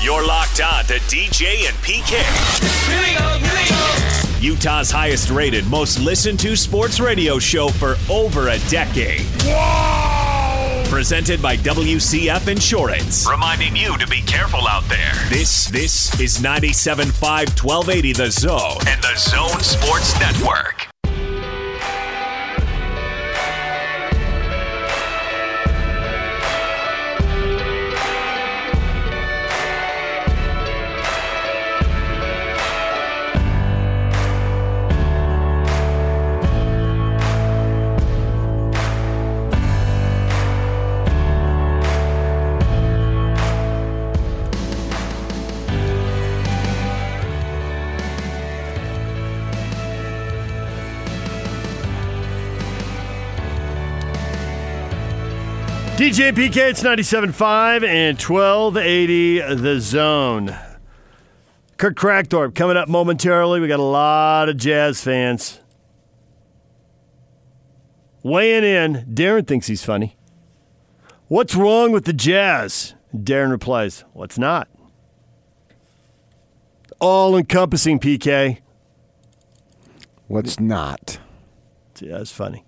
You're 0.00 0.24
locked 0.24 0.60
on 0.60 0.84
to 0.84 0.94
DJ 1.10 1.66
and 1.66 1.76
PK. 1.78 2.22
Here 2.86 3.00
we 3.02 3.18
go, 3.18 3.38
here 3.38 3.52
we 3.52 3.68
go. 3.68 4.38
Utah's 4.40 4.92
highest 4.92 5.30
rated, 5.30 5.66
most 5.66 5.98
listened 5.98 6.38
to 6.40 6.54
sports 6.54 7.00
radio 7.00 7.40
show 7.40 7.68
for 7.68 7.96
over 8.08 8.48
a 8.48 8.58
decade. 8.70 9.22
Whoa! 9.42 10.84
Presented 10.88 11.42
by 11.42 11.56
WCF 11.56 12.46
Insurance. 12.46 13.28
Reminding 13.28 13.74
you 13.74 13.98
to 13.98 14.06
be 14.06 14.20
careful 14.22 14.68
out 14.68 14.84
there. 14.88 15.12
This 15.30 15.66
this 15.66 16.18
is 16.20 16.38
97.5 16.38 17.10
1280 17.20 18.12
The 18.12 18.30
Zone 18.30 18.78
and 18.86 19.02
the 19.02 19.16
Zone 19.16 19.60
Sports 19.60 20.18
Network. 20.20 20.88
DJ 56.08 56.32
PK, 56.32 56.70
it's 56.70 56.82
97.5 56.82 57.86
and 57.86 58.18
1280 58.18 59.40
The 59.56 59.78
Zone. 59.78 60.56
Kurt 61.76 61.96
Kragthorpe 61.96 62.54
coming 62.54 62.78
up 62.78 62.88
momentarily. 62.88 63.60
We 63.60 63.68
got 63.68 63.78
a 63.78 63.82
lot 63.82 64.48
of 64.48 64.56
Jazz 64.56 65.02
fans. 65.02 65.60
Weighing 68.22 68.64
in, 68.64 69.04
Darren 69.12 69.46
thinks 69.46 69.66
he's 69.66 69.84
funny. 69.84 70.16
What's 71.26 71.54
wrong 71.54 71.92
with 71.92 72.06
the 72.06 72.14
Jazz? 72.14 72.94
Darren 73.14 73.50
replies, 73.50 74.02
What's 74.14 74.38
not? 74.38 74.66
All 77.00 77.36
encompassing 77.36 78.00
PK. 78.00 78.60
What's 80.26 80.58
not? 80.58 81.18
Yeah, 82.00 82.20
it's 82.20 82.32
funny. 82.32 82.64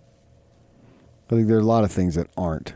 I 1.30 1.36
think 1.36 1.48
there 1.48 1.56
are 1.56 1.60
a 1.60 1.64
lot 1.64 1.84
of 1.84 1.91
things 1.91 2.16
that 2.16 2.28
aren't. 2.36 2.75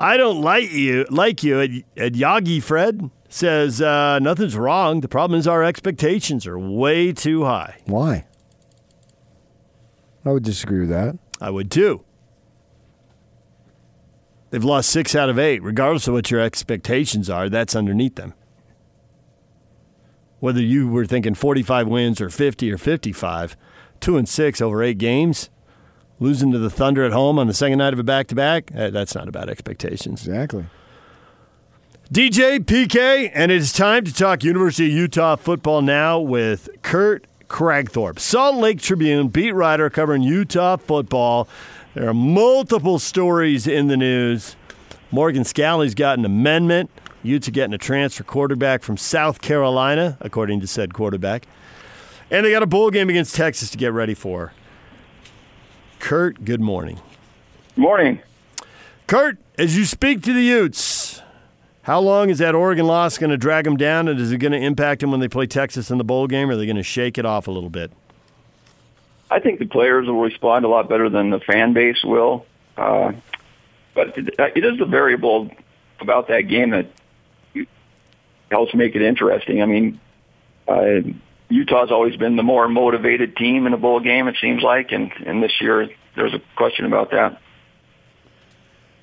I 0.00 0.16
don't 0.16 0.40
like 0.40 0.72
you. 0.72 1.06
Like 1.10 1.42
you, 1.42 1.60
at, 1.60 1.70
at 1.94 2.12
Yagi 2.14 2.62
Fred 2.62 3.10
says 3.28 3.82
uh, 3.82 4.18
nothing's 4.18 4.56
wrong. 4.56 5.02
The 5.02 5.08
problem 5.08 5.38
is 5.38 5.46
our 5.46 5.62
expectations 5.62 6.46
are 6.46 6.58
way 6.58 7.12
too 7.12 7.44
high. 7.44 7.76
Why? 7.84 8.26
I 10.24 10.32
would 10.32 10.42
disagree 10.42 10.80
with 10.80 10.88
that. 10.88 11.18
I 11.38 11.50
would 11.50 11.70
too. 11.70 12.02
They've 14.48 14.64
lost 14.64 14.88
six 14.88 15.14
out 15.14 15.28
of 15.28 15.38
eight, 15.38 15.62
regardless 15.62 16.08
of 16.08 16.14
what 16.14 16.30
your 16.30 16.40
expectations 16.40 17.28
are. 17.28 17.50
That's 17.50 17.76
underneath 17.76 18.16
them. 18.16 18.32
Whether 20.40 20.62
you 20.62 20.88
were 20.88 21.04
thinking 21.04 21.34
45 21.34 21.86
wins 21.86 22.20
or 22.22 22.30
50 22.30 22.72
or 22.72 22.78
55, 22.78 23.56
two 24.00 24.16
and 24.16 24.28
six 24.28 24.62
over 24.62 24.82
eight 24.82 24.96
games 24.98 25.50
losing 26.20 26.52
to 26.52 26.58
the 26.58 26.70
Thunder 26.70 27.02
at 27.02 27.12
home 27.12 27.38
on 27.38 27.48
the 27.48 27.54
second 27.54 27.78
night 27.78 27.92
of 27.92 27.98
a 27.98 28.04
back 28.04 28.28
to 28.28 28.34
back, 28.34 28.70
that's 28.70 29.14
not 29.14 29.26
about 29.26 29.48
expectations. 29.48 30.26
Exactly. 30.26 30.66
DJ 32.12 32.58
PK, 32.58 33.30
and 33.32 33.50
it 33.50 33.56
is 33.56 33.72
time 33.72 34.04
to 34.04 34.12
talk 34.12 34.44
University 34.44 34.86
of 34.86 34.92
Utah 34.92 35.36
football 35.36 35.80
now 35.80 36.18
with 36.20 36.68
Kurt 36.82 37.24
Kragthorpe, 37.48 38.18
Salt 38.18 38.56
Lake 38.56 38.80
Tribune 38.80 39.28
beat 39.28 39.52
writer 39.52 39.88
covering 39.90 40.22
Utah 40.22 40.76
football. 40.76 41.48
There 41.94 42.08
are 42.08 42.14
multiple 42.14 42.98
stories 42.98 43.66
in 43.66 43.88
the 43.88 43.96
news. 43.96 44.56
Morgan 45.10 45.42
Scalley's 45.42 45.94
got 45.94 46.18
an 46.18 46.24
amendment. 46.24 46.90
Utah 47.22 47.50
getting 47.50 47.74
a 47.74 47.78
transfer 47.78 48.24
quarterback 48.24 48.82
from 48.82 48.96
South 48.96 49.40
Carolina, 49.40 50.16
according 50.20 50.60
to 50.60 50.66
said 50.66 50.94
quarterback. 50.94 51.46
And 52.30 52.46
they 52.46 52.50
got 52.50 52.62
a 52.62 52.66
bowl 52.66 52.90
game 52.90 53.08
against 53.08 53.34
Texas 53.34 53.70
to 53.70 53.78
get 53.78 53.92
ready 53.92 54.14
for. 54.14 54.52
Kurt, 56.00 56.44
good 56.44 56.60
morning. 56.60 56.98
Morning. 57.76 58.20
Kurt, 59.06 59.38
as 59.56 59.76
you 59.76 59.84
speak 59.84 60.22
to 60.22 60.32
the 60.32 60.42
Utes, 60.42 61.22
how 61.82 62.00
long 62.00 62.30
is 62.30 62.38
that 62.38 62.54
Oregon 62.54 62.86
loss 62.86 63.18
going 63.18 63.30
to 63.30 63.36
drag 63.36 63.64
them 63.64 63.76
down, 63.76 64.08
and 64.08 64.18
is 64.18 64.32
it 64.32 64.38
going 64.38 64.52
to 64.52 64.58
impact 64.58 65.02
them 65.02 65.10
when 65.10 65.20
they 65.20 65.28
play 65.28 65.46
Texas 65.46 65.90
in 65.90 65.98
the 65.98 66.04
bowl 66.04 66.26
game, 66.26 66.48
or 66.48 66.54
are 66.54 66.56
they 66.56 66.66
going 66.66 66.76
to 66.76 66.82
shake 66.82 67.18
it 67.18 67.26
off 67.26 67.46
a 67.46 67.50
little 67.50 67.70
bit? 67.70 67.92
I 69.30 69.38
think 69.38 69.60
the 69.60 69.66
players 69.66 70.06
will 70.08 70.20
respond 70.20 70.64
a 70.64 70.68
lot 70.68 70.88
better 70.88 71.08
than 71.08 71.30
the 71.30 71.38
fan 71.38 71.72
base 71.74 72.02
will. 72.02 72.46
Uh, 72.76 73.12
but 73.94 74.16
it 74.16 74.64
is 74.64 74.78
the 74.78 74.86
variable 74.86 75.50
about 76.00 76.28
that 76.28 76.42
game 76.42 76.70
that 76.70 76.86
helps 78.50 78.74
make 78.74 78.96
it 78.96 79.02
interesting. 79.02 79.62
I 79.62 79.66
mean, 79.66 80.00
uh, 80.66 81.02
Utah's 81.50 81.90
always 81.90 82.16
been 82.16 82.36
the 82.36 82.42
more 82.42 82.68
motivated 82.68 83.36
team 83.36 83.66
in 83.66 83.74
a 83.74 83.76
bowl 83.76 84.00
game. 84.00 84.28
It 84.28 84.36
seems 84.40 84.62
like, 84.62 84.92
and 84.92 85.12
and 85.26 85.42
this 85.42 85.60
year 85.60 85.88
there's 86.16 86.32
a 86.32 86.40
question 86.56 86.86
about 86.86 87.10
that. 87.10 87.40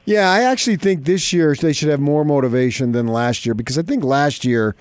Yeah, 0.05 0.31
I 0.31 0.43
actually 0.43 0.77
think 0.77 1.03
this 1.03 1.33
year 1.33 1.53
they 1.53 1.73
should 1.73 1.89
have 1.89 1.99
more 1.99 2.23
motivation 2.23 2.93
than 2.93 3.07
last 3.07 3.45
year 3.45 3.53
because 3.53 3.77
I 3.77 3.81
think 3.81 4.05
last 4.05 4.45
year 4.45 4.75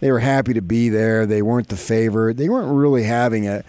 they 0.00 0.12
were 0.12 0.18
happy 0.18 0.52
to 0.52 0.60
be 0.60 0.90
there. 0.90 1.24
They 1.24 1.40
weren't 1.40 1.68
the 1.68 1.76
favorite. 1.78 2.36
They 2.36 2.50
weren't 2.50 2.70
really 2.70 3.04
having 3.04 3.48
a, 3.48 3.64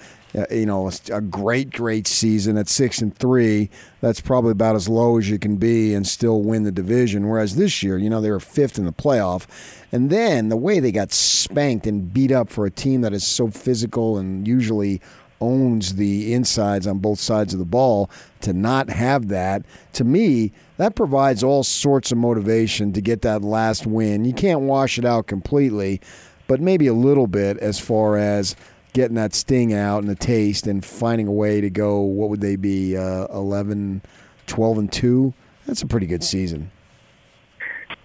you 0.52 0.66
know 0.66 0.92
a 1.12 1.22
great 1.22 1.72
great 1.72 2.08
season 2.08 2.58
at 2.58 2.68
six 2.68 3.02
and 3.02 3.16
three. 3.16 3.70
That's 4.02 4.20
probably 4.20 4.52
about 4.52 4.76
as 4.76 4.90
low 4.90 5.18
as 5.18 5.30
you 5.30 5.40
can 5.40 5.56
be 5.56 5.94
and 5.94 6.06
still 6.06 6.42
win 6.42 6.64
the 6.64 6.72
division. 6.72 7.28
Whereas 7.28 7.56
this 7.56 7.82
year, 7.82 7.98
you 7.98 8.10
know, 8.10 8.22
they 8.22 8.30
were 8.30 8.40
fifth 8.40 8.78
in 8.78 8.86
the 8.86 8.92
playoff, 8.92 9.48
and 9.92 10.10
then 10.10 10.50
the 10.50 10.58
way 10.58 10.80
they 10.80 10.92
got 10.92 11.12
spanked 11.12 11.88
and 11.88 12.14
beat 12.14 12.32
up 12.32 12.50
for 12.50 12.66
a 12.66 12.72
team 12.72 13.02
that 13.02 13.14
is 13.14 13.26
so 13.26 13.50
physical 13.50 14.18
and 14.18 14.48
usually 14.48 15.02
owns 15.40 15.96
the 15.96 16.34
insides 16.34 16.88
on 16.88 16.98
both 16.98 17.20
sides 17.20 17.54
of 17.54 17.60
the 17.60 17.66
ball 17.66 18.10
to 18.42 18.54
not 18.54 18.90
have 18.90 19.28
that 19.28 19.64
to 19.94 20.04
me 20.04 20.52
that 20.78 20.96
provides 20.96 21.44
all 21.44 21.64
sorts 21.64 22.12
of 22.12 22.18
motivation 22.18 22.92
to 22.92 23.02
get 23.02 23.22
that 23.22 23.44
last 23.44 23.86
win. 23.86 24.26
You 24.26 24.34
can't 24.34 24.62
wash 24.62 24.98
it 24.98 25.06
out 25.06 25.28
completely 25.28 26.02
but 26.48 26.62
maybe 26.62 26.88
a 26.88 26.94
little 26.94 27.28
bit 27.28 27.58
as 27.58 27.80
far 27.80 28.18
as 28.18 28.56
getting 28.94 29.16
that 29.16 29.36
sting 29.36 29.74
out 29.74 30.00
and 30.00 30.10
the 30.10 30.16
taste 30.16 30.66
and 30.66 30.84
finding 30.84 31.28
a 31.28 31.32
way 31.32 31.62
to 31.62 31.70
go 31.70 32.00
what 32.00 32.30
would 32.30 32.42
they 32.42 32.56
be 32.56 32.98
uh, 32.98 33.28
11 33.28 34.02
12 34.48 34.78
and 34.78 34.92
2 34.92 35.34
that's 35.68 35.82
a 35.82 35.86
pretty 35.88 36.08
good 36.08 36.24
season. 36.24 36.72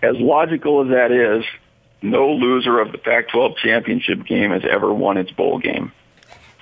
As 0.03 0.16
logical 0.19 0.82
as 0.82 0.88
that 0.88 1.12
is 1.12 1.44
no 2.03 2.33
loser 2.33 2.81
of 2.81 2.93
the 2.93 2.99
Pac-12 2.99 3.57
championship 3.57 4.25
game 4.27 4.51
has 4.51 4.63
ever 4.69 4.93
won 4.93 5.17
its 5.17 5.31
bowl 5.31 5.59
game. 5.59 5.93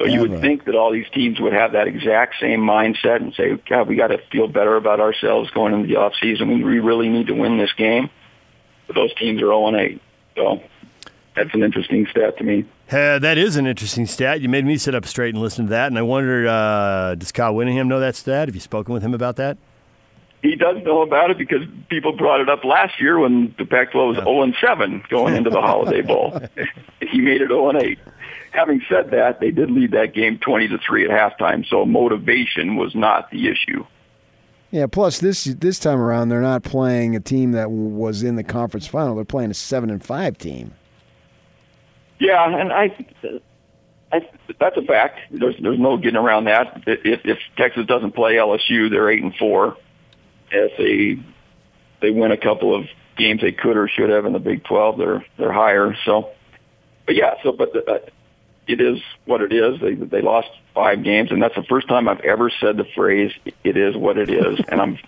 So 0.00 0.06
you 0.06 0.20
would 0.20 0.40
think 0.40 0.64
that 0.64 0.74
all 0.74 0.90
these 0.90 1.08
teams 1.12 1.38
would 1.40 1.52
have 1.52 1.72
that 1.72 1.86
exact 1.86 2.36
same 2.40 2.60
mindset 2.60 3.16
and 3.16 3.34
say, 3.34 3.56
God, 3.68 3.86
we 3.86 3.96
got 3.96 4.06
to 4.06 4.18
feel 4.32 4.48
better 4.48 4.76
about 4.76 4.98
ourselves 4.98 5.50
going 5.50 5.74
into 5.74 5.88
the 5.88 5.96
off 5.96 6.14
season. 6.18 6.64
We 6.64 6.78
really 6.78 7.10
need 7.10 7.26
to 7.26 7.34
win 7.34 7.58
this 7.58 7.72
game. 7.74 8.08
But 8.86 8.96
those 8.96 9.14
teams 9.16 9.42
are 9.42 9.46
0 9.46 9.76
8. 9.76 10.00
So 10.36 10.62
that's 11.36 11.52
an 11.52 11.62
interesting 11.62 12.06
stat 12.10 12.38
to 12.38 12.44
me. 12.44 12.64
Uh, 12.90 13.18
that 13.18 13.36
is 13.36 13.56
an 13.56 13.66
interesting 13.66 14.06
stat. 14.06 14.40
You 14.40 14.48
made 14.48 14.64
me 14.64 14.78
sit 14.78 14.94
up 14.94 15.04
straight 15.04 15.34
and 15.34 15.42
listen 15.42 15.66
to 15.66 15.70
that. 15.70 15.88
And 15.88 15.98
I 15.98 16.02
wonder, 16.02 16.48
uh, 16.48 17.14
does 17.16 17.30
Kyle 17.30 17.54
Whittingham 17.54 17.86
know 17.86 18.00
that 18.00 18.16
stat? 18.16 18.48
Have 18.48 18.54
you 18.54 18.60
spoken 18.60 18.94
with 18.94 19.02
him 19.02 19.12
about 19.12 19.36
that? 19.36 19.58
He 20.42 20.56
does 20.56 20.82
know 20.84 21.02
about 21.02 21.30
it 21.30 21.38
because 21.38 21.62
people 21.88 22.12
brought 22.12 22.40
it 22.40 22.48
up 22.48 22.64
last 22.64 23.00
year 23.00 23.18
when 23.18 23.54
the 23.58 23.66
Pac-12 23.66 24.08
was 24.08 24.16
0 24.16 24.42
and 24.42 24.54
7 24.60 25.02
going 25.10 25.36
into 25.36 25.50
the 25.50 25.60
Holiday 25.60 26.00
Bowl. 26.00 26.40
he 27.00 27.20
made 27.20 27.42
it 27.42 27.48
0 27.48 27.70
and 27.70 27.82
8. 27.82 27.98
Having 28.52 28.82
said 28.88 29.10
that, 29.10 29.40
they 29.40 29.50
did 29.50 29.70
lead 29.70 29.92
that 29.92 30.14
game 30.14 30.38
20 30.38 30.68
to 30.68 30.78
3 30.78 31.08
at 31.08 31.10
halftime, 31.10 31.66
so 31.68 31.84
motivation 31.84 32.76
was 32.76 32.94
not 32.94 33.30
the 33.30 33.48
issue. 33.48 33.84
Yeah, 34.70 34.86
plus 34.86 35.18
this 35.18 35.44
this 35.44 35.80
time 35.80 35.98
around 35.98 36.28
they're 36.28 36.40
not 36.40 36.62
playing 36.62 37.16
a 37.16 37.20
team 37.20 37.52
that 37.52 37.72
was 37.72 38.22
in 38.22 38.36
the 38.36 38.44
conference 38.44 38.86
final. 38.86 39.16
They're 39.16 39.24
playing 39.24 39.50
a 39.50 39.54
7 39.54 39.90
and 39.90 40.02
5 40.02 40.38
team. 40.38 40.74
Yeah, 42.20 42.56
and 42.56 42.72
I 42.72 42.96
I, 44.12 44.28
that's 44.58 44.76
a 44.76 44.82
fact. 44.82 45.18
There's 45.32 45.56
there's 45.60 45.78
no 45.78 45.96
getting 45.96 46.16
around 46.16 46.44
that. 46.44 46.82
If, 46.86 47.20
if 47.24 47.38
Texas 47.56 47.86
doesn't 47.86 48.12
play 48.12 48.34
LSU, 48.34 48.90
they're 48.90 49.10
eight 49.10 49.22
and 49.22 49.34
four 49.34 49.76
if 50.50 50.76
they 50.76 51.22
they 52.00 52.10
win 52.10 52.32
a 52.32 52.36
couple 52.36 52.74
of 52.74 52.86
games 53.16 53.40
they 53.40 53.52
could 53.52 53.76
or 53.76 53.88
should 53.88 54.10
have 54.10 54.24
in 54.24 54.32
the 54.32 54.38
Big 54.38 54.64
12, 54.64 54.98
they're 54.98 55.24
they're 55.38 55.52
higher. 55.52 55.96
So, 56.04 56.30
but 57.06 57.14
yeah, 57.14 57.34
so 57.42 57.52
but 57.52 57.72
the, 57.72 57.84
uh, 57.84 57.98
it 58.66 58.80
is 58.80 59.00
what 59.24 59.42
it 59.42 59.52
is. 59.52 59.80
They 59.80 59.94
they 59.94 60.22
lost 60.22 60.48
five 60.74 61.02
games, 61.02 61.32
and 61.32 61.42
that's 61.42 61.54
the 61.54 61.64
first 61.64 61.88
time 61.88 62.08
I've 62.08 62.20
ever 62.20 62.50
said 62.60 62.76
the 62.76 62.84
phrase 62.84 63.32
"it 63.64 63.76
is 63.76 63.96
what 63.96 64.16
it 64.16 64.30
is," 64.30 64.60
and 64.68 64.80
I'm 64.80 64.98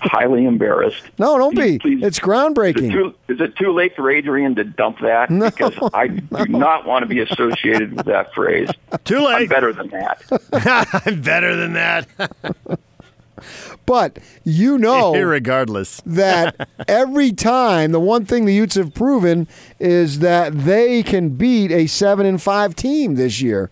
highly 0.00 0.44
embarrassed. 0.44 1.02
No, 1.18 1.38
don't 1.38 1.54
please, 1.54 1.78
be. 1.82 1.96
Please, 1.96 2.04
it's 2.04 2.18
groundbreaking. 2.18 2.76
Is 2.76 2.84
it, 2.84 2.92
too, 2.92 3.14
is 3.28 3.40
it, 3.40 3.56
too, 3.56 3.72
late 3.72 3.94
for 3.94 4.10
Adrian 4.10 4.54
to 4.56 4.64
dump 4.64 4.98
that? 5.00 5.30
No, 5.30 5.50
because 5.50 5.74
I 5.94 6.08
no. 6.30 6.44
do 6.44 6.52
not 6.52 6.86
want 6.86 7.04
to 7.04 7.06
be 7.06 7.20
associated 7.20 7.96
with 7.96 8.06
that 8.06 8.34
phrase. 8.34 8.68
Too 9.04 9.20
late. 9.20 9.42
I'm 9.42 9.48
better 9.48 9.72
than 9.72 9.88
that. 9.90 11.02
I'm 11.06 11.22
better 11.22 11.54
than 11.54 11.74
that. 11.74 12.08
But 13.86 14.18
you 14.44 14.78
know, 14.78 15.14
regardless, 15.14 16.00
that 16.06 16.68
every 16.88 17.32
time 17.32 17.92
the 17.92 18.00
one 18.00 18.24
thing 18.24 18.44
the 18.44 18.54
Utes 18.54 18.76
have 18.76 18.94
proven 18.94 19.48
is 19.78 20.20
that 20.20 20.64
they 20.64 21.02
can 21.02 21.30
beat 21.30 21.70
a 21.70 21.86
seven 21.86 22.26
and 22.26 22.40
five 22.40 22.74
team 22.74 23.14
this 23.14 23.40
year. 23.40 23.70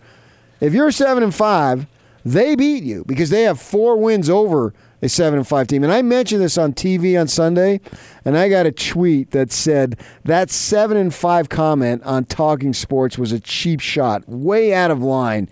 If 0.59 0.73
you're 0.73 0.91
seven 0.91 1.23
and 1.23 1.33
five, 1.33 1.87
they 2.23 2.55
beat 2.55 2.83
you 2.83 3.03
because 3.07 3.29
they 3.29 3.43
have 3.43 3.59
four 3.59 3.97
wins 3.97 4.29
over 4.29 4.73
a 5.01 5.09
seven 5.09 5.39
and 5.39 5.47
five 5.47 5.67
team. 5.67 5.83
And 5.83 5.91
I 5.91 6.01
mentioned 6.01 6.41
this 6.41 6.57
on 6.57 6.73
TV 6.73 7.19
on 7.19 7.27
Sunday, 7.27 7.81
and 8.23 8.37
I 8.37 8.49
got 8.49 8.65
a 8.65 8.71
tweet 8.71 9.31
that 9.31 9.51
said 9.51 9.99
that 10.23 10.49
seven 10.49 10.97
and 10.97 11.13
five 11.13 11.49
comment 11.49 12.03
on 12.03 12.25
Talking 12.25 12.73
Sports 12.73 13.17
was 13.17 13.31
a 13.31 13.39
cheap 13.39 13.79
shot, 13.79 14.27
way 14.27 14.73
out 14.73 14.91
of 14.91 15.01
line. 15.01 15.49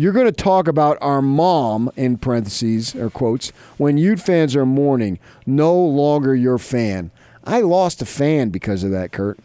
You're 0.00 0.14
going 0.14 0.24
to 0.24 0.32
talk 0.32 0.66
about 0.66 0.96
our 1.02 1.20
mom, 1.20 1.90
in 1.94 2.16
parentheses 2.16 2.94
or 2.94 3.10
quotes, 3.10 3.50
when 3.76 3.98
Ute 3.98 4.18
fans 4.18 4.56
are 4.56 4.64
mourning, 4.64 5.18
no 5.44 5.78
longer 5.78 6.34
your 6.34 6.56
fan. 6.56 7.10
I 7.44 7.60
lost 7.60 8.00
a 8.00 8.06
fan 8.06 8.48
because 8.48 8.82
of 8.82 8.92
that, 8.92 9.12
Kurt. 9.12 9.38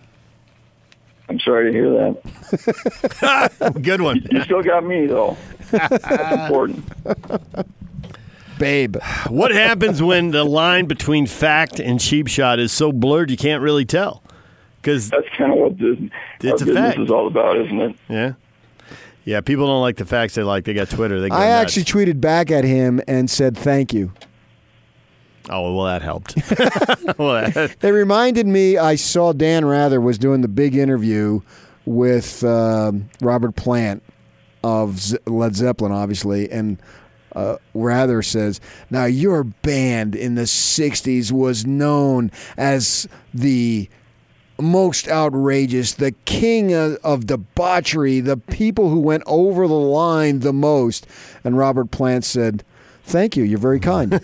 I'm 1.27 1.41
sorry 1.41 1.73
to 1.73 1.77
hear 1.77 1.89
that. 1.91 3.79
Good 3.81 3.99
one. 3.99 4.15
You, 4.15 4.37
you 4.37 4.43
still 4.45 4.63
got 4.63 4.85
me, 4.85 5.07
though. 5.07 5.35
That's 5.71 6.31
important. 6.47 6.85
Babe. 8.57 8.95
What 9.27 9.51
happens 9.51 10.01
when 10.01 10.31
the 10.31 10.45
line 10.45 10.85
between 10.85 11.27
fact 11.27 11.81
and 11.81 11.99
cheap 11.99 12.27
shot 12.27 12.59
is 12.59 12.71
so 12.71 12.93
blurred 12.93 13.29
you 13.29 13.35
can't 13.35 13.61
really 13.61 13.83
tell? 13.83 14.23
Because 14.81 15.09
that's 15.09 15.27
kind 15.37 15.51
of 15.51 15.57
what 15.57 15.77
this, 15.77 15.97
it's 16.39 16.61
our 16.61 16.69
a 16.69 16.71
business 16.71 16.75
fact. 16.75 16.99
is 16.99 17.11
all 17.11 17.27
about, 17.27 17.57
isn't 17.57 17.81
it? 17.81 17.95
Yeah. 18.07 18.33
Yeah, 19.25 19.41
people 19.41 19.65
don't 19.67 19.81
like 19.81 19.97
the 19.97 20.05
facts 20.05 20.35
they 20.35 20.43
like. 20.43 20.63
They 20.65 20.73
got 20.73 20.89
Twitter. 20.89 21.19
They 21.19 21.31
I 21.31 21.47
nuts. 21.47 21.77
actually 21.77 21.83
tweeted 21.85 22.21
back 22.21 22.51
at 22.51 22.63
him 22.63 23.01
and 23.07 23.29
said 23.29 23.57
thank 23.57 23.91
you. 23.93 24.13
Oh 25.49 25.75
well, 25.75 25.85
that 25.85 26.01
helped. 26.01 26.35
well, 27.19 27.49
that, 27.51 27.75
It 27.81 27.89
reminded 27.89 28.47
me 28.47 28.77
I 28.77 28.95
saw 28.95 29.33
Dan 29.33 29.65
Rather 29.65 29.99
was 29.99 30.17
doing 30.17 30.41
the 30.41 30.47
big 30.47 30.75
interview 30.75 31.41
with 31.85 32.43
um 32.43 33.09
Robert 33.21 33.55
Plant 33.55 34.03
of 34.63 34.99
Z- 34.99 35.17
Led 35.27 35.55
Zeppelin, 35.55 35.91
obviously, 35.91 36.49
and 36.51 36.79
uh, 37.35 37.57
Rather 37.73 38.21
says, 38.23 38.59
"Now 38.89 39.05
your 39.05 39.43
band 39.43 40.15
in 40.15 40.35
the 40.35 40.43
'60s 40.43 41.31
was 41.31 41.65
known 41.65 42.31
as 42.57 43.07
the." 43.33 43.89
Most 44.59 45.07
outrageous, 45.09 45.93
the 45.93 46.13
king 46.25 46.73
of, 46.73 46.97
of 47.03 47.27
debauchery, 47.27 48.19
the 48.21 48.37
people 48.37 48.89
who 48.89 48.99
went 48.99 49.23
over 49.25 49.67
the 49.67 49.73
line 49.73 50.39
the 50.39 50.53
most. 50.53 51.05
And 51.43 51.57
Robert 51.57 51.91
Plant 51.91 52.23
said, 52.25 52.63
Thank 53.03 53.37
you, 53.37 53.43
you're 53.43 53.59
very 53.59 53.79
kind. 53.79 54.13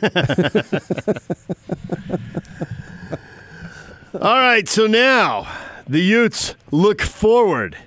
All 4.13 4.39
right, 4.39 4.68
so 4.68 4.88
now 4.88 5.48
the 5.88 6.01
Utes 6.01 6.56
look 6.72 7.01
forward. 7.01 7.77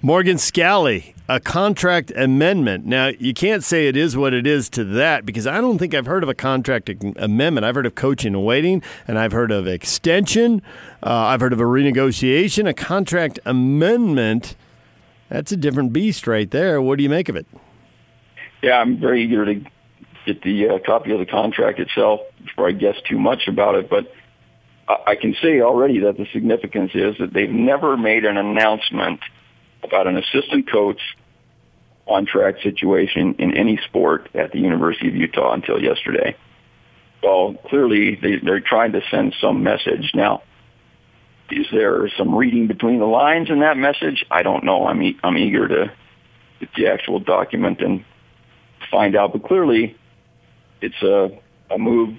Morgan 0.00 0.36
Scalley, 0.36 1.12
a 1.28 1.40
contract 1.40 2.12
amendment. 2.14 2.86
Now, 2.86 3.08
you 3.18 3.34
can't 3.34 3.64
say 3.64 3.88
it 3.88 3.96
is 3.96 4.16
what 4.16 4.32
it 4.32 4.46
is 4.46 4.68
to 4.70 4.84
that 4.84 5.26
because 5.26 5.44
I 5.44 5.60
don't 5.60 5.76
think 5.76 5.92
I've 5.92 6.06
heard 6.06 6.22
of 6.22 6.28
a 6.28 6.34
contract 6.34 6.88
amendment. 7.16 7.64
I've 7.64 7.74
heard 7.74 7.84
of 7.84 7.96
coaching 7.96 8.36
and 8.36 8.44
waiting, 8.44 8.80
and 9.08 9.18
I've 9.18 9.32
heard 9.32 9.50
of 9.50 9.66
extension. 9.66 10.62
Uh, 11.02 11.10
I've 11.10 11.40
heard 11.40 11.52
of 11.52 11.58
a 11.58 11.64
renegotiation. 11.64 12.68
A 12.68 12.74
contract 12.74 13.40
amendment, 13.44 14.54
that's 15.30 15.50
a 15.50 15.56
different 15.56 15.92
beast 15.92 16.28
right 16.28 16.48
there. 16.48 16.80
What 16.80 16.96
do 16.98 17.02
you 17.02 17.10
make 17.10 17.28
of 17.28 17.34
it? 17.34 17.46
Yeah, 18.62 18.78
I'm 18.78 19.00
very 19.00 19.24
eager 19.24 19.46
to 19.46 19.54
get 20.26 20.42
the 20.42 20.68
uh, 20.68 20.78
copy 20.78 21.10
of 21.10 21.18
the 21.18 21.26
contract 21.26 21.80
itself 21.80 22.20
before 22.44 22.68
I 22.68 22.72
guess 22.72 22.94
too 23.08 23.18
much 23.18 23.48
about 23.48 23.74
it. 23.74 23.90
But 23.90 24.12
I, 24.86 24.96
I 25.08 25.16
can 25.16 25.34
say 25.42 25.60
already 25.60 25.98
that 26.00 26.16
the 26.16 26.26
significance 26.32 26.92
is 26.94 27.16
that 27.18 27.32
they've 27.32 27.50
never 27.50 27.96
made 27.96 28.24
an 28.24 28.36
announcement 28.36 29.18
about 29.82 30.06
an 30.06 30.16
assistant 30.16 30.70
coach 30.70 31.00
on 32.06 32.26
track 32.26 32.56
situation 32.62 33.36
in 33.38 33.56
any 33.56 33.78
sport 33.88 34.28
at 34.34 34.52
the 34.52 34.58
University 34.58 35.08
of 35.08 35.14
Utah 35.14 35.52
until 35.52 35.80
yesterday. 35.82 36.36
Well, 37.22 37.54
clearly 37.68 38.14
they, 38.14 38.36
they're 38.42 38.60
trying 38.60 38.92
to 38.92 39.02
send 39.10 39.34
some 39.40 39.62
message. 39.62 40.12
Now, 40.14 40.42
is 41.50 41.66
there 41.72 42.08
some 42.16 42.34
reading 42.34 42.66
between 42.66 42.98
the 42.98 43.06
lines 43.06 43.50
in 43.50 43.60
that 43.60 43.76
message? 43.76 44.24
I 44.30 44.42
don't 44.42 44.64
know. 44.64 44.86
I'm, 44.86 45.02
e- 45.02 45.18
I'm 45.22 45.36
eager 45.36 45.68
to 45.68 45.92
get 46.60 46.68
the 46.76 46.86
actual 46.88 47.20
document 47.20 47.80
and 47.80 48.04
find 48.90 49.16
out. 49.16 49.32
But 49.32 49.44
clearly, 49.44 49.96
it's 50.80 51.02
a, 51.02 51.30
a 51.70 51.78
move 51.78 52.18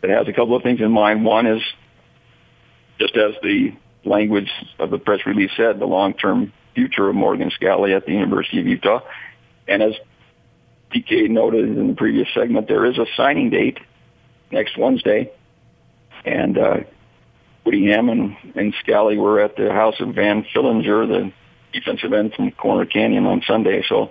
that 0.00 0.10
has 0.10 0.28
a 0.28 0.32
couple 0.32 0.56
of 0.56 0.62
things 0.62 0.80
in 0.80 0.92
mind. 0.92 1.24
One 1.24 1.46
is, 1.46 1.62
just 2.98 3.16
as 3.16 3.34
the 3.42 3.72
language 4.08 4.50
of 4.78 4.90
the 4.90 4.98
press 4.98 5.20
release 5.26 5.50
said, 5.56 5.78
the 5.78 5.86
long-term 5.86 6.52
future 6.74 7.08
of 7.08 7.14
Morgan 7.14 7.50
Scalley 7.50 7.94
at 7.96 8.06
the 8.06 8.12
University 8.12 8.60
of 8.60 8.66
Utah. 8.66 9.00
And 9.66 9.82
as 9.82 9.94
PK 10.94 11.28
noted 11.28 11.64
in 11.64 11.88
the 11.88 11.94
previous 11.94 12.28
segment, 12.34 12.68
there 12.68 12.86
is 12.86 12.98
a 12.98 13.06
signing 13.16 13.50
date 13.50 13.78
next 14.50 14.76
Wednesday. 14.78 15.30
And 16.24 16.58
uh, 16.58 16.76
Whittingham 17.64 18.08
and, 18.08 18.36
and 18.54 18.74
Scalley 18.84 19.18
were 19.18 19.40
at 19.40 19.56
the 19.56 19.72
house 19.72 20.00
of 20.00 20.14
Van 20.14 20.44
Fillinger, 20.54 21.06
the 21.06 21.32
defensive 21.72 22.12
end 22.12 22.32
from 22.34 22.50
Corner 22.52 22.86
Canyon 22.86 23.26
on 23.26 23.42
Sunday. 23.46 23.84
So 23.88 24.10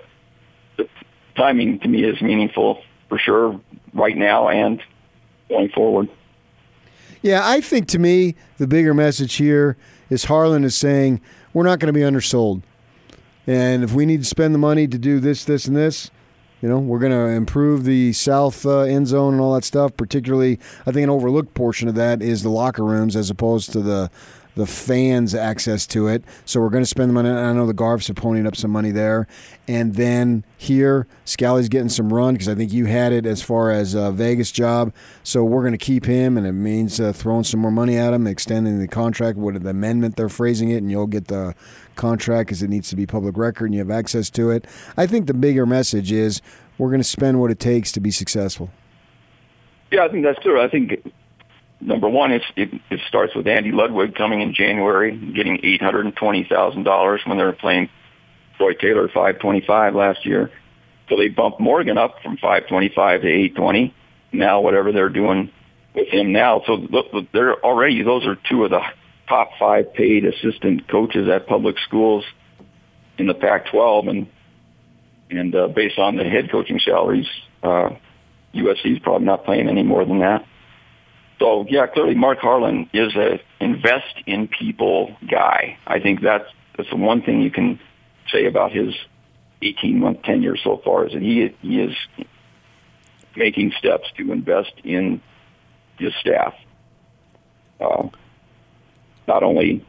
the 0.78 0.88
timing 1.36 1.80
to 1.80 1.88
me 1.88 2.04
is 2.04 2.22
meaningful 2.22 2.82
for 3.10 3.18
sure 3.18 3.60
right 3.94 4.16
now 4.16 4.50
and 4.50 4.82
going 5.50 5.70
forward. 5.70 6.10
Yeah, 7.28 7.42
I 7.44 7.60
think 7.60 7.90
to 7.90 8.00
me 8.00 8.36
the 8.58 8.68
bigger 8.68 8.94
message 8.94 9.36
here 9.36 9.76
is 10.10 10.24
Harlan 10.24 10.64
is 10.64 10.78
saying 10.78 11.20
we're 11.52 11.66
not 11.66 11.78
going 11.80 11.94
to 11.94 12.00
be 12.00 12.06
undersold, 12.06 12.62
and 13.46 13.84
if 13.84 13.92
we 13.92 14.06
need 14.06 14.22
to 14.22 14.26
spend 14.26 14.54
the 14.56 14.60
money 14.60 14.88
to 14.88 14.98
do 14.98 15.20
this, 15.20 15.44
this, 15.44 15.68
and 15.68 15.76
this, 15.76 16.10
you 16.62 16.70
know, 16.70 16.80
we're 16.80 17.00
going 17.00 17.12
to 17.12 17.28
improve 17.28 17.84
the 17.84 18.14
south 18.14 18.66
uh, 18.66 18.80
end 18.80 19.08
zone 19.08 19.34
and 19.34 19.42
all 19.42 19.54
that 19.56 19.66
stuff. 19.66 19.98
Particularly, 19.98 20.58
I 20.86 20.94
think 20.94 21.04
an 21.04 21.10
overlooked 21.10 21.54
portion 21.54 21.90
of 21.90 21.96
that 21.96 22.22
is 22.22 22.44
the 22.44 22.50
locker 22.50 22.86
rooms 22.86 23.14
as 23.18 23.30
opposed 23.30 23.74
to 23.74 23.82
the 23.82 24.10
the 24.58 24.66
fans 24.66 25.34
access 25.34 25.86
to 25.88 26.08
it. 26.08 26.24
So 26.46 26.60
we're 26.60 26.70
going 26.70 26.84
to 26.84 26.90
spend 26.90 27.10
the 27.10 27.14
money. 27.14 27.30
I 27.30 27.54
know 27.54 27.66
the 27.66 27.74
Garffs 27.74 28.10
are 28.10 28.16
ponying 28.16 28.48
up 28.48 28.56
some 28.56 28.72
money 28.72 28.92
there, 28.92 29.28
and 29.68 29.96
then 29.96 30.44
here 30.58 31.08
Scalley's 31.26 31.70
getting 31.70 31.90
some 31.90 32.12
run 32.12 32.34
because 32.34 32.50
I 32.50 32.56
think 32.56 32.74
you 32.74 32.86
had 32.86 33.14
it 33.14 33.26
as 33.26 33.42
far 33.42 33.72
as 33.72 33.94
Vegas 33.94 34.52
job. 34.52 34.94
So 35.24 35.44
we're 35.44 35.62
going 35.62 35.74
to 35.74 35.78
keep 35.78 36.06
him, 36.06 36.38
and 36.38 36.46
it 36.46 36.54
means 36.54 37.00
uh, 37.00 37.14
throwing 37.14 37.44
some 37.44 37.60
more 37.60 37.72
money 37.72 37.98
at 37.98 38.14
him, 38.14 38.28
extending 38.28 38.80
the 38.80 38.88
contract. 38.88 39.38
What 39.38 39.62
the 39.62 39.70
amendment 39.70 40.16
they're 40.16 40.28
phrasing 40.28 40.70
it, 40.70 40.78
and 40.78 40.92
you'll 40.92 41.08
get 41.08 41.28
the 41.28 41.54
contract 41.96 42.48
because 42.48 42.64
it 42.64 42.70
needs 42.70 42.90
to 42.90 42.96
be 42.96 43.06
public 43.06 43.38
record 43.38 43.66
and 43.66 43.74
you 43.74 43.80
have 43.80 43.92
access 43.92 44.30
to 44.32 44.52
it. 44.52 44.66
I 44.96 45.08
think 45.08 45.28
the 45.28 45.34
bigger 45.34 45.66
message 45.66 46.12
is 46.12 46.42
we're 46.78 46.90
going 46.90 47.02
to 47.02 47.04
spend 47.04 47.40
what 47.40 47.52
it 47.52 47.60
takes 47.60 47.92
to 47.94 48.00
be 48.00 48.12
successful. 48.12 48.70
Yeah, 49.92 50.06
I 50.06 50.10
think 50.10 50.24
that's 50.24 50.40
true. 50.40 50.62
I 50.62 50.68
think 50.70 51.12
number 51.80 52.10
one, 52.10 52.32
it, 52.32 52.44
it 52.56 53.00
starts 53.08 53.36
with 53.36 53.48
Andy 53.48 53.72
Ludwig 53.72 54.16
coming 54.16 54.42
in 54.42 54.54
January, 54.54 55.16
getting 55.16 55.60
eight 55.64 55.82
hundred 55.82 56.06
and 56.06 56.16
twenty 56.16 56.48
thousand 56.50 56.84
dollars 56.84 57.22
when 57.26 57.38
they 57.38 57.44
were 57.44 57.54
playing 57.54 57.90
Troy 58.58 58.74
Taylor 58.74 59.10
five 59.14 59.40
twenty 59.40 59.64
five 59.66 59.96
last 59.96 60.26
year. 60.26 60.52
So 61.10 61.16
they 61.16 61.30
bumped 61.30 61.60
Morgan 61.60 61.98
up 61.98 62.16
from 62.22 62.38
five 62.38 62.68
twenty 62.68 62.92
five 62.94 63.22
to 63.22 63.28
eight 63.28 63.56
twenty. 63.56 63.94
Now 64.32 64.62
whatever 64.62 64.92
they're 64.92 65.10
doing 65.10 65.52
with 65.96 66.08
him 66.10 66.32
now, 66.32 66.62
so 66.68 66.88
they're 67.34 67.56
already 67.64 68.04
those 68.04 68.26
are 68.26 68.38
two 68.50 68.64
of 68.64 68.72
the 68.72 68.82
top 69.28 69.52
five 69.60 69.94
paid 69.94 70.26
assistant 70.26 70.88
coaches 70.88 71.28
at 71.30 71.48
public 71.48 71.78
schools 71.80 72.24
in 73.18 73.28
the 73.28 73.34
Pac-12, 73.34 74.10
and 74.10 74.28
and 75.30 75.56
uh, 75.56 75.68
based 75.68 76.00
on 76.00 76.16
the 76.16 76.24
head 76.24 76.50
coaching 76.52 76.80
salaries, 76.80 77.28
uh, 77.62 77.90
USC 78.54 78.94
is 78.94 79.00
probably 79.00 79.26
not 79.26 79.46
paying 79.46 79.68
any 79.68 79.84
more 79.84 80.06
than 80.06 80.20
that. 80.20 80.46
So 81.40 81.66
yeah, 81.70 81.88
clearly 81.88 82.16
Mark 82.16 82.40
Harlan 82.40 82.90
is 82.94 83.16
a 83.16 83.40
invest 83.60 84.22
in 84.26 84.48
people 84.48 85.16
guy. 85.30 85.78
I 85.86 86.00
think 86.00 86.22
that's 86.22 86.50
that's 86.76 86.90
the 86.90 86.96
one 86.96 87.22
thing 87.22 87.42
you 87.42 87.52
can 87.52 87.80
say 88.32 88.46
about 88.46 88.72
his 88.72 88.94
18 89.62 90.00
month 90.00 90.24
tenure 90.24 90.58
so 90.58 90.82
far 90.84 91.06
is 91.08 91.14
that 91.14 91.22
he 91.22 91.54
he 91.62 91.80
is 91.82 91.96
making 93.36 93.72
steps 93.78 94.08
to 94.18 94.32
invest 94.32 94.74
in 94.84 95.22
his 96.00 96.14
staff. 96.20 96.54
Uh, 97.80 98.08
not 99.28 99.44
only 99.44 99.86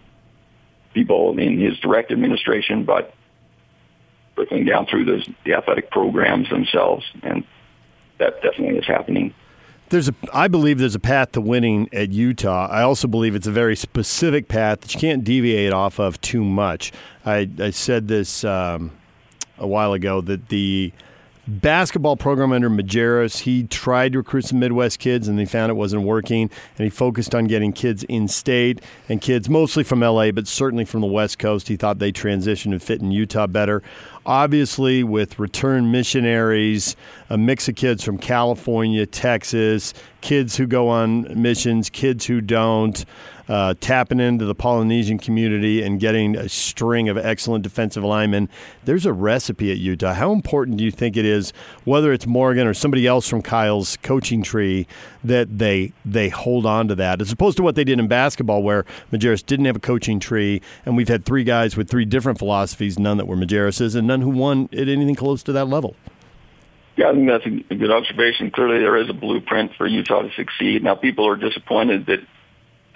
people 0.92 1.38
in 1.38 1.58
his 1.58 1.78
direct 1.78 2.10
administration, 2.10 2.84
but 2.84 3.14
trickling 4.34 4.64
down 4.64 4.86
through 4.86 5.04
those, 5.04 5.26
the 5.44 5.54
athletic 5.54 5.90
programs 5.90 6.48
themselves, 6.50 7.04
and 7.22 7.44
that 8.18 8.42
definitely 8.42 8.76
is 8.78 8.86
happening. 8.86 9.34
There's 9.90 10.09
a, 10.09 10.14
I 10.33 10.49
believe 10.49 10.78
there's 10.78 10.95
a 10.95 11.00
path 11.00 11.33
to 11.33 11.40
winning 11.40 11.88
at 11.92 12.11
Utah. 12.11 12.68
I 12.71 12.83
also 12.83 13.09
believe 13.09 13.35
it's 13.35 13.47
a 13.47 13.52
very 13.52 13.75
specific 13.75 14.47
path 14.47 14.83
that 14.83 14.95
you 14.95 15.00
can't 15.00 15.25
deviate 15.25 15.73
off 15.73 15.99
of 15.99 16.21
too 16.21 16.45
much. 16.45 16.92
I, 17.25 17.49
I 17.59 17.71
said 17.71 18.07
this 18.07 18.45
um, 18.45 18.90
a 19.57 19.66
while 19.66 19.95
ago 19.95 20.21
that 20.21 20.50
the 20.50 20.92
basketball 21.49 22.16
program 22.16 22.52
under 22.52 22.68
Majerus. 22.68 23.40
He 23.40 23.64
tried 23.64 24.12
to 24.12 24.18
recruit 24.18 24.45
some 24.45 24.61
Midwest 24.61 24.99
kids, 24.99 25.26
and 25.28 25.38
he 25.38 25.47
found 25.47 25.71
it 25.71 25.75
wasn't 25.75 26.02
working. 26.02 26.42
And 26.42 26.85
he 26.85 26.90
focused 26.90 27.35
on 27.35 27.47
getting 27.47 27.73
kids 27.73 28.04
in 28.04 28.28
state 28.28 28.80
and 29.09 29.21
kids 29.21 29.49
mostly 29.49 29.83
from 29.83 30.00
LA, 30.00 30.30
but 30.30 30.47
certainly 30.47 30.85
from 30.85 31.00
the 31.00 31.07
West 31.07 31.38
Coast. 31.38 31.68
He 31.68 31.76
thought 31.76 31.99
they 31.99 32.12
transitioned 32.12 32.73
and 32.73 32.83
fit 32.83 33.00
in 33.00 33.11
Utah 33.11 33.47
better. 33.47 33.83
Obviously, 34.28 35.02
with 35.02 35.38
return 35.38 35.90
missionaries, 35.90 36.97
a 37.30 37.38
mix 37.38 37.66
of 37.66 37.76
kids 37.76 38.04
from 38.04 38.18
California, 38.18 39.06
Texas, 39.06 39.94
kids 40.20 40.58
who 40.58 40.66
go 40.66 40.90
on 40.90 41.40
missions, 41.40 41.88
kids 41.88 42.26
who 42.26 42.42
don't 42.42 43.06
uh, 43.49 43.75
tapping 43.80 44.20
into 44.20 44.44
the 44.44 44.54
Polynesian 44.54 45.18
community 45.18 45.82
and 45.82 45.99
getting 45.99 46.37
a 46.37 46.49
string 46.49 47.08
of 47.08 47.16
excellent 47.16 47.62
defensive 47.62 48.04
linemen. 48.04 48.49
There's 48.85 49.06
a 49.06 49.12
recipe 49.12 49.70
at 49.70 49.78
Utah. 49.78 50.12
How 50.12 50.32
important 50.32 50.76
do 50.76 50.85
you 50.85 50.90
think 50.90 51.16
it 51.16 51.25
is, 51.25 51.52
whether 51.85 52.12
it's 52.12 52.26
Morgan 52.26 52.66
or 52.66 52.75
somebody 52.75 53.06
else 53.06 53.28
from 53.28 53.40
Kyle's 53.40 53.97
coaching 54.02 54.42
tree, 54.42 54.87
that 55.25 55.58
they 55.58 55.92
they 56.04 56.28
hold 56.28 56.66
on 56.66 56.88
to 56.88 56.94
that, 56.97 57.20
as 57.20 57.32
opposed 57.32 57.56
to 57.56 57.62
what 57.62 57.75
they 57.75 57.85
did 57.85 57.99
in 57.99 58.06
basketball, 58.06 58.62
where 58.62 58.85
Majerus 59.12 59.44
didn't 59.44 59.64
have 59.64 59.76
a 59.76 59.80
coaching 59.80 60.20
tree, 60.20 60.61
and 60.85 60.97
we've 60.97 61.08
had 61.08 61.25
three 61.25 61.44
guys 61.44 61.76
with 61.76 61.88
three 61.88 62.04
different 62.04 62.38
philosophies, 62.38 62.99
none 62.99 63.16
that 63.16 63.26
were 63.26 63.37
Majerus's, 63.37 63.94
and 63.94 64.06
none 64.06 64.17
who 64.20 64.30
won 64.30 64.68
at 64.72 64.88
anything 64.88 65.14
close 65.14 65.42
to 65.44 65.52
that 65.52 65.66
level. 65.66 65.96
Yeah, 66.96 67.10
I 67.10 67.12
think 67.12 67.28
that's 67.28 67.46
a 67.46 67.75
good 67.76 67.92
observation. 67.92 68.50
Clearly, 68.50 68.80
there 68.80 68.96
is 68.96 69.08
a 69.08 69.12
blueprint 69.12 69.75
for 69.76 69.87
Utah 69.87 70.22
to 70.22 70.32
succeed. 70.32 70.82
Now, 70.82 70.96
people 70.96 71.28
are 71.28 71.37
disappointed 71.37 72.06
that 72.06 72.20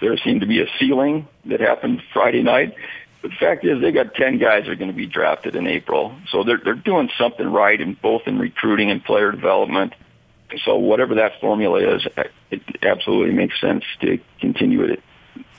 there 0.01 0.17
seemed 0.17 0.41
to 0.41 0.47
be 0.47 0.61
a 0.61 0.67
ceiling 0.77 1.27
that 1.45 1.61
happened 1.61 2.01
Friday 2.11 2.43
night. 2.43 2.75
But 3.21 3.31
the 3.31 3.37
fact 3.37 3.63
is, 3.63 3.79
they 3.79 3.93
got 3.93 4.13
ten 4.15 4.37
guys 4.37 4.65
that 4.65 4.71
are 4.71 4.75
going 4.75 4.91
to 4.91 4.97
be 4.97 5.05
drafted 5.05 5.55
in 5.55 5.65
April, 5.65 6.13
so 6.29 6.43
they're 6.43 6.59
they're 6.61 6.73
doing 6.73 7.09
something 7.17 7.47
right 7.47 7.79
in 7.79 7.93
both 7.93 8.23
in 8.25 8.37
recruiting 8.37 8.91
and 8.91 9.01
player 9.01 9.31
development. 9.31 9.93
So 10.65 10.75
whatever 10.75 11.15
that 11.15 11.39
formula 11.39 11.95
is, 11.95 12.05
it 12.51 12.61
absolutely 12.83 13.33
makes 13.33 13.59
sense 13.61 13.85
to 14.01 14.19
continue 14.41 14.83
it 14.83 15.01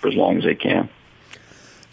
for 0.00 0.09
as 0.09 0.14
long 0.14 0.37
as 0.37 0.44
they 0.44 0.54
can. 0.54 0.90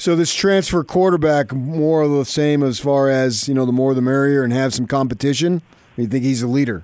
So 0.01 0.15
this 0.15 0.33
transfer 0.33 0.83
quarterback 0.83 1.53
more 1.53 2.01
of 2.01 2.09
the 2.09 2.25
same 2.25 2.63
as 2.63 2.79
far 2.79 3.07
as 3.07 3.47
you 3.47 3.53
know, 3.53 3.67
the 3.67 3.71
more 3.71 3.93
the 3.93 4.01
merrier, 4.01 4.41
and 4.43 4.51
have 4.51 4.73
some 4.73 4.87
competition. 4.87 5.61
you 5.95 6.07
think 6.07 6.23
he's 6.23 6.41
a 6.41 6.47
leader? 6.47 6.83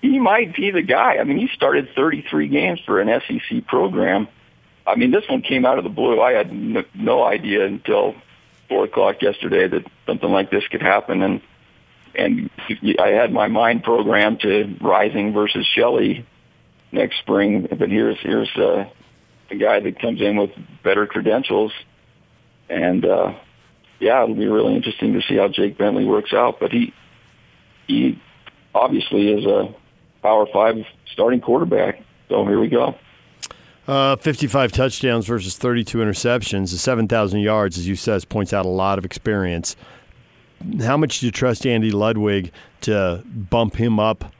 he 0.00 0.20
might 0.20 0.54
be 0.54 0.70
the 0.70 0.82
guy. 0.82 1.16
I 1.18 1.24
mean, 1.24 1.36
he 1.36 1.48
started 1.48 1.88
33 1.96 2.46
games 2.46 2.78
for 2.86 3.00
an 3.00 3.20
SEC 3.26 3.66
program. 3.66 4.28
I 4.86 4.94
mean, 4.94 5.10
this 5.10 5.28
one 5.28 5.42
came 5.42 5.66
out 5.66 5.78
of 5.78 5.84
the 5.84 5.90
blue. 5.90 6.20
I 6.20 6.30
had 6.30 6.52
no, 6.52 6.84
no 6.94 7.24
idea 7.24 7.66
until 7.66 8.14
four 8.68 8.84
o'clock 8.84 9.20
yesterday 9.20 9.66
that 9.66 9.84
something 10.06 10.30
like 10.30 10.48
this 10.52 10.68
could 10.68 10.82
happen, 10.82 11.22
and 11.22 11.40
and 12.14 12.50
I 13.00 13.08
had 13.08 13.32
my 13.32 13.48
mind 13.48 13.82
programmed 13.82 14.42
to 14.42 14.76
Rising 14.80 15.32
versus 15.32 15.66
Shelley 15.66 16.24
next 16.92 17.18
spring. 17.18 17.66
But 17.68 17.90
here's 17.90 18.20
here's 18.20 18.56
uh, 18.56 18.84
a 19.50 19.56
guy 19.56 19.80
that 19.80 20.00
comes 20.00 20.20
in 20.20 20.36
with 20.36 20.50
better 20.82 21.06
credentials, 21.06 21.72
and 22.68 23.04
uh, 23.04 23.34
yeah, 23.98 24.22
it'll 24.22 24.34
be 24.34 24.46
really 24.46 24.74
interesting 24.74 25.12
to 25.14 25.22
see 25.22 25.36
how 25.36 25.48
Jake 25.48 25.76
Bentley 25.76 26.04
works 26.04 26.32
out. 26.32 26.60
But 26.60 26.72
he 26.72 26.94
he 27.86 28.20
obviously 28.74 29.30
is 29.30 29.44
a 29.44 29.74
Power 30.22 30.46
Five 30.52 30.76
starting 31.12 31.40
quarterback. 31.40 32.02
So 32.28 32.44
here 32.44 32.60
we 32.60 32.68
go. 32.68 32.94
Uh, 33.88 34.14
55 34.16 34.70
touchdowns 34.70 35.26
versus 35.26 35.58
32 35.58 35.98
interceptions. 35.98 36.70
The 36.70 36.78
7,000 36.78 37.40
yards, 37.40 37.76
as 37.76 37.88
you 37.88 37.96
says, 37.96 38.24
points 38.24 38.52
out 38.52 38.64
a 38.64 38.68
lot 38.68 38.98
of 38.98 39.04
experience. 39.04 39.74
How 40.80 40.96
much 40.96 41.18
do 41.18 41.26
you 41.26 41.32
trust 41.32 41.66
Andy 41.66 41.90
Ludwig 41.90 42.52
to 42.82 43.24
bump 43.26 43.76
him 43.76 43.98
up 43.98 44.32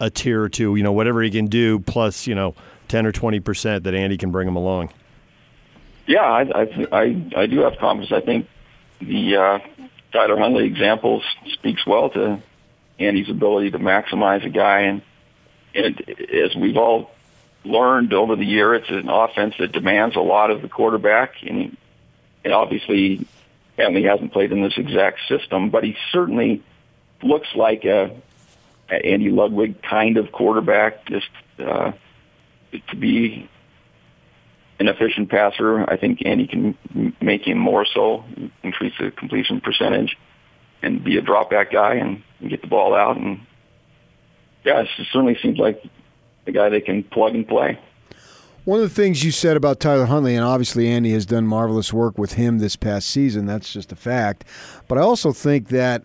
a 0.00 0.10
tier 0.10 0.42
or 0.42 0.48
two? 0.48 0.74
You 0.74 0.82
know, 0.82 0.90
whatever 0.90 1.22
he 1.22 1.30
can 1.30 1.46
do, 1.46 1.78
plus 1.80 2.26
you 2.26 2.34
know, 2.34 2.56
10 2.88 3.06
or 3.06 3.12
20 3.12 3.40
percent 3.40 3.84
that 3.84 3.94
Andy 3.94 4.16
can 4.16 4.30
bring 4.30 4.48
him 4.48 4.56
along. 4.56 4.90
Yeah, 6.06 6.22
I 6.22 6.42
I 6.42 6.86
I, 6.92 7.32
I 7.36 7.46
do 7.46 7.60
have 7.60 7.78
confidence. 7.78 8.12
I 8.12 8.24
think 8.24 8.48
the 9.00 9.36
uh, 9.36 9.58
Tyler 10.12 10.38
Huntley 10.38 10.66
example 10.66 11.22
speaks 11.52 11.86
well 11.86 12.10
to 12.10 12.42
Andy's 12.98 13.28
ability 13.28 13.72
to 13.72 13.78
maximize 13.78 14.44
a 14.44 14.50
guy 14.50 14.80
and 14.80 15.02
and 15.74 16.00
as 16.32 16.56
we've 16.56 16.76
all 16.76 17.10
learned 17.64 18.12
over 18.12 18.36
the 18.36 18.44
year, 18.44 18.74
it's 18.74 18.88
an 18.88 19.08
offense 19.08 19.54
that 19.58 19.72
demands 19.72 20.16
a 20.16 20.20
lot 20.20 20.50
of 20.50 20.62
the 20.62 20.68
quarterback, 20.68 21.34
and, 21.42 21.76
and 22.44 22.52
obviously, 22.52 23.26
Henley 23.76 24.04
hasn't 24.04 24.32
played 24.32 24.52
in 24.52 24.62
this 24.62 24.76
exact 24.76 25.20
system, 25.28 25.70
but 25.70 25.84
he 25.84 25.96
certainly 26.12 26.62
looks 27.22 27.48
like 27.54 27.84
a, 27.84 28.10
a 28.90 28.94
Andy 28.94 29.30
Ludwig 29.30 29.82
kind 29.82 30.16
of 30.16 30.32
quarterback. 30.32 31.04
Just 31.06 31.28
uh, 31.58 31.92
to 32.88 32.96
be 32.96 33.48
an 34.80 34.88
efficient 34.88 35.28
passer, 35.28 35.88
I 35.90 35.96
think 35.96 36.24
Andy 36.24 36.46
can 36.46 37.14
make 37.20 37.46
him 37.46 37.58
more 37.58 37.84
so, 37.84 38.24
increase 38.62 38.92
the 38.98 39.10
completion 39.10 39.60
percentage, 39.60 40.16
and 40.82 41.02
be 41.02 41.16
a 41.16 41.20
drop 41.20 41.50
back 41.50 41.72
guy 41.72 41.94
and, 41.94 42.22
get 42.48 42.62
the 42.62 42.68
ball 42.68 42.94
out 42.94 43.16
and 43.16 43.40
yeah, 44.64 44.80
it 44.80 44.88
certainly 45.12 45.36
seems 45.42 45.58
like 45.58 45.82
a 46.46 46.52
guy 46.52 46.68
they 46.68 46.80
can 46.80 47.02
plug 47.02 47.34
and 47.34 47.46
play. 47.46 47.78
One 48.64 48.80
of 48.80 48.88
the 48.88 48.94
things 48.94 49.24
you 49.24 49.30
said 49.30 49.56
about 49.56 49.80
Tyler 49.80 50.06
Huntley, 50.06 50.36
and 50.36 50.44
obviously 50.44 50.88
Andy 50.88 51.10
has 51.12 51.26
done 51.26 51.46
marvelous 51.46 51.92
work 51.92 52.16
with 52.16 52.34
him 52.34 52.58
this 52.58 52.76
past 52.76 53.08
season, 53.08 53.46
that's 53.46 53.72
just 53.72 53.90
a 53.92 53.96
fact. 53.96 54.44
But 54.86 54.98
I 54.98 55.00
also 55.00 55.32
think 55.32 55.68
that 55.68 56.04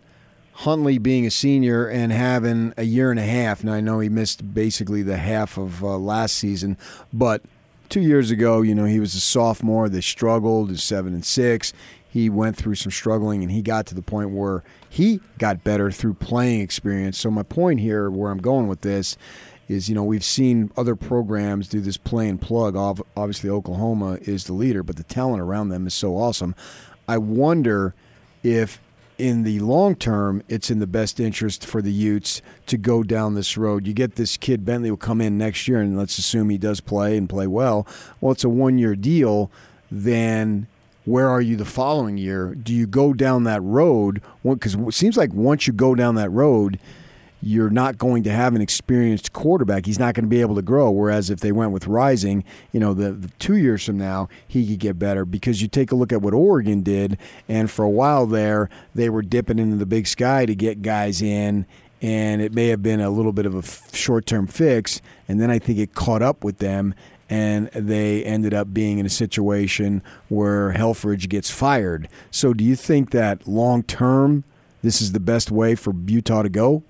Huntley 0.58 0.98
being 0.98 1.26
a 1.26 1.30
senior 1.30 1.86
and 1.86 2.12
having 2.12 2.72
a 2.76 2.84
year 2.84 3.10
and 3.10 3.18
a 3.18 3.24
half, 3.24 3.64
now 3.64 3.74
I 3.74 3.80
know 3.80 4.00
he 4.00 4.08
missed 4.08 4.54
basically 4.54 5.02
the 5.02 5.16
half 5.16 5.58
of 5.58 5.82
uh, 5.82 5.98
last 5.98 6.36
season, 6.36 6.78
but 7.12 7.42
two 7.88 8.00
years 8.00 8.30
ago, 8.30 8.62
you 8.62 8.74
know, 8.74 8.84
he 8.84 9.00
was 9.00 9.14
a 9.14 9.20
sophomore. 9.20 9.88
They 9.88 10.00
struggled, 10.00 10.70
is 10.70 10.82
seven 10.82 11.12
and 11.12 11.24
six 11.24 11.72
he 12.14 12.30
went 12.30 12.56
through 12.56 12.76
some 12.76 12.92
struggling 12.92 13.42
and 13.42 13.50
he 13.50 13.60
got 13.60 13.86
to 13.86 13.94
the 13.96 14.00
point 14.00 14.30
where 14.30 14.62
he 14.88 15.18
got 15.38 15.64
better 15.64 15.90
through 15.90 16.14
playing 16.14 16.60
experience. 16.60 17.18
So 17.18 17.28
my 17.28 17.42
point 17.42 17.80
here, 17.80 18.08
where 18.08 18.30
I'm 18.30 18.38
going 18.38 18.68
with 18.68 18.82
this, 18.82 19.16
is 19.66 19.88
you 19.88 19.96
know 19.96 20.04
we've 20.04 20.22
seen 20.22 20.70
other 20.76 20.94
programs 20.94 21.66
do 21.66 21.80
this 21.80 21.96
play 21.96 22.28
and 22.28 22.40
plug. 22.40 22.76
Obviously, 22.76 23.50
Oklahoma 23.50 24.18
is 24.20 24.44
the 24.44 24.52
leader, 24.52 24.84
but 24.84 24.94
the 24.94 25.02
talent 25.02 25.40
around 25.40 25.70
them 25.70 25.88
is 25.88 25.94
so 25.94 26.16
awesome. 26.16 26.54
I 27.08 27.18
wonder 27.18 27.96
if 28.44 28.78
in 29.18 29.44
the 29.44 29.60
long 29.60 29.94
term, 29.94 30.42
it's 30.48 30.70
in 30.70 30.78
the 30.80 30.86
best 30.86 31.20
interest 31.20 31.64
for 31.64 31.80
the 31.80 31.92
Utes 31.92 32.42
to 32.66 32.76
go 32.76 33.02
down 33.02 33.34
this 33.34 33.56
road. 33.56 33.86
You 33.86 33.94
get 33.94 34.16
this 34.16 34.36
kid 34.36 34.64
Bentley 34.64 34.90
will 34.90 34.96
come 34.96 35.20
in 35.20 35.38
next 35.38 35.68
year, 35.68 35.80
and 35.80 35.96
let's 35.96 36.18
assume 36.18 36.50
he 36.50 36.58
does 36.58 36.80
play 36.80 37.16
and 37.16 37.28
play 37.28 37.46
well. 37.46 37.86
Well, 38.20 38.32
it's 38.32 38.44
a 38.44 38.48
one 38.48 38.78
year 38.78 38.96
deal. 38.96 39.50
Then 39.90 40.66
where 41.04 41.28
are 41.28 41.40
you 41.40 41.56
the 41.56 41.64
following 41.64 42.16
year? 42.16 42.54
Do 42.54 42.72
you 42.72 42.86
go 42.86 43.12
down 43.12 43.44
that 43.44 43.62
road? 43.62 44.22
Because 44.42 44.74
it 44.74 44.94
seems 44.94 45.16
like 45.16 45.32
once 45.32 45.66
you 45.66 45.72
go 45.72 45.94
down 45.94 46.14
that 46.14 46.30
road, 46.30 46.78
you're 47.44 47.70
not 47.70 47.98
going 47.98 48.22
to 48.22 48.30
have 48.30 48.54
an 48.54 48.62
experienced 48.62 49.34
quarterback. 49.34 49.84
He's 49.84 49.98
not 49.98 50.14
going 50.14 50.24
to 50.24 50.28
be 50.28 50.40
able 50.40 50.54
to 50.54 50.62
grow. 50.62 50.90
Whereas 50.90 51.28
if 51.28 51.40
they 51.40 51.52
went 51.52 51.72
with 51.72 51.86
Rising, 51.86 52.42
you 52.72 52.80
know, 52.80 52.94
the, 52.94 53.12
the, 53.12 53.28
two 53.38 53.56
years 53.56 53.84
from 53.84 53.98
now, 53.98 54.30
he 54.48 54.66
could 54.66 54.78
get 54.78 54.98
better 54.98 55.26
because 55.26 55.60
you 55.60 55.68
take 55.68 55.92
a 55.92 55.94
look 55.94 56.10
at 56.10 56.22
what 56.22 56.32
Oregon 56.32 56.82
did, 56.82 57.18
and 57.46 57.70
for 57.70 57.84
a 57.84 57.90
while 57.90 58.26
there, 58.26 58.70
they 58.94 59.10
were 59.10 59.20
dipping 59.20 59.58
into 59.58 59.76
the 59.76 59.84
big 59.84 60.06
sky 60.06 60.46
to 60.46 60.54
get 60.54 60.80
guys 60.80 61.20
in, 61.20 61.66
and 62.00 62.40
it 62.40 62.54
may 62.54 62.68
have 62.68 62.82
been 62.82 63.00
a 63.00 63.10
little 63.10 63.32
bit 63.32 63.44
of 63.44 63.54
a 63.54 63.96
short 63.96 64.24
term 64.24 64.46
fix. 64.46 65.02
And 65.28 65.38
then 65.38 65.50
I 65.50 65.58
think 65.58 65.78
it 65.78 65.94
caught 65.94 66.22
up 66.22 66.44
with 66.44 66.58
them, 66.58 66.94
and 67.28 67.68
they 67.68 68.24
ended 68.24 68.54
up 68.54 68.72
being 68.72 68.98
in 68.98 69.04
a 69.04 69.10
situation 69.10 70.02
where 70.28 70.72
Helfrich 70.72 71.28
gets 71.28 71.50
fired. 71.50 72.08
So, 72.30 72.54
do 72.54 72.64
you 72.64 72.76
think 72.76 73.10
that 73.10 73.46
long 73.46 73.82
term, 73.82 74.44
this 74.82 75.02
is 75.02 75.12
the 75.12 75.20
best 75.20 75.50
way 75.50 75.74
for 75.74 75.94
Utah 76.06 76.42
to 76.42 76.48
go? 76.48 76.82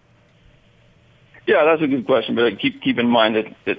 Yeah, 1.47 1.65
that's 1.65 1.83
a 1.83 1.87
good 1.87 2.07
question. 2.07 2.35
But 2.35 2.59
keep 2.59 2.83
keep 2.83 2.99
in 2.99 3.09
mind 3.09 3.37
that, 3.37 3.45
that 3.67 3.77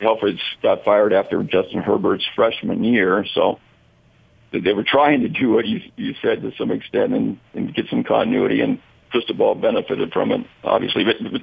Helfrich 0.00 0.40
got 0.62 0.84
fired 0.84 1.12
after 1.12 1.42
Justin 1.42 1.82
Herbert's 1.82 2.24
freshman 2.34 2.82
year, 2.82 3.26
so 3.34 3.58
they 4.52 4.72
were 4.72 4.84
trying 4.84 5.20
to 5.22 5.28
do 5.28 5.50
what 5.50 5.66
you 5.66 5.80
you 5.96 6.14
said 6.22 6.42
to 6.42 6.52
some 6.56 6.70
extent 6.70 7.12
and, 7.14 7.38
and 7.54 7.74
get 7.74 7.86
some 7.88 8.04
continuity. 8.04 8.60
And 8.60 8.80
Cristobal 9.10 9.54
benefited 9.54 10.12
from 10.12 10.32
it, 10.32 10.46
obviously. 10.64 11.04
But, 11.04 11.16
but 11.32 11.42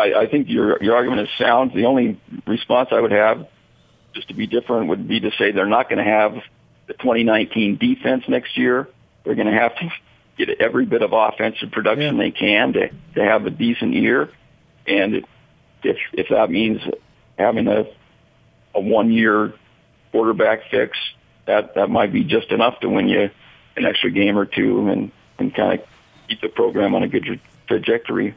I, 0.00 0.22
I 0.22 0.26
think 0.30 0.48
your 0.48 0.82
your 0.82 0.94
argument 0.96 1.22
is 1.22 1.28
sound. 1.38 1.72
The 1.74 1.86
only 1.86 2.20
response 2.46 2.90
I 2.92 3.00
would 3.00 3.12
have, 3.12 3.46
just 4.14 4.28
to 4.28 4.34
be 4.34 4.46
different, 4.46 4.88
would 4.88 5.08
be 5.08 5.20
to 5.20 5.30
say 5.38 5.52
they're 5.52 5.66
not 5.66 5.88
going 5.88 6.04
to 6.04 6.10
have 6.10 6.34
the 6.86 6.94
2019 6.94 7.76
defense 7.78 8.24
next 8.28 8.56
year. 8.56 8.88
They're 9.24 9.34
going 9.34 9.52
to 9.52 9.58
have 9.58 9.74
to 9.76 9.90
get 10.36 10.60
every 10.60 10.86
bit 10.86 11.02
of 11.02 11.12
offensive 11.12 11.70
production 11.70 12.16
yeah. 12.16 12.22
they 12.22 12.30
can 12.30 12.72
to, 12.74 12.88
to 13.14 13.24
have 13.24 13.46
a 13.46 13.50
decent 13.50 13.94
year. 13.94 14.30
And 14.86 15.26
if 15.82 15.96
if 16.12 16.28
that 16.30 16.50
means 16.50 16.80
having 17.38 17.68
a 17.68 17.86
a 18.74 18.80
one 18.80 19.12
year 19.12 19.54
quarterback 20.12 20.70
fix, 20.70 20.98
that 21.46 21.74
that 21.74 21.90
might 21.90 22.12
be 22.12 22.24
just 22.24 22.50
enough 22.50 22.80
to 22.80 22.88
win 22.88 23.08
you 23.08 23.30
an 23.76 23.84
extra 23.84 24.10
game 24.10 24.38
or 24.38 24.46
two 24.46 24.88
and 24.88 25.10
and 25.38 25.54
kind 25.54 25.80
of 25.80 25.86
keep 26.28 26.40
the 26.40 26.48
program 26.48 26.94
on 26.94 27.02
a 27.02 27.08
good 27.08 27.40
trajectory. 27.66 28.34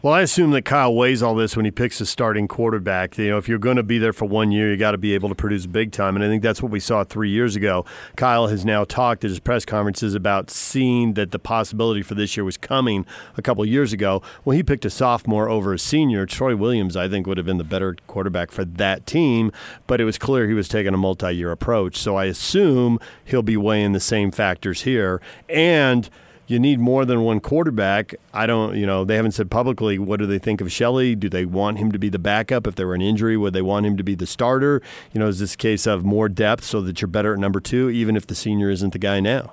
Well, 0.00 0.14
I 0.14 0.20
assume 0.20 0.52
that 0.52 0.64
Kyle 0.64 0.94
weighs 0.94 1.24
all 1.24 1.34
this 1.34 1.56
when 1.56 1.64
he 1.64 1.72
picks 1.72 2.00
a 2.00 2.06
starting 2.06 2.46
quarterback. 2.46 3.18
You 3.18 3.30
know, 3.30 3.38
if 3.38 3.48
you're 3.48 3.58
going 3.58 3.78
to 3.78 3.82
be 3.82 3.98
there 3.98 4.12
for 4.12 4.26
one 4.26 4.52
year, 4.52 4.70
you 4.70 4.76
got 4.76 4.92
to 4.92 4.98
be 4.98 5.12
able 5.12 5.28
to 5.28 5.34
produce 5.34 5.66
big 5.66 5.90
time, 5.90 6.14
and 6.14 6.24
I 6.24 6.28
think 6.28 6.40
that's 6.40 6.62
what 6.62 6.70
we 6.70 6.78
saw 6.78 7.02
three 7.02 7.30
years 7.30 7.56
ago. 7.56 7.84
Kyle 8.14 8.46
has 8.46 8.64
now 8.64 8.84
talked 8.84 9.24
at 9.24 9.30
his 9.30 9.40
press 9.40 9.64
conferences 9.64 10.14
about 10.14 10.50
seeing 10.50 11.14
that 11.14 11.32
the 11.32 11.40
possibility 11.40 12.02
for 12.02 12.14
this 12.14 12.36
year 12.36 12.44
was 12.44 12.56
coming 12.56 13.06
a 13.36 13.42
couple 13.42 13.66
years 13.66 13.92
ago. 13.92 14.22
Well, 14.44 14.56
he 14.56 14.62
picked 14.62 14.84
a 14.84 14.90
sophomore 14.90 15.48
over 15.48 15.74
a 15.74 15.80
senior. 15.80 16.26
Troy 16.26 16.54
Williams, 16.54 16.96
I 16.96 17.08
think, 17.08 17.26
would 17.26 17.36
have 17.36 17.46
been 17.46 17.58
the 17.58 17.64
better 17.64 17.96
quarterback 18.06 18.52
for 18.52 18.64
that 18.64 19.04
team, 19.04 19.50
but 19.88 20.00
it 20.00 20.04
was 20.04 20.16
clear 20.16 20.46
he 20.46 20.54
was 20.54 20.68
taking 20.68 20.94
a 20.94 20.96
multi-year 20.96 21.50
approach. 21.50 21.96
So 21.96 22.14
I 22.14 22.26
assume 22.26 23.00
he'll 23.24 23.42
be 23.42 23.56
weighing 23.56 23.94
the 23.94 24.00
same 24.00 24.30
factors 24.30 24.82
here, 24.82 25.20
and– 25.48 26.08
you 26.48 26.58
need 26.58 26.80
more 26.80 27.04
than 27.04 27.22
one 27.22 27.40
quarterback. 27.40 28.14
I 28.32 28.46
don't, 28.46 28.74
you 28.74 28.86
know, 28.86 29.04
they 29.04 29.16
haven't 29.16 29.32
said 29.32 29.50
publicly 29.50 29.98
what 29.98 30.18
do 30.18 30.26
they 30.26 30.38
think 30.38 30.62
of 30.62 30.72
Shelley. 30.72 31.14
Do 31.14 31.28
they 31.28 31.44
want 31.44 31.78
him 31.78 31.92
to 31.92 31.98
be 31.98 32.08
the 32.08 32.18
backup 32.18 32.66
if 32.66 32.74
there 32.74 32.86
were 32.86 32.94
an 32.94 33.02
injury? 33.02 33.36
Would 33.36 33.52
they 33.52 33.62
want 33.62 33.84
him 33.84 33.98
to 33.98 34.02
be 34.02 34.14
the 34.14 34.26
starter? 34.26 34.80
You 35.12 35.20
know, 35.20 35.28
is 35.28 35.38
this 35.38 35.54
case 35.54 35.86
of 35.86 36.04
more 36.04 36.28
depth 36.28 36.64
so 36.64 36.80
that 36.80 37.00
you're 37.00 37.08
better 37.08 37.34
at 37.34 37.38
number 37.38 37.60
two, 37.60 37.90
even 37.90 38.16
if 38.16 38.26
the 38.26 38.34
senior 38.34 38.70
isn't 38.70 38.94
the 38.94 38.98
guy 38.98 39.20
now? 39.20 39.52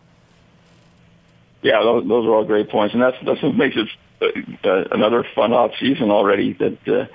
Yeah, 1.61 1.81
those, 1.81 2.07
those 2.07 2.25
are 2.25 2.33
all 2.33 2.45
great 2.45 2.69
points, 2.69 2.93
and 2.93 3.03
that's 3.03 3.17
that's 3.25 3.41
what 3.41 3.55
makes 3.55 3.75
it 3.75 3.87
uh, 4.21 4.67
uh, 4.67 4.83
another 4.91 5.25
fun 5.35 5.51
off 5.51 5.71
season 5.79 6.11
already. 6.11 6.53
That 6.53 6.87
uh, 6.87 7.07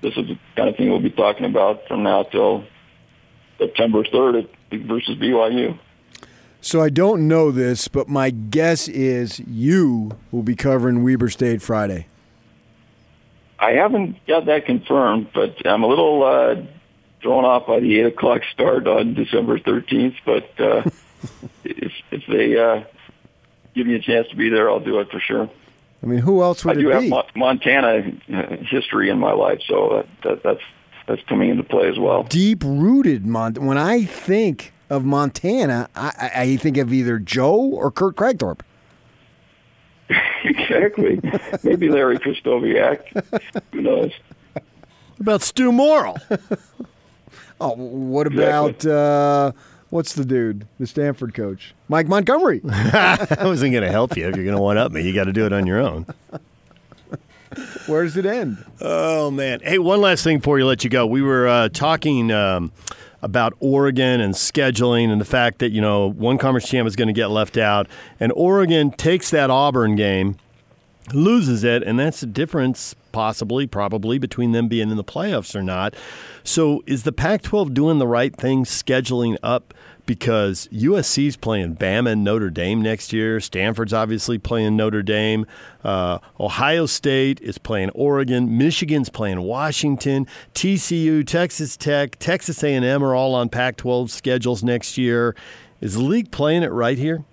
this 0.00 0.16
is 0.16 0.28
the 0.28 0.38
kind 0.56 0.70
of 0.70 0.76
thing 0.76 0.88
we'll 0.88 1.00
be 1.00 1.10
talking 1.10 1.44
about 1.44 1.86
from 1.88 2.02
now 2.02 2.22
till 2.22 2.64
September 3.58 4.04
third 4.04 4.48
versus 4.70 5.18
BYU. 5.18 5.78
So 6.64 6.80
I 6.80 6.90
don't 6.90 7.26
know 7.26 7.50
this, 7.50 7.88
but 7.88 8.08
my 8.08 8.30
guess 8.30 8.86
is 8.86 9.40
you 9.40 10.12
will 10.30 10.44
be 10.44 10.54
covering 10.54 11.02
Weber 11.02 11.28
State 11.28 11.60
Friday. 11.60 12.06
I 13.58 13.72
haven't 13.72 14.24
got 14.26 14.46
that 14.46 14.64
confirmed, 14.64 15.30
but 15.34 15.66
I'm 15.66 15.82
a 15.82 15.88
little 15.88 16.22
uh, 16.22 16.62
thrown 17.20 17.44
off 17.44 17.66
by 17.66 17.80
the 17.80 17.98
eight 17.98 18.06
o'clock 18.06 18.42
start 18.52 18.86
on 18.86 19.14
December 19.14 19.58
13th. 19.58 20.14
But 20.24 20.60
uh, 20.60 20.88
if, 21.64 21.92
if 22.12 22.22
they 22.28 22.56
uh, 22.56 22.84
give 23.74 23.88
me 23.88 23.96
a 23.96 24.00
chance 24.00 24.28
to 24.28 24.36
be 24.36 24.48
there, 24.48 24.70
I'll 24.70 24.78
do 24.78 25.00
it 25.00 25.10
for 25.10 25.18
sure. 25.18 25.50
I 26.00 26.06
mean, 26.06 26.20
who 26.20 26.42
else 26.42 26.64
would 26.64 26.78
I 26.78 26.80
do 26.80 26.88
have 26.90 27.04
Mo- 27.04 27.26
Montana 27.34 28.12
uh, 28.32 28.56
history 28.70 29.10
in 29.10 29.18
my 29.18 29.32
life, 29.32 29.60
so 29.66 30.06
that, 30.22 30.44
that's 30.44 30.62
that's 31.08 31.22
coming 31.24 31.50
into 31.50 31.64
play 31.64 31.88
as 31.88 31.98
well. 31.98 32.22
Deep 32.22 32.62
rooted, 32.62 33.26
Mont. 33.26 33.58
When 33.58 33.78
I 33.78 34.04
think 34.04 34.72
of 34.92 35.06
Montana, 35.06 35.88
I, 35.96 36.30
I 36.34 36.56
think 36.58 36.76
of 36.76 36.92
either 36.92 37.18
Joe 37.18 37.56
or 37.56 37.90
Kurt 37.90 38.14
Kragthorpe. 38.14 38.60
exactly. 40.44 41.18
Maybe 41.62 41.88
Larry 41.88 42.18
Krystkowiak. 42.18 43.62
Who 43.72 43.80
knows? 43.80 44.12
What 44.52 45.20
about 45.20 45.42
Stew 45.42 45.72
Morrill? 45.72 46.18
oh, 47.60 47.72
what 47.74 48.26
about 48.26 48.84
uh, 48.84 49.52
what's 49.88 50.12
the 50.12 50.26
dude, 50.26 50.66
the 50.78 50.86
Stanford 50.86 51.32
coach, 51.32 51.74
Mike 51.88 52.06
Montgomery? 52.06 52.60
I 52.70 53.44
wasn't 53.44 53.72
going 53.72 53.84
to 53.84 53.90
help 53.90 54.14
you 54.14 54.28
if 54.28 54.36
you're 54.36 54.44
going 54.44 54.56
to 54.56 54.62
one 54.62 54.76
up 54.76 54.92
me. 54.92 55.00
You 55.00 55.14
got 55.14 55.24
to 55.24 55.32
do 55.32 55.46
it 55.46 55.54
on 55.54 55.66
your 55.66 55.80
own. 55.80 56.04
Where 57.86 58.02
does 58.02 58.18
it 58.18 58.26
end? 58.26 58.62
Oh 58.82 59.30
man! 59.30 59.60
Hey, 59.62 59.78
one 59.78 60.02
last 60.02 60.22
thing 60.22 60.38
before 60.38 60.58
you 60.58 60.66
let 60.66 60.84
you 60.84 60.90
go. 60.90 61.06
We 61.06 61.22
were 61.22 61.48
uh, 61.48 61.68
talking. 61.70 62.30
Um, 62.30 62.72
about 63.22 63.54
Oregon 63.60 64.20
and 64.20 64.34
scheduling 64.34 65.10
and 65.10 65.20
the 65.20 65.24
fact 65.24 65.58
that, 65.60 65.70
you 65.70 65.80
know, 65.80 66.10
one 66.10 66.38
conference 66.38 66.68
champ 66.68 66.86
is 66.88 66.96
going 66.96 67.08
to 67.08 67.14
get 67.14 67.28
left 67.28 67.56
out. 67.56 67.86
And 68.18 68.32
Oregon 68.34 68.90
takes 68.90 69.30
that 69.30 69.48
Auburn 69.48 69.94
game, 69.94 70.38
loses 71.14 71.64
it, 71.64 71.82
and 71.82 71.98
that's 71.98 72.20
the 72.20 72.26
difference, 72.26 72.94
possibly, 73.12 73.66
probably, 73.66 74.18
between 74.18 74.52
them 74.52 74.68
being 74.68 74.90
in 74.90 74.96
the 74.96 75.04
playoffs 75.04 75.54
or 75.54 75.62
not. 75.62 75.94
So 76.42 76.82
is 76.86 77.04
the 77.04 77.12
Pac 77.12 77.42
12 77.42 77.72
doing 77.72 77.98
the 77.98 78.08
right 78.08 78.34
thing 78.34 78.64
scheduling 78.64 79.36
up? 79.42 79.72
Because 80.06 80.68
USC's 80.72 81.36
playing 81.36 81.76
Bama 81.76 82.12
and 82.12 82.24
Notre 82.24 82.50
Dame 82.50 82.82
next 82.82 83.12
year. 83.12 83.40
Stanford's 83.40 83.92
obviously 83.92 84.38
playing 84.38 84.76
Notre 84.76 85.02
Dame. 85.02 85.46
Uh, 85.84 86.18
Ohio 86.40 86.86
State 86.86 87.40
is 87.40 87.58
playing 87.58 87.90
Oregon. 87.90 88.58
Michigan's 88.58 89.08
playing 89.08 89.42
Washington. 89.42 90.26
TCU, 90.54 91.26
Texas 91.26 91.76
Tech, 91.76 92.18
Texas 92.18 92.62
A&M 92.62 93.04
are 93.04 93.14
all 93.14 93.34
on 93.34 93.48
Pac-12 93.48 94.10
schedules 94.10 94.62
next 94.62 94.98
year. 94.98 95.34
Is 95.80 95.94
the 95.94 96.02
league 96.02 96.30
playing 96.30 96.62
it 96.62 96.72
right 96.72 96.98
here? 96.98 97.24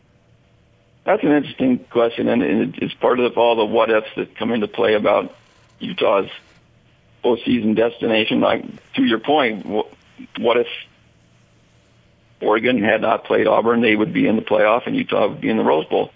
That's 1.05 1.23
an 1.23 1.31
interesting 1.31 1.79
question, 1.89 2.27
and 2.27 2.75
it's 2.77 2.93
part 2.93 3.19
of 3.19 3.37
all 3.37 3.55
the 3.55 3.65
what 3.65 3.89
ifs 3.89 4.09
that 4.15 4.35
come 4.35 4.51
into 4.51 4.67
play 4.67 4.93
about 4.93 5.35
Utah's 5.79 6.29
postseason 7.23 7.75
destination. 7.75 8.41
Like 8.41 8.63
to 8.93 9.03
your 9.03 9.19
point, 9.19 9.65
what 9.65 10.57
if 10.57 10.67
Oregon 12.41 12.81
had 12.81 13.01
not 13.01 13.25
played 13.25 13.47
Auburn, 13.47 13.81
they 13.81 13.95
would 13.95 14.13
be 14.13 14.27
in 14.27 14.35
the 14.35 14.41
playoff, 14.41 14.87
and 14.87 14.95
Utah 14.95 15.27
would 15.27 15.41
be 15.41 15.49
in 15.49 15.57
the 15.57 15.63
Rose 15.63 15.87
Bowl. 15.87 16.11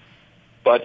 But 0.63 0.83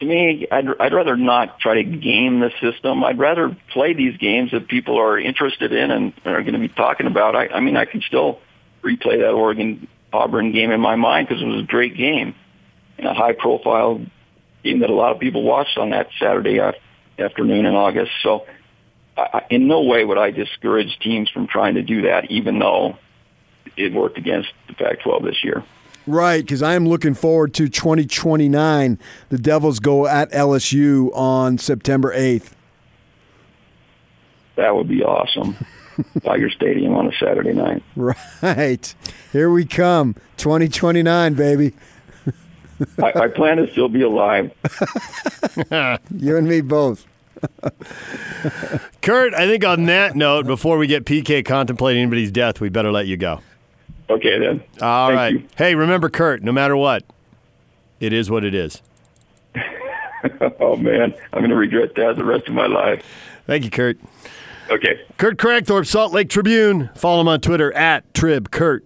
to 0.00 0.06
me, 0.06 0.46
I'd, 0.50 0.66
I'd 0.78 0.92
rather 0.92 1.16
not 1.16 1.58
try 1.58 1.74
to 1.74 1.82
game 1.82 2.40
the 2.40 2.50
system. 2.60 3.02
I'd 3.02 3.18
rather 3.18 3.56
play 3.72 3.94
these 3.94 4.16
games 4.16 4.52
that 4.52 4.68
people 4.68 4.98
are 4.98 5.18
interested 5.18 5.72
in 5.72 5.90
and 5.90 6.12
are 6.24 6.42
going 6.42 6.54
to 6.54 6.60
be 6.60 6.68
talking 6.68 7.06
about. 7.06 7.34
I, 7.34 7.48
I 7.48 7.60
mean, 7.60 7.76
I 7.76 7.84
can 7.84 8.00
still 8.02 8.38
replay 8.82 9.18
that 9.20 9.32
Oregon 9.32 9.88
Auburn 10.12 10.52
game 10.52 10.70
in 10.70 10.80
my 10.80 10.96
mind 10.96 11.28
because 11.28 11.42
it 11.42 11.46
was 11.46 11.64
a 11.64 11.66
great 11.66 11.96
game 11.96 12.34
and 12.96 13.06
a 13.06 13.14
high 13.14 13.32
profile 13.32 14.00
game 14.62 14.80
that 14.80 14.90
a 14.90 14.94
lot 14.94 15.12
of 15.12 15.20
people 15.20 15.42
watched 15.42 15.76
on 15.78 15.90
that 15.90 16.08
Saturday 16.20 16.60
afternoon 17.18 17.66
in 17.66 17.74
August. 17.74 18.12
So 18.22 18.46
I, 19.16 19.42
in 19.50 19.66
no 19.66 19.82
way 19.82 20.04
would 20.04 20.18
I 20.18 20.30
discourage 20.30 20.96
teams 21.00 21.28
from 21.30 21.48
trying 21.48 21.74
to 21.74 21.82
do 21.82 22.02
that, 22.02 22.30
even 22.30 22.58
though 22.58 22.96
it 23.76 23.92
worked 23.92 24.18
against 24.18 24.50
the 24.66 24.74
Pac-12 24.74 25.24
this 25.24 25.44
year. 25.44 25.64
Right, 26.06 26.42
because 26.42 26.62
I 26.62 26.74
am 26.74 26.88
looking 26.88 27.12
forward 27.12 27.52
to 27.54 27.68
2029. 27.68 28.98
The 29.28 29.38
Devils 29.38 29.78
go 29.78 30.06
at 30.06 30.30
LSU 30.32 31.14
on 31.14 31.58
September 31.58 32.14
8th. 32.16 32.52
That 34.56 34.74
would 34.74 34.88
be 34.88 35.04
awesome. 35.04 35.56
Tiger 36.24 36.48
Stadium 36.50 36.94
on 36.94 37.08
a 37.08 37.12
Saturday 37.18 37.52
night. 37.52 37.82
Right. 37.94 38.94
Here 39.32 39.50
we 39.50 39.66
come. 39.66 40.14
2029, 40.38 41.34
baby. 41.34 41.74
I, 43.02 43.12
I 43.24 43.28
plan 43.28 43.58
to 43.58 43.70
still 43.70 43.88
be 43.88 44.02
alive. 44.02 44.50
you 46.16 46.36
and 46.36 46.48
me 46.48 46.60
both. 46.60 47.06
Kurt, 49.02 49.34
I 49.34 49.46
think 49.46 49.64
on 49.64 49.86
that 49.86 50.16
note, 50.16 50.46
before 50.46 50.78
we 50.78 50.86
get 50.86 51.04
PK 51.04 51.44
contemplating 51.44 52.02
anybody's 52.02 52.32
death, 52.32 52.60
we 52.60 52.68
better 52.68 52.90
let 52.90 53.06
you 53.06 53.16
go. 53.16 53.40
Okay, 54.10 54.38
then. 54.38 54.62
All 54.80 55.08
Thank 55.08 55.16
right. 55.16 55.32
You. 55.32 55.44
Hey, 55.56 55.74
remember, 55.74 56.08
Kurt, 56.08 56.42
no 56.42 56.52
matter 56.52 56.76
what, 56.76 57.04
it 58.00 58.12
is 58.12 58.30
what 58.30 58.44
it 58.44 58.54
is. 58.54 58.82
oh, 60.60 60.76
man. 60.76 61.14
I'm 61.32 61.40
going 61.40 61.50
to 61.50 61.56
regret 61.56 61.94
that 61.96 62.16
the 62.16 62.24
rest 62.24 62.48
of 62.48 62.54
my 62.54 62.66
life. 62.66 63.04
Thank 63.46 63.64
you, 63.64 63.70
Kurt. 63.70 63.98
Okay. 64.70 65.00
Kurt 65.16 65.38
Kragthorpe, 65.38 65.86
Salt 65.86 66.12
Lake 66.12 66.28
Tribune. 66.28 66.90
Follow 66.94 67.20
him 67.20 67.28
on 67.28 67.40
Twitter 67.40 67.72
at 67.72 68.10
TribKurt 68.12 68.80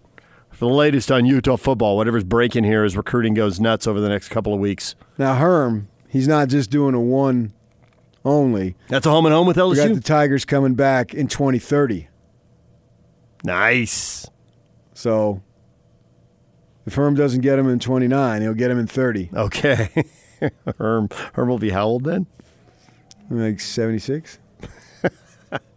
for 0.51 0.69
the 0.69 0.69
latest 0.69 1.11
on 1.11 1.27
Utah 1.27 1.57
football. 1.57 1.97
Whatever's 1.97 2.25
breaking 2.25 2.65
here 2.65 2.85
as 2.85 2.97
recruiting 2.97 3.35
goes 3.35 3.59
nuts 3.59 3.87
over 3.87 4.01
the 4.01 4.09
next 4.09 4.29
couple 4.29 4.55
of 4.55 4.61
weeks. 4.61 4.95
Now, 5.19 5.35
Herm, 5.35 5.89
he's 6.09 6.29
not 6.29 6.49
just 6.49 6.71
doing 6.71 6.95
a 6.95 7.01
one 7.01 7.53
only. 8.25 8.77
That's 8.89 9.07
a 9.07 9.11
home 9.11 9.27
and 9.27 9.35
home 9.35 9.47
with 9.47 9.57
LSU. 9.57 9.71
We 9.71 9.77
got 9.89 9.95
the 9.95 10.01
Tigers 10.01 10.45
coming 10.45 10.75
back 10.75 11.15
in 11.15 11.27
2030. 11.27 12.09
Nice. 13.45 14.29
So 14.95 15.43
if 16.87 16.95
Herm 16.95 17.15
doesn't 17.15 17.41
get 17.41 17.59
him 17.59 17.69
in 17.69 17.79
29, 17.79 18.43
he'll 18.43 18.55
get 18.55 18.71
him 18.71 18.79
in 18.79 18.87
30. 18.87 19.31
Okay. 19.35 20.05
Herm, 20.79 21.09
Herm 21.35 21.49
will 21.49 21.59
be 21.59 21.71
how 21.71 21.87
old 21.87 22.05
then? 22.05 22.27
Like 23.31 23.61
76. 23.61 24.39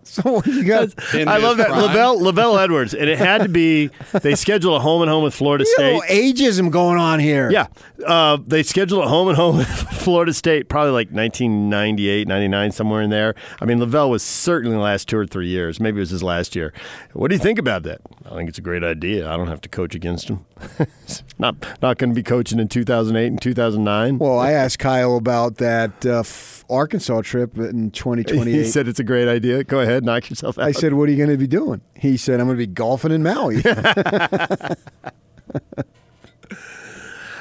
So 0.08 0.42
you 0.46 0.64
guys, 0.64 0.94
I 1.14 1.18
his 1.18 1.26
love 1.44 1.58
that. 1.58 1.70
LaVell 1.70 2.22
LaVell 2.22 2.62
Edwards, 2.64 2.94
and 2.94 3.10
it 3.10 3.18
had 3.18 3.42
to 3.42 3.50
be. 3.50 3.90
They 4.22 4.36
scheduled 4.36 4.76
a 4.78 4.80
home 4.80 5.02
and 5.02 5.10
home 5.12 5.24
with 5.24 5.34
Florida 5.34 5.66
You 5.66 5.76
know, 5.84 6.00
State. 6.02 6.36
ageism 6.36 6.72
going 6.72 6.98
on 7.00 7.20
here. 7.20 7.50
Yeah, 7.52 7.68
uh, 8.06 8.38
they 8.46 8.64
scheduled 8.64 9.04
a 9.04 9.08
home 9.08 9.28
and 9.30 9.36
home 9.38 9.58
with 9.58 9.68
Florida 9.94 10.32
State, 10.34 10.70
probably 10.70 10.92
like 10.92 11.10
1998, 11.10 12.28
99, 12.28 12.72
somewhere 12.72 13.02
in 13.02 13.10
there. 13.10 13.36
I 13.60 13.66
mean, 13.66 13.80
LaVell 13.80 14.10
was 14.10 14.24
certainly 14.24 14.76
the 14.78 14.82
last 14.84 15.08
two 15.08 15.18
or 15.18 15.26
three 15.26 15.48
years. 15.48 15.80
Maybe 15.80 15.98
it 15.98 16.02
was 16.02 16.12
his 16.12 16.24
last 16.24 16.56
year. 16.56 16.72
What 17.14 17.30
do 17.30 17.36
you 17.36 17.42
think 17.42 17.58
about 17.60 17.84
that? 17.84 18.02
I 18.26 18.36
think 18.36 18.48
it's 18.50 18.58
a 18.60 18.62
great 18.62 18.84
idea. 18.84 19.30
I 19.30 19.36
don't 19.38 19.48
have 19.48 19.62
to 19.62 19.70
coach 19.70 19.96
against 19.96 20.30
him. 20.30 20.46
not 21.38 21.56
not 21.82 21.98
going 21.98 22.10
to 22.10 22.16
be 22.16 22.24
coaching 22.24 22.60
in 22.60 22.68
2008 22.68 23.28
and 23.28 23.42
2009. 23.42 24.20
Well, 24.20 24.40
I 24.40 24.52
asked 24.52 24.80
Kyle 24.80 25.18
about 25.18 25.58
that 25.58 26.06
uh, 26.06 26.20
f- 26.20 26.64
Arkansas 26.70 27.22
trip 27.22 27.58
in 27.58 27.92
2028. 27.92 28.52
he 28.52 28.64
said 28.66 28.88
it's 28.88 29.00
a 29.00 29.04
great 29.04 29.28
idea. 29.28 29.64
Go 29.64 29.82
ahead, 29.82 30.04
knock 30.04 30.30
yourself 30.30 30.58
out. 30.58 30.66
I 30.66 30.72
said, 30.72 30.94
"What 30.94 31.10
are 31.10 31.12
you 31.12 31.18
going 31.18 31.30
to 31.30 31.38
be 31.38 31.48
doing?" 31.48 31.82
He 31.96 32.18
said, 32.18 32.40
"I'm 32.40 32.48
going 32.48 32.58
to 32.58 32.68
be 32.68 32.72
golfing 32.74 33.12
in 33.12 33.22
Maui." 33.24 33.58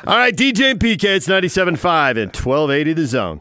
All 0.07 0.19
right, 0.19 0.37
DJ 0.37 0.73
and 0.73 0.81
PK, 0.81 1.05
it's 1.05 1.27
97.5 1.27 2.11
and 2.11 2.37
1280 2.37 2.93
the 2.93 3.07
zone. 3.07 3.41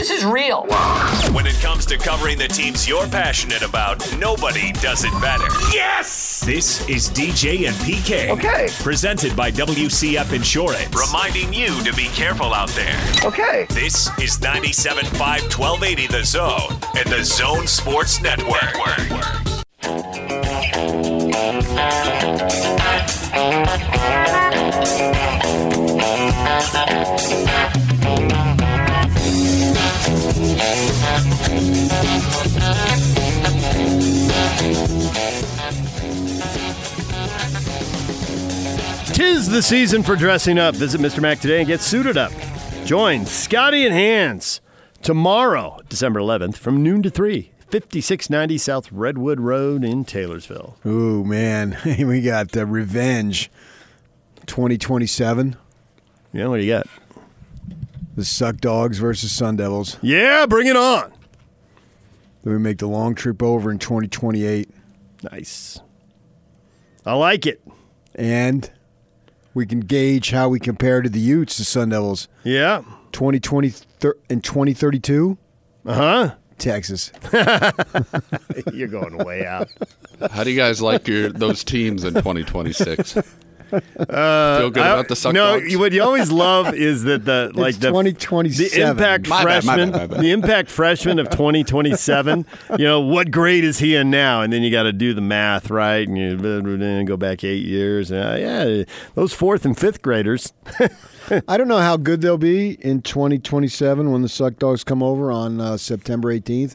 This 0.00 0.08
is 0.08 0.24
real. 0.24 0.62
when 1.34 1.46
it 1.46 1.60
comes 1.60 1.84
to 1.84 1.98
covering 1.98 2.38
the 2.38 2.48
teams 2.48 2.88
you're 2.88 3.06
passionate 3.08 3.60
about, 3.60 3.98
nobody 4.16 4.72
does 4.72 5.04
it 5.04 5.12
better. 5.20 5.44
Yes! 5.74 6.40
This 6.40 6.88
is 6.88 7.10
DJ 7.10 7.68
and 7.68 7.76
PK. 7.76 8.30
Okay. 8.30 8.68
Presented 8.82 9.36
by 9.36 9.50
WCF 9.50 10.32
Insurance. 10.32 10.88
Reminding 10.96 11.52
you 11.52 11.66
to 11.84 11.92
be 11.92 12.06
careful 12.14 12.54
out 12.54 12.70
there. 12.70 12.98
Okay. 13.22 13.66
This 13.68 14.06
is 14.18 14.38
97.5 14.38 15.12
1280 15.18 16.06
The 16.06 16.24
Zone 16.24 16.78
and 16.96 17.06
the 17.06 17.22
Zone 17.22 17.66
Sports 17.66 18.22
Network. 18.22 18.74
Tis 39.30 39.48
the 39.48 39.62
season 39.62 40.02
for 40.02 40.16
dressing 40.16 40.58
up. 40.58 40.74
Visit 40.74 41.00
Mr. 41.00 41.20
Mac 41.20 41.38
today 41.38 41.58
and 41.58 41.66
get 41.68 41.80
suited 41.80 42.16
up. 42.16 42.32
Join 42.84 43.24
Scotty 43.24 43.86
and 43.86 43.94
Hans 43.94 44.60
tomorrow, 45.02 45.78
December 45.88 46.18
11th, 46.18 46.56
from 46.56 46.82
noon 46.82 47.00
to 47.04 47.10
3, 47.10 47.52
5690 47.70 48.58
South 48.58 48.90
Redwood 48.90 49.38
Road 49.38 49.84
in 49.84 50.04
Taylorsville. 50.04 50.76
Ooh 50.84 51.24
man, 51.24 51.76
we 51.84 52.20
got 52.22 52.56
uh, 52.56 52.66
Revenge 52.66 53.52
2027. 54.46 55.54
Yeah, 56.32 56.48
what 56.48 56.56
do 56.56 56.64
you 56.64 56.72
got? 56.72 56.88
The 58.16 58.24
Suck 58.24 58.56
Dogs 58.56 58.98
versus 58.98 59.30
Sun 59.30 59.58
Devils. 59.58 59.96
Yeah, 60.02 60.44
bring 60.46 60.66
it 60.66 60.76
on. 60.76 61.12
Then 62.42 62.54
we 62.54 62.58
make 62.58 62.78
the 62.78 62.88
long 62.88 63.14
trip 63.14 63.44
over 63.44 63.70
in 63.70 63.78
2028, 63.78 64.68
Nice. 65.30 65.78
I 67.06 67.12
like 67.14 67.46
it. 67.46 67.62
and 68.16 68.68
we 69.54 69.66
can 69.66 69.80
gauge 69.80 70.30
how 70.30 70.48
we 70.48 70.58
compare 70.60 71.02
to 71.02 71.08
the 71.08 71.20
Utes, 71.20 71.56
the 71.58 71.64
Sun 71.64 71.88
Devils. 71.90 72.28
Yeah. 72.44 72.82
2020 73.12 73.68
thir- 73.70 74.16
and 74.28 74.42
2032, 74.44 75.36
Uh 75.86 75.94
huh. 75.94 76.34
Texas. 76.58 77.10
You're 78.72 78.88
going 78.88 79.16
way 79.18 79.46
out. 79.46 79.68
How 80.30 80.44
do 80.44 80.50
you 80.50 80.56
guys 80.56 80.82
like 80.82 81.08
your 81.08 81.30
those 81.30 81.64
teams 81.64 82.04
in 82.04 82.12
2026? 82.14 83.16
Feel 83.96 84.70
good 84.70 84.76
about 84.82 85.08
the 85.08 85.16
suck 85.16 85.30
Uh, 85.30 85.32
no, 85.32 85.60
dogs? 85.60 85.76
what 85.76 85.92
you 85.92 86.02
always 86.02 86.30
love 86.46 86.74
is 86.74 87.04
that 87.04 87.24
the 87.24 87.50
like 87.54 87.70
It's 87.70 87.78
the 87.78 87.88
2027. 87.88 88.80
the 88.80 88.90
impact 88.90 89.28
My 89.28 89.44
bad, 89.44 89.44
my 89.64 89.72
freshman, 89.74 89.90
bad, 89.92 90.00
my 90.00 90.06
bad. 90.14 90.22
the 90.24 90.30
impact 90.30 90.70
freshman 90.70 91.18
of 91.18 91.30
2027. 91.30 92.44
you 92.78 92.84
know 92.84 93.00
what 93.00 93.30
grade 93.30 93.64
is 93.64 93.78
he 93.78 93.94
in 93.94 94.10
now? 94.10 94.42
And 94.42 94.52
then 94.52 94.62
you 94.62 94.70
got 94.70 94.84
to 94.84 94.92
do 94.92 95.14
the 95.14 95.20
math 95.20 95.70
right, 95.70 96.06
and 96.06 96.16
you 96.18 96.36
then 96.36 97.04
go 97.04 97.16
back 97.16 97.44
eight 97.44 97.64
years. 97.64 98.10
Uh, 98.10 98.36
yeah, 98.40 98.84
those 99.14 99.32
fourth 99.32 99.64
and 99.64 99.78
fifth 99.78 100.02
graders. 100.02 100.52
I 101.48 101.56
don't 101.56 101.68
know 101.68 101.78
how 101.78 101.96
good 101.96 102.22
they'll 102.22 102.38
be 102.38 102.72
in 102.84 103.02
2027 103.02 104.10
when 104.10 104.22
the 104.22 104.28
Suck 104.28 104.56
Dogs 104.58 104.82
come 104.82 105.02
over 105.02 105.30
on 105.30 105.60
uh, 105.60 105.76
September 105.76 106.32
18th, 106.34 106.74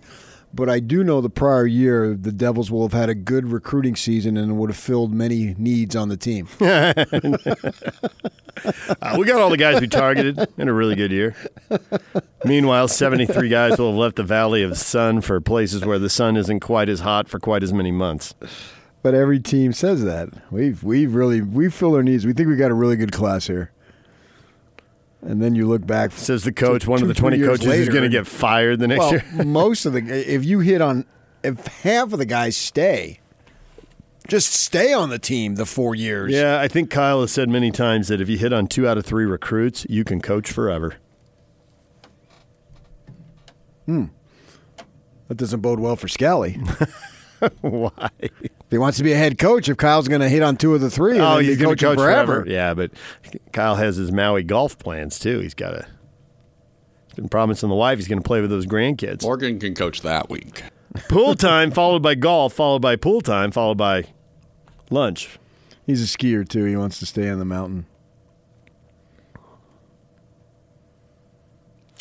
but 0.56 0.70
I 0.70 0.80
do 0.80 1.04
know 1.04 1.22
the 1.22 1.30
prior 1.30 1.66
year 1.66 2.16
the 2.16 2.32
Devils 2.32 2.72
will 2.72 2.84
have 2.84 2.94
had 2.94 3.10
a 3.10 3.16
good 3.16 3.52
recruiting 3.52 3.96
season 3.96 4.38
and 4.38 4.58
would 4.58 4.70
have 4.70 4.78
filled 4.78 5.14
many 5.14 5.54
needs 5.58 5.96
on 5.96 6.10
the 6.10 6.18
team. 6.18 6.48
Uh, 9.02 9.18
we 9.20 9.26
got 9.26 9.42
all 9.42 9.50
the 9.50 9.58
guys 9.58 9.82
we 9.82 9.88
targeted 9.88 10.40
in 10.58 10.70
a 10.70 10.74
really 10.74 10.96
good 10.96 11.12
year. 11.12 11.36
Meanwhile, 12.46 12.88
73 12.88 13.50
guys 13.50 13.78
will 13.78 13.92
have 13.92 13.98
left 13.98 14.16
the 14.16 14.24
Valley 14.24 14.64
of 14.64 14.70
the 14.70 14.76
Sun 14.78 15.22
for 15.22 15.42
places 15.42 15.84
where 15.86 16.00
the 16.00 16.10
sun 16.10 16.38
isn't 16.38 16.62
quite 16.62 16.88
as 16.88 17.02
hot 17.02 17.28
for 17.28 17.38
quite 17.38 17.64
as 17.64 17.74
many 17.74 17.92
months. 17.92 18.34
But 19.04 19.14
every 19.14 19.40
team 19.42 19.74
says 19.74 20.04
that. 20.06 20.30
We've 20.52 20.82
we've 20.84 21.14
really 21.14 21.42
we 21.42 21.70
fill 21.70 21.96
our 21.96 22.02
needs. 22.02 22.26
We 22.26 22.34
think 22.34 22.48
we 22.48 22.56
got 22.56 22.72
a 22.72 22.76
really 22.76 22.96
good 22.96 23.12
class 23.12 23.46
here. 23.46 23.72
And 25.26 25.42
then 25.42 25.56
you 25.56 25.68
look 25.68 25.86
back. 25.86 26.12
Says 26.12 26.44
the 26.44 26.52
coach, 26.52 26.86
one 26.86 27.02
of 27.02 27.08
the 27.08 27.14
20 27.16 27.38
years 27.38 27.48
coaches 27.50 27.68
is 27.74 27.90
going 27.90 28.04
to 28.04 28.10
get 28.10 28.28
fired 28.28 28.80
the 28.80 28.88
next 28.88 29.00
Well, 29.00 29.12
year. 29.14 29.24
most 29.46 29.86
of 29.86 29.94
the 29.94 30.00
if 30.02 30.46
you 30.46 30.60
hit 30.60 30.82
on 30.82 31.06
if 31.44 31.66
half 31.68 32.14
of 32.14 32.20
the 32.20 32.26
guys 32.26 32.56
stay, 32.56 33.20
just 34.28 34.54
stay 34.54 34.94
on 34.94 35.10
the 35.10 35.18
team 35.20 35.56
the 35.56 35.66
four 35.66 35.96
years. 35.96 36.32
Yeah, 36.32 36.60
I 36.60 36.68
think 36.68 36.92
Kyle 36.92 37.22
has 37.22 37.32
said 37.32 37.50
many 37.50 37.72
times 37.72 38.08
that 38.08 38.22
if 38.22 38.30
you 38.30 38.38
hit 38.38 38.54
on 38.54 38.68
two 38.68 38.88
out 38.88 38.98
of 39.00 39.06
three 39.06 39.26
recruits, 39.26 39.86
you 39.90 40.04
can 40.04 40.22
coach 40.22 40.52
forever. 40.52 40.96
Hmm. 43.86 44.06
That 45.28 45.38
doesn't 45.38 45.62
bode 45.62 45.80
well 45.80 45.96
for 45.96 46.08
Scalley. 46.08 46.56
Why? 47.62 48.10
If 48.20 48.32
he 48.72 48.78
wants 48.78 48.98
to 48.98 49.04
be 49.04 49.14
a 49.14 49.18
head 49.18 49.38
coach, 49.38 49.70
if 49.70 49.78
Kyle's 49.78 50.08
going 50.08 50.22
to 50.22 50.30
hit 50.30 50.42
on 50.44 50.58
two 50.58 50.74
of 50.76 50.82
the 50.82 50.90
three, 50.90 51.14
and 51.14 51.22
Oh, 51.22 51.38
he's 51.38 51.58
going 51.58 51.76
to 51.76 51.86
coaching 51.86 51.90
coach 51.90 51.98
forever. 51.98 52.34
forever. 52.44 52.50
Yeah, 52.50 52.74
but 52.74 52.92
Kyle 53.52 53.76
has 53.76 53.96
his 53.98 54.12
Maui 54.12 54.44
golf 54.44 54.78
plans 54.80 55.20
too. 55.20 55.40
He's 55.40 55.54
got 55.54 55.74
a 55.74 55.86
He's 57.08 57.16
been 57.16 57.30
promising 57.30 57.70
the 57.70 57.76
wife 57.76 57.98
he's 58.00 58.08
going 58.08 58.22
to 58.22 58.28
play 58.28 58.42
with 58.42 58.50
those 58.50 58.66
grandkids. 58.66 59.24
Morgan 59.24 59.60
can 59.60 59.74
coach 59.76 60.02
that 60.02 60.30
week. 60.30 60.64
pool 61.10 61.36
time 61.36 61.72
followed 61.72 62.02
by 62.02 62.16
golf, 62.16 62.54
followed 62.54 62.82
by 62.82 62.96
pool 62.96 63.22
time, 63.22 63.52
followed 63.52 63.78
by 63.78 64.06
lunch. 64.90 65.40
He's 65.86 66.02
a 66.04 66.18
skier 66.18 66.48
too. 66.48 66.66
He 66.66 66.76
wants 66.76 67.00
to 67.00 67.06
stay 67.06 67.30
on 67.30 67.40
the 67.40 67.46
mountain. 67.46 67.86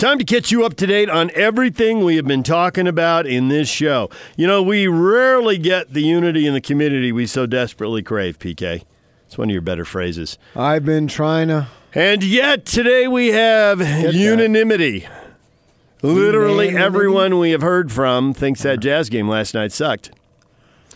Time 0.04 0.18
to 0.18 0.24
catch 0.24 0.52
you 0.52 0.66
up 0.66 0.74
to 0.74 0.86
date 0.86 1.08
on 1.08 1.30
everything 1.34 2.04
we 2.04 2.16
have 2.16 2.26
been 2.26 2.42
talking 2.42 2.86
about 2.86 3.26
in 3.26 3.48
this 3.48 3.70
show. 3.70 4.10
You 4.36 4.46
know, 4.46 4.62
we 4.62 4.86
rarely 4.86 5.56
get 5.56 5.94
the 5.94 6.02
unity 6.02 6.46
in 6.46 6.52
the 6.52 6.60
community 6.60 7.10
we 7.10 7.26
so 7.26 7.46
desperately 7.46 8.02
crave, 8.02 8.38
PK. 8.38 8.82
It's 9.26 9.38
one 9.38 9.48
of 9.48 9.52
your 9.54 9.62
better 9.62 9.86
phrases. 9.86 10.36
I've 10.54 10.84
been 10.84 11.08
trying 11.08 11.48
to. 11.48 11.68
And 11.94 12.22
yet 12.22 12.66
today 12.66 13.08
we 13.08 13.28
have 13.28 13.80
unanimity. 14.14 15.08
Literally 16.02 16.66
Unanimity? 16.66 16.84
everyone 16.84 17.38
we 17.38 17.52
have 17.52 17.62
heard 17.62 17.90
from 17.90 18.34
thinks 18.34 18.62
that 18.62 18.80
jazz 18.80 19.08
game 19.08 19.26
last 19.26 19.54
night 19.54 19.72
sucked. 19.72 20.10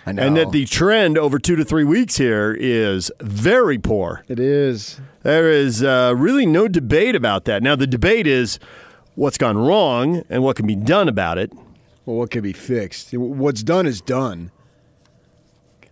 I 0.05 0.13
know. 0.13 0.23
And 0.23 0.37
that 0.37 0.53
the 0.53 0.67
trend 0.67 1.17
over 1.17 1.39
two 1.39 1.57
to 1.57 1.65
three 1.65 1.85
weeks 1.85 2.19
here 2.19 2.55
is 2.61 3.11
very 3.21 3.79
poor. 3.79 4.23
it 4.29 4.39
is. 4.39 5.01
There 5.23 5.51
is 5.51 5.83
uh, 5.83 6.13
really 6.15 6.45
no 6.45 6.69
debate 6.69 7.15
about 7.15 7.47
that. 7.47 7.63
Now, 7.63 7.75
the 7.75 7.87
debate 7.87 8.27
is 8.27 8.59
what's 9.19 9.37
gone 9.37 9.59
wrong 9.59 10.23
and 10.31 10.45
what 10.45 10.55
can 10.55 10.67
be 10.67 10.77
done 10.77 11.09
about 11.09 11.39
it. 11.39 11.53
Well, 12.07 12.17
what 12.17 12.31
can 12.31 12.43
be 12.43 12.53
fixed? 12.53 13.13
What's 13.13 13.65
done 13.65 13.85
is 13.85 14.01
done. 14.01 14.53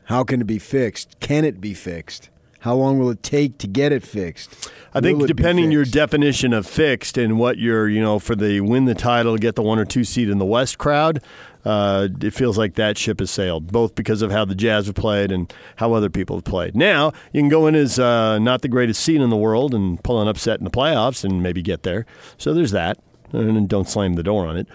How 0.05 0.23
can 0.23 0.41
it 0.41 0.47
be 0.47 0.61
fixed? 0.61 1.19
Can 1.19 1.45
it 1.45 1.61
be 1.61 1.75
fixed? 1.75 2.31
How 2.61 2.75
long 2.75 2.99
will 2.99 3.11
it 3.11 3.23
take 3.23 3.59
to 3.59 3.67
get 3.67 3.93
it 3.93 4.05
fixed? 4.05 4.71
I 4.95 5.01
think 5.01 5.27
depending 5.27 5.73
your 5.73 5.85
definition 5.85 6.53
of 6.53 6.67
fixed 6.67 7.19
and 7.19 7.39
what 7.39 7.59
you're, 7.59 7.89
you 7.89 8.01
know, 8.01 8.19
for 8.19 8.35
the 8.35 8.61
win 8.61 8.85
the 8.87 8.95
title, 8.95 9.37
get 9.37 9.57
the 9.57 9.63
one 9.63 9.79
or 9.79 9.85
two 9.85 10.05
seed 10.05 10.29
in 10.29 10.39
the 10.39 10.45
West 10.45 10.79
crowd, 10.79 11.21
uh, 11.65 12.09
it 12.23 12.33
feels 12.33 12.57
like 12.57 12.75
that 12.75 12.97
ship 12.97 13.19
has 13.19 13.31
sailed, 13.31 13.73
both 13.73 13.97
because 13.97 14.23
of 14.23 14.31
how 14.31 14.45
the 14.45 14.55
Jazz 14.55 14.87
have 14.87 14.95
played 14.95 15.33
and 15.33 15.53
how 15.77 15.93
other 15.93 16.09
people 16.09 16.37
have 16.37 16.45
played. 16.45 16.77
Now, 16.77 17.13
you 17.33 17.41
can 17.41 17.49
go 17.49 17.67
in 17.67 17.75
as 17.75 17.99
uh, 17.99 18.39
not 18.39 18.63
the 18.63 18.69
greatest 18.69 19.03
seed 19.03 19.21
in 19.21 19.31
the 19.31 19.37
world 19.37 19.75
and 19.75 20.03
pull 20.03 20.23
an 20.23 20.29
upset 20.29 20.59
in 20.59 20.65
the 20.65 20.71
playoffs 20.71 21.25
and 21.25 21.43
maybe 21.43 21.61
get 21.61 21.83
there. 21.83 22.07
So 22.39 22.55
there's 22.55 22.71
that. 22.71 22.99
And 23.37 23.69
don't 23.69 23.89
slam 23.89 24.15
the 24.15 24.23
door 24.23 24.47
on 24.47 24.57
it. 24.57 24.67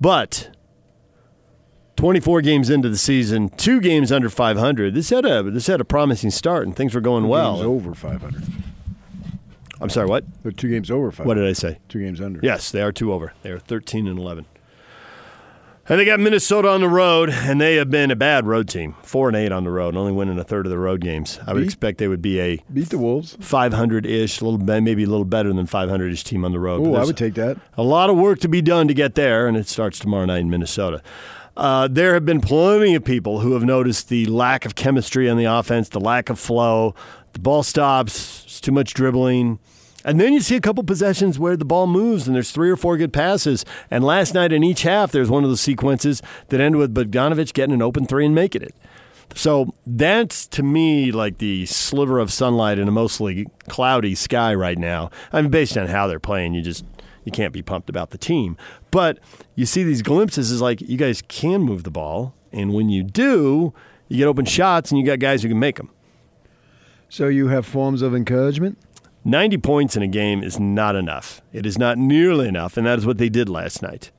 But 0.00 0.50
24 1.96 2.42
games 2.42 2.70
into 2.70 2.88
the 2.88 2.96
season, 2.96 3.48
two 3.50 3.80
games 3.80 4.12
under 4.12 4.28
500. 4.28 4.94
This 4.94 5.10
had 5.10 5.24
a 5.24 5.42
this 5.42 5.66
had 5.66 5.80
a 5.80 5.84
promising 5.84 6.30
start, 6.30 6.66
and 6.66 6.74
things 6.76 6.94
were 6.94 7.00
going 7.00 7.24
two 7.24 7.28
well. 7.28 7.56
Games 7.56 7.66
over 7.66 7.94
500. 7.94 8.42
I'm 9.80 9.90
sorry, 9.90 10.06
what? 10.06 10.24
They're 10.42 10.52
two 10.52 10.70
games 10.70 10.90
over 10.90 11.10
500. 11.10 11.26
What 11.28 11.34
did 11.34 11.46
I 11.46 11.52
say? 11.52 11.78
Two 11.88 12.00
games 12.00 12.20
under. 12.20 12.40
Yes, 12.42 12.70
they 12.70 12.80
are 12.80 12.92
two 12.92 13.12
over. 13.12 13.34
They 13.42 13.50
are 13.50 13.58
13 13.58 14.06
and 14.06 14.18
11. 14.18 14.46
And 15.88 16.00
they 16.00 16.04
got 16.04 16.18
Minnesota 16.18 16.68
on 16.68 16.80
the 16.80 16.88
road, 16.88 17.30
and 17.30 17.60
they 17.60 17.76
have 17.76 17.90
been 17.90 18.10
a 18.10 18.16
bad 18.16 18.44
road 18.44 18.68
team. 18.68 18.96
Four 19.02 19.28
and 19.28 19.36
eight 19.36 19.52
on 19.52 19.62
the 19.62 19.70
road, 19.70 19.94
only 19.94 20.10
winning 20.10 20.36
a 20.36 20.42
third 20.42 20.66
of 20.66 20.70
the 20.70 20.78
road 20.78 21.00
games. 21.00 21.38
I 21.46 21.52
would 21.52 21.60
beat, 21.60 21.66
expect 21.66 21.98
they 21.98 22.08
would 22.08 22.20
be 22.20 22.40
a 22.40 22.60
beat 22.72 22.88
the 22.88 22.98
Wolves, 22.98 23.36
500 23.40 24.04
ish, 24.04 24.40
a 24.40 24.44
little 24.44 24.58
maybe 24.58 25.04
a 25.04 25.08
little 25.08 25.24
better 25.24 25.52
than 25.52 25.64
500 25.66 26.12
ish 26.12 26.24
team 26.24 26.44
on 26.44 26.50
the 26.50 26.58
road. 26.58 26.84
Oh, 26.84 26.96
I 26.96 27.04
would 27.04 27.16
take 27.16 27.34
that. 27.34 27.58
A 27.76 27.84
lot 27.84 28.10
of 28.10 28.16
work 28.16 28.40
to 28.40 28.48
be 28.48 28.60
done 28.60 28.88
to 28.88 28.94
get 28.94 29.14
there, 29.14 29.46
and 29.46 29.56
it 29.56 29.68
starts 29.68 30.00
tomorrow 30.00 30.24
night 30.24 30.40
in 30.40 30.50
Minnesota. 30.50 31.02
Uh, 31.56 31.86
there 31.88 32.14
have 32.14 32.24
been 32.24 32.40
plenty 32.40 32.96
of 32.96 33.04
people 33.04 33.38
who 33.38 33.52
have 33.52 33.62
noticed 33.62 34.08
the 34.08 34.26
lack 34.26 34.66
of 34.66 34.74
chemistry 34.74 35.30
on 35.30 35.36
the 35.36 35.44
offense, 35.44 35.88
the 35.88 36.00
lack 36.00 36.30
of 36.30 36.38
flow. 36.40 36.96
The 37.32 37.38
ball 37.38 37.62
stops, 37.62 38.44
it's 38.44 38.60
too 38.60 38.72
much 38.72 38.92
dribbling. 38.92 39.60
And 40.06 40.20
then 40.20 40.32
you 40.32 40.40
see 40.40 40.54
a 40.54 40.60
couple 40.60 40.84
possessions 40.84 41.36
where 41.36 41.56
the 41.56 41.64
ball 41.64 41.88
moves 41.88 42.26
and 42.26 42.36
there's 42.36 42.52
three 42.52 42.70
or 42.70 42.76
four 42.76 42.96
good 42.96 43.12
passes. 43.12 43.64
And 43.90 44.04
last 44.04 44.32
night 44.34 44.52
in 44.52 44.62
each 44.62 44.82
half, 44.82 45.10
there's 45.10 45.28
one 45.28 45.42
of 45.42 45.50
those 45.50 45.60
sequences 45.60 46.22
that 46.48 46.60
ended 46.60 46.78
with 46.78 46.94
Bogdanovich 46.94 47.52
getting 47.52 47.74
an 47.74 47.82
open 47.82 48.06
three 48.06 48.24
and 48.24 48.34
making 48.34 48.62
it. 48.62 48.74
So 49.34 49.74
that's 49.84 50.46
to 50.48 50.62
me 50.62 51.10
like 51.10 51.38
the 51.38 51.66
sliver 51.66 52.20
of 52.20 52.32
sunlight 52.32 52.78
in 52.78 52.86
a 52.86 52.92
mostly 52.92 53.46
cloudy 53.68 54.14
sky 54.14 54.54
right 54.54 54.78
now. 54.78 55.10
I 55.32 55.42
mean, 55.42 55.50
based 55.50 55.76
on 55.76 55.88
how 55.88 56.06
they're 56.06 56.20
playing, 56.20 56.54
you 56.54 56.62
just 56.62 56.84
you 57.24 57.32
can't 57.32 57.52
be 57.52 57.60
pumped 57.60 57.90
about 57.90 58.10
the 58.10 58.18
team. 58.18 58.56
But 58.92 59.18
you 59.56 59.66
see 59.66 59.82
these 59.82 60.02
glimpses 60.02 60.52
is 60.52 60.62
like 60.62 60.80
you 60.80 60.96
guys 60.96 61.22
can 61.26 61.62
move 61.62 61.82
the 61.82 61.90
ball, 61.90 62.34
and 62.52 62.72
when 62.72 62.88
you 62.88 63.02
do, 63.02 63.74
you 64.08 64.18
get 64.18 64.28
open 64.28 64.44
shots 64.44 64.92
and 64.92 65.00
you 65.00 65.04
got 65.04 65.18
guys 65.18 65.42
who 65.42 65.48
can 65.48 65.58
make 65.58 65.76
them. 65.76 65.90
So 67.08 67.26
you 67.26 67.48
have 67.48 67.66
forms 67.66 68.02
of 68.02 68.14
encouragement. 68.14 68.78
90 69.26 69.58
points 69.58 69.96
in 69.96 70.04
a 70.04 70.06
game 70.06 70.44
is 70.44 70.60
not 70.60 70.94
enough. 70.94 71.42
It 71.52 71.66
is 71.66 71.76
not 71.76 71.98
nearly 71.98 72.46
enough, 72.46 72.76
and 72.76 72.86
that 72.86 72.96
is 72.96 73.04
what 73.04 73.18
they 73.18 73.28
did 73.28 73.48
last 73.48 73.82
night. 73.82 74.12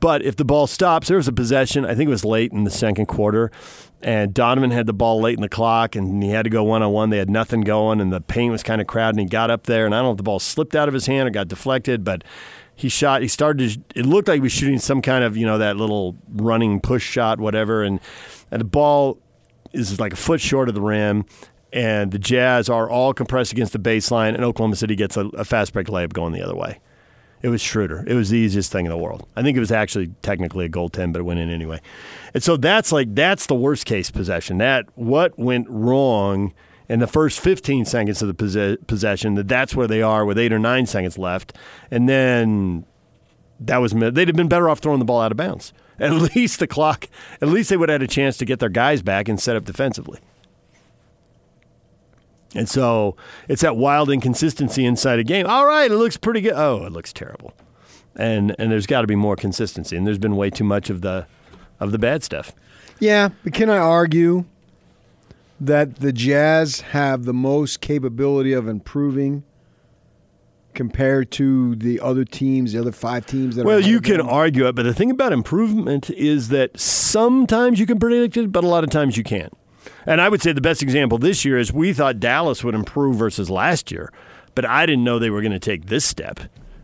But 0.00 0.22
if 0.22 0.34
the 0.34 0.44
ball 0.44 0.66
stops, 0.66 1.06
there 1.06 1.18
was 1.18 1.28
a 1.28 1.32
possession, 1.32 1.86
I 1.86 1.94
think 1.94 2.08
it 2.08 2.10
was 2.10 2.24
late 2.24 2.50
in 2.50 2.64
the 2.64 2.70
second 2.70 3.06
quarter, 3.06 3.52
and 4.02 4.34
Donovan 4.34 4.72
had 4.72 4.86
the 4.86 4.92
ball 4.92 5.20
late 5.20 5.38
in 5.38 5.40
the 5.40 5.48
clock, 5.48 5.94
and 5.94 6.20
he 6.20 6.30
had 6.30 6.42
to 6.42 6.50
go 6.50 6.64
one 6.64 6.82
on 6.82 6.92
one. 6.92 7.10
They 7.10 7.18
had 7.18 7.30
nothing 7.30 7.60
going, 7.60 8.00
and 8.00 8.12
the 8.12 8.20
paint 8.20 8.50
was 8.50 8.64
kind 8.64 8.80
of 8.80 8.88
crowded, 8.88 9.20
and 9.20 9.20
he 9.20 9.30
got 9.30 9.52
up 9.52 9.66
there, 9.66 9.86
and 9.86 9.94
I 9.94 9.98
don't 9.98 10.06
know 10.06 10.10
if 10.10 10.16
the 10.16 10.24
ball 10.24 10.40
slipped 10.40 10.74
out 10.74 10.88
of 10.88 10.94
his 10.94 11.06
hand 11.06 11.28
or 11.28 11.30
got 11.30 11.46
deflected, 11.46 12.02
but 12.02 12.24
he 12.74 12.88
shot, 12.88 13.22
he 13.22 13.28
started 13.28 13.70
to, 13.70 14.00
it 14.00 14.04
looked 14.04 14.26
like 14.26 14.34
he 14.34 14.40
was 14.40 14.52
shooting 14.52 14.80
some 14.80 15.00
kind 15.00 15.22
of, 15.22 15.36
you 15.36 15.46
know, 15.46 15.58
that 15.58 15.76
little 15.76 16.16
running 16.28 16.80
push 16.80 17.08
shot, 17.08 17.38
whatever, 17.38 17.84
and, 17.84 18.00
and 18.50 18.60
the 18.60 18.66
ball 18.66 19.20
is 19.72 20.00
like 20.00 20.12
a 20.12 20.16
foot 20.16 20.40
short 20.40 20.68
of 20.68 20.74
the 20.74 20.80
rim, 20.80 21.24
and 21.74 22.12
the 22.12 22.20
Jazz 22.20 22.68
are 22.68 22.88
all 22.88 23.12
compressed 23.12 23.52
against 23.52 23.72
the 23.72 23.80
baseline, 23.80 24.34
and 24.34 24.44
Oklahoma 24.44 24.76
City 24.76 24.94
gets 24.94 25.16
a, 25.16 25.26
a 25.30 25.44
fast 25.44 25.72
break 25.72 25.88
layup 25.88 26.12
going 26.12 26.32
the 26.32 26.40
other 26.40 26.54
way. 26.54 26.78
It 27.42 27.48
was 27.48 27.60
Schroeder. 27.60 28.04
It 28.06 28.14
was 28.14 28.30
the 28.30 28.38
easiest 28.38 28.72
thing 28.72 28.86
in 28.86 28.90
the 28.90 28.96
world. 28.96 29.28
I 29.36 29.42
think 29.42 29.56
it 29.56 29.60
was 29.60 29.72
actually 29.72 30.12
technically 30.22 30.64
a 30.64 30.68
goaltend, 30.68 31.12
but 31.12 31.18
it 31.18 31.24
went 31.24 31.40
in 31.40 31.50
anyway. 31.50 31.80
And 32.32 32.42
so 32.42 32.56
that's 32.56 32.92
like 32.92 33.14
that's 33.14 33.46
the 33.46 33.56
worst 33.56 33.84
case 33.84 34.10
possession. 34.10 34.58
That 34.58 34.86
what 34.94 35.38
went 35.38 35.68
wrong 35.68 36.54
in 36.88 37.00
the 37.00 37.06
first 37.06 37.40
15 37.40 37.84
seconds 37.84 38.22
of 38.22 38.28
the 38.28 38.78
possession. 38.86 39.34
That 39.34 39.48
that's 39.48 39.74
where 39.74 39.88
they 39.88 40.00
are 40.00 40.24
with 40.24 40.38
eight 40.38 40.52
or 40.52 40.58
nine 40.58 40.86
seconds 40.86 41.18
left, 41.18 41.54
and 41.90 42.08
then 42.08 42.86
that 43.60 43.78
was 43.78 43.92
they'd 43.92 44.28
have 44.28 44.36
been 44.36 44.48
better 44.48 44.70
off 44.70 44.78
throwing 44.78 45.00
the 45.00 45.04
ball 45.04 45.20
out 45.20 45.32
of 45.32 45.36
bounds. 45.36 45.72
At 45.98 46.12
least 46.12 46.60
the 46.60 46.66
clock. 46.66 47.08
At 47.42 47.48
least 47.48 47.68
they 47.68 47.76
would 47.76 47.88
have 47.88 48.00
had 48.00 48.08
a 48.08 48.12
chance 48.12 48.36
to 48.38 48.44
get 48.44 48.58
their 48.58 48.68
guys 48.68 49.02
back 49.02 49.28
and 49.28 49.40
set 49.40 49.56
up 49.56 49.64
defensively. 49.64 50.20
And 52.54 52.68
so 52.68 53.16
it's 53.48 53.62
that 53.62 53.76
wild 53.76 54.10
inconsistency 54.10 54.84
inside 54.84 55.18
a 55.18 55.24
game. 55.24 55.46
All 55.46 55.66
right, 55.66 55.90
it 55.90 55.96
looks 55.96 56.16
pretty 56.16 56.40
good. 56.40 56.54
Oh, 56.54 56.84
it 56.84 56.92
looks 56.92 57.12
terrible. 57.12 57.52
And 58.16 58.54
and 58.58 58.70
there's 58.70 58.86
got 58.86 59.00
to 59.00 59.06
be 59.06 59.16
more 59.16 59.36
consistency. 59.36 59.96
And 59.96 60.06
there's 60.06 60.18
been 60.18 60.36
way 60.36 60.50
too 60.50 60.64
much 60.64 60.88
of 60.90 61.00
the 61.00 61.26
of 61.80 61.90
the 61.92 61.98
bad 61.98 62.22
stuff. 62.22 62.52
Yeah, 63.00 63.30
but 63.42 63.52
can 63.52 63.68
I 63.68 63.78
argue 63.78 64.44
that 65.60 65.96
the 65.96 66.12
Jazz 66.12 66.80
have 66.92 67.24
the 67.24 67.34
most 67.34 67.80
capability 67.80 68.52
of 68.52 68.68
improving 68.68 69.42
compared 70.74 71.30
to 71.30 71.76
the 71.76 72.00
other 72.00 72.24
teams, 72.24 72.72
the 72.72 72.80
other 72.80 72.92
five 72.92 73.26
teams 73.26 73.56
that 73.56 73.64
Well, 73.64 73.80
you 73.80 74.00
can 74.00 74.20
argue 74.20 74.66
it, 74.66 74.74
but 74.74 74.82
the 74.82 74.94
thing 74.94 75.10
about 75.10 75.32
improvement 75.32 76.10
is 76.10 76.48
that 76.48 76.78
sometimes 76.78 77.78
you 77.78 77.86
can 77.86 77.98
predict 77.98 78.36
it, 78.36 78.50
but 78.52 78.64
a 78.64 78.66
lot 78.66 78.84
of 78.84 78.90
times 78.90 79.16
you 79.16 79.22
can't. 79.22 79.52
And 80.06 80.20
I 80.20 80.28
would 80.28 80.42
say 80.42 80.52
the 80.52 80.60
best 80.60 80.82
example 80.82 81.18
this 81.18 81.44
year 81.44 81.58
is 81.58 81.72
we 81.72 81.92
thought 81.92 82.20
Dallas 82.20 82.62
would 82.64 82.74
improve 82.74 83.16
versus 83.16 83.50
last 83.50 83.90
year, 83.90 84.12
but 84.54 84.64
I 84.64 84.86
didn't 84.86 85.04
know 85.04 85.18
they 85.18 85.30
were 85.30 85.40
going 85.42 85.52
to 85.52 85.58
take 85.58 85.86
this 85.86 86.04
step. 86.04 86.40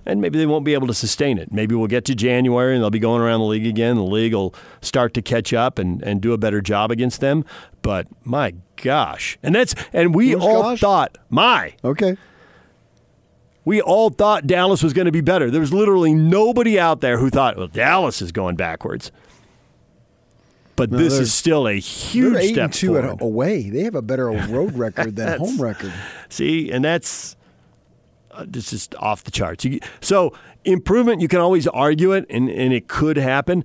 And 0.07 0.21
maybe 0.21 0.39
they 0.39 0.47
won't 0.47 0.65
be 0.65 0.73
able 0.75 0.87
to 0.87 0.95
sustain 0.95 1.37
it. 1.39 1.53
Maybe 1.53 1.75
we'll 1.75 1.87
get 1.87 2.07
to 2.07 2.15
January 2.15 2.75
and 2.75 2.83
they'll 2.83 2.91
be 2.91 2.99
going 2.99 3.21
around 3.21 3.41
the 3.41 3.47
league 3.47 3.67
again. 3.67 3.97
The 3.97 4.03
league 4.03 4.33
will 4.33 4.55
start 4.81 5.13
to 5.15 5.23
catch 5.23 5.53
up 5.53 5.79
and, 5.79 6.03
and 6.03 6.21
do 6.23 6.33
a 6.33 6.39
better 6.39 6.61
job 6.63 6.91
against 6.91 7.21
them. 7.21 7.45
But 7.83 8.07
my 8.25 8.55
gosh. 8.83 9.39
And 9.43 9.55
that's 9.55 9.75
and 9.93 10.15
we 10.15 10.31
Who's 10.31 10.43
all 10.43 10.63
gosh? 10.63 10.81
thought 10.81 11.19
my 11.29 11.75
Okay. 11.85 12.17
we 13.65 13.81
all 13.83 14.09
thought 14.11 14.47
Dallas 14.47 14.83
was 14.83 14.95
going 14.95 15.05
to 15.05 15.13
be 15.13 15.21
better. 15.21 15.51
There 15.51 15.61
was 15.61 15.73
literally 15.73 16.15
nobody 16.15 16.81
out 16.81 17.03
there 17.03 17.19
who 17.19 17.29
thought, 17.31 17.57
well, 17.59 17.69
Dallas 17.69 18.23
is 18.23 18.33
going 18.33 18.57
backwards. 18.57 19.13
But 20.81 20.93
No, 20.93 20.99
this 20.99 21.19
is 21.19 21.35
still 21.35 21.69
a 21.69 21.73
They're 21.73 21.79
huge 21.81 22.37
eight 22.37 22.53
step 22.55 22.65
and 22.65 22.73
two 22.73 22.95
forward. 22.95 23.21
away. 23.21 23.69
They 23.69 23.83
have 23.85 23.95
a 23.95 24.01
better 24.03 24.31
road 24.49 24.75
record 24.79 25.15
than 25.17 25.39
home 25.39 25.61
record. 25.61 25.93
See, 26.31 26.71
and 26.73 26.83
that's 26.83 27.37
uh, 28.31 28.47
this 28.49 28.73
is 28.73 28.89
off 28.99 29.25
the 29.25 29.31
charts. 29.31 29.65
You, 29.65 29.81
so 30.01 30.33
improvement, 30.65 31.21
you 31.21 31.29
can 31.29 31.39
always 31.41 31.67
argue 31.69 32.13
it, 32.13 32.25
and, 32.31 32.49
and 32.49 32.73
it 32.73 32.89
could 32.89 33.19
happen. 33.19 33.63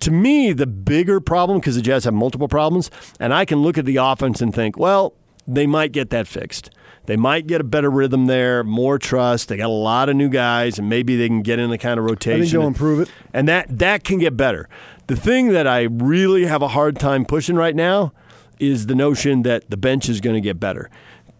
To 0.00 0.10
me, 0.12 0.52
the 0.52 0.66
bigger 0.66 1.20
problem 1.20 1.58
because 1.58 1.74
the 1.74 1.82
Jazz 1.82 2.04
have 2.04 2.14
multiple 2.14 2.48
problems, 2.48 2.90
and 3.18 3.34
I 3.34 3.44
can 3.44 3.58
look 3.58 3.76
at 3.76 3.84
the 3.84 3.96
offense 3.96 4.40
and 4.40 4.54
think, 4.54 4.78
well, 4.78 5.14
they 5.48 5.66
might 5.66 5.90
get 5.92 6.10
that 6.10 6.28
fixed. 6.28 6.70
They 7.06 7.16
might 7.16 7.46
get 7.48 7.60
a 7.60 7.64
better 7.64 7.90
rhythm 7.90 8.26
there, 8.26 8.62
more 8.62 8.98
trust. 8.98 9.48
They 9.48 9.56
got 9.56 9.66
a 9.66 9.68
lot 9.68 10.08
of 10.08 10.14
new 10.16 10.28
guys, 10.28 10.78
and 10.78 10.88
maybe 10.88 11.16
they 11.16 11.26
can 11.28 11.42
get 11.42 11.58
in 11.58 11.70
the 11.70 11.78
kind 11.78 11.98
of 11.98 12.06
rotation. 12.06 12.40
I 12.40 12.44
think 12.44 12.52
they'll 12.52 12.66
improve 12.68 13.00
it. 13.00 13.10
and 13.32 13.48
that 13.48 13.78
that 13.78 14.04
can 14.04 14.18
get 14.18 14.36
better. 14.36 14.68
The 15.08 15.16
thing 15.16 15.48
that 15.48 15.66
I 15.66 15.82
really 15.82 16.46
have 16.46 16.62
a 16.62 16.68
hard 16.68 16.98
time 16.98 17.24
pushing 17.24 17.56
right 17.56 17.74
now 17.74 18.12
is 18.60 18.86
the 18.86 18.94
notion 18.94 19.42
that 19.42 19.68
the 19.68 19.76
bench 19.76 20.08
is 20.08 20.20
going 20.20 20.34
to 20.34 20.40
get 20.40 20.60
better 20.60 20.88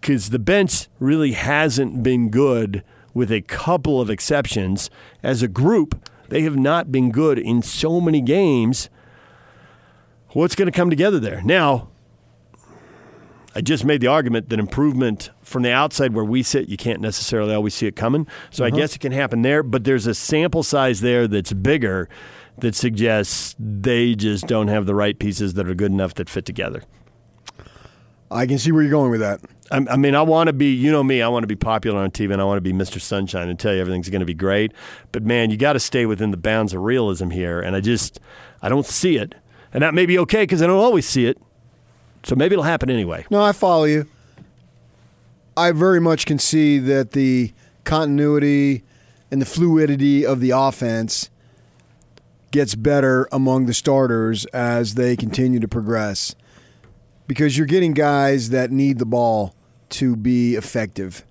because 0.00 0.30
the 0.30 0.40
bench 0.40 0.88
really 0.98 1.32
hasn't 1.32 2.02
been 2.02 2.28
good 2.28 2.82
with 3.14 3.30
a 3.30 3.42
couple 3.42 4.00
of 4.00 4.10
exceptions. 4.10 4.90
As 5.22 5.42
a 5.42 5.48
group, 5.48 6.08
they 6.28 6.42
have 6.42 6.56
not 6.56 6.90
been 6.90 7.12
good 7.12 7.38
in 7.38 7.62
so 7.62 8.00
many 8.00 8.20
games. 8.20 8.90
What's 10.30 10.56
going 10.56 10.66
to 10.66 10.76
come 10.76 10.90
together 10.90 11.20
there? 11.20 11.40
Now, 11.42 11.88
I 13.54 13.60
just 13.60 13.84
made 13.84 14.00
the 14.00 14.06
argument 14.06 14.48
that 14.48 14.58
improvement 14.58 15.30
from 15.42 15.62
the 15.62 15.72
outside 15.72 16.14
where 16.14 16.24
we 16.24 16.42
sit, 16.42 16.68
you 16.68 16.76
can't 16.76 17.00
necessarily 17.00 17.54
always 17.54 17.74
see 17.74 17.86
it 17.86 17.96
coming. 17.96 18.26
So 18.50 18.64
I 18.64 18.68
uh-huh. 18.68 18.76
guess 18.76 18.96
it 18.96 19.00
can 19.00 19.12
happen 19.12 19.42
there, 19.42 19.62
but 19.62 19.84
there's 19.84 20.06
a 20.06 20.14
sample 20.14 20.62
size 20.62 21.00
there 21.00 21.28
that's 21.28 21.52
bigger 21.52 22.08
that 22.58 22.74
suggests 22.74 23.54
they 23.58 24.14
just 24.14 24.46
don't 24.46 24.68
have 24.68 24.86
the 24.86 24.94
right 24.94 25.18
pieces 25.18 25.54
that 25.54 25.68
are 25.68 25.74
good 25.74 25.92
enough 25.92 26.14
that 26.14 26.28
fit 26.28 26.46
together. 26.46 26.82
I 28.30 28.46
can 28.46 28.58
see 28.58 28.72
where 28.72 28.82
you're 28.82 28.90
going 28.90 29.10
with 29.10 29.20
that. 29.20 29.40
I, 29.70 29.84
I 29.90 29.96
mean, 29.96 30.14
I 30.14 30.22
want 30.22 30.46
to 30.46 30.54
be, 30.54 30.72
you 30.72 30.90
know 30.90 31.02
me, 31.02 31.20
I 31.20 31.28
want 31.28 31.42
to 31.42 31.46
be 31.46 31.56
popular 31.56 32.00
on 32.00 32.10
TV 32.10 32.32
and 32.32 32.40
I 32.40 32.44
want 32.44 32.56
to 32.56 32.62
be 32.62 32.72
Mr. 32.72 33.00
Sunshine 33.00 33.48
and 33.48 33.58
tell 33.58 33.74
you 33.74 33.80
everything's 33.80 34.08
going 34.08 34.20
to 34.20 34.26
be 34.26 34.34
great. 34.34 34.72
But 35.12 35.24
man, 35.24 35.50
you 35.50 35.58
got 35.58 35.74
to 35.74 35.80
stay 35.80 36.06
within 36.06 36.30
the 36.30 36.36
bounds 36.38 36.72
of 36.72 36.80
realism 36.80 37.30
here. 37.30 37.60
And 37.60 37.76
I 37.76 37.80
just, 37.80 38.20
I 38.62 38.70
don't 38.70 38.86
see 38.86 39.16
it. 39.16 39.34
And 39.74 39.82
that 39.82 39.92
may 39.92 40.06
be 40.06 40.18
okay 40.20 40.42
because 40.42 40.62
I 40.62 40.66
don't 40.66 40.78
always 40.78 41.06
see 41.06 41.26
it. 41.26 41.38
So 42.24 42.34
maybe 42.36 42.54
it'll 42.54 42.64
happen 42.64 42.90
anyway. 42.90 43.26
No, 43.30 43.42
I 43.42 43.52
follow 43.52 43.84
you. 43.84 44.06
I 45.56 45.72
very 45.72 46.00
much 46.00 46.24
can 46.24 46.38
see 46.38 46.78
that 46.78 47.12
the 47.12 47.52
continuity 47.84 48.84
and 49.30 49.40
the 49.40 49.46
fluidity 49.46 50.24
of 50.24 50.40
the 50.40 50.50
offense 50.50 51.30
gets 52.50 52.74
better 52.74 53.28
among 53.32 53.66
the 53.66 53.74
starters 53.74 54.44
as 54.46 54.94
they 54.94 55.16
continue 55.16 55.58
to 55.60 55.68
progress. 55.68 56.34
Because 57.26 57.56
you're 57.56 57.66
getting 57.66 57.92
guys 57.92 58.50
that 58.50 58.70
need 58.70 58.98
the 58.98 59.06
ball 59.06 59.54
to 59.90 60.16
be 60.16 60.54
effective 60.54 61.24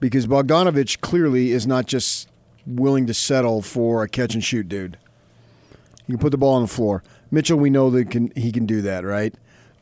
because 0.00 0.26
Bogdanovich 0.26 1.00
clearly 1.00 1.52
is 1.52 1.66
not 1.66 1.86
just 1.86 2.28
willing 2.66 3.06
to 3.06 3.14
settle 3.14 3.62
for 3.62 4.02
a 4.02 4.08
catch 4.08 4.34
and 4.34 4.42
shoot 4.42 4.68
dude. 4.68 4.96
You 6.06 6.14
can 6.14 6.18
put 6.18 6.30
the 6.30 6.38
ball 6.38 6.54
on 6.54 6.62
the 6.62 6.68
floor. 6.68 7.02
Mitchell, 7.30 7.58
we 7.58 7.70
know 7.70 7.90
that 7.90 8.10
can 8.10 8.32
he 8.34 8.50
can 8.50 8.66
do 8.66 8.82
that, 8.82 9.04
right? 9.04 9.34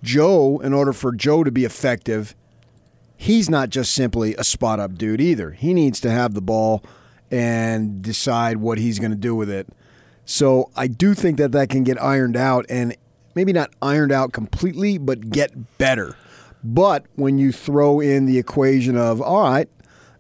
Joe, 0.03 0.59
in 0.61 0.73
order 0.73 0.93
for 0.93 1.13
Joe 1.13 1.45
to 1.45 1.51
be 1.51 1.65
effective, 1.65 2.35
he's 3.17 3.51
not 3.51 3.71
just 3.71 3.93
simply 3.95 4.35
a 4.37 4.45
spot 4.45 4.79
up 4.81 4.97
dude 4.97 5.21
either. 5.21 5.51
He 5.53 5.75
needs 5.75 6.01
to 6.01 6.11
have 6.11 6.35
the 6.35 6.41
ball 6.41 6.83
and 7.31 8.01
decide 8.01 8.59
what 8.59 8.79
he's 8.79 8.99
going 8.99 9.11
to 9.11 9.17
do 9.17 9.35
with 9.35 9.51
it. 9.51 9.67
So 10.25 10.71
I 10.77 10.87
do 10.87 11.15
think 11.15 11.39
that 11.39 11.53
that 11.53 11.69
can 11.69 11.85
get 11.85 12.01
ironed 12.03 12.37
out 12.37 12.67
and 12.69 12.95
maybe 13.35 13.53
not 13.53 13.71
ironed 13.83 14.13
out 14.13 14.33
completely, 14.33 14.99
but 14.99 15.31
get 15.31 15.79
better. 15.79 16.17
But 16.63 17.05
when 17.17 17.39
you 17.39 17.53
throw 17.53 18.01
in 18.01 18.27
the 18.27 18.39
equation 18.39 18.97
of, 18.97 19.21
all 19.23 19.43
right, 19.51 19.69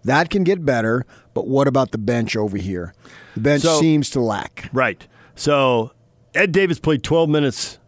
that 0.04 0.30
can 0.30 0.44
get 0.44 0.64
better, 0.64 1.04
but 1.34 1.46
what 1.46 1.66
about 1.68 1.90
the 1.90 1.98
bench 1.98 2.36
over 2.36 2.56
here? 2.56 2.94
The 3.34 3.40
bench 3.40 3.62
So- 3.62 3.80
seems 3.80 4.10
to 4.10 4.20
lack. 4.20 4.70
Right. 4.72 5.06
So 5.34 5.92
Ed 6.34 6.52
Davis 6.52 6.78
played 6.78 7.02
12 7.02 7.28
minutes 7.28 7.78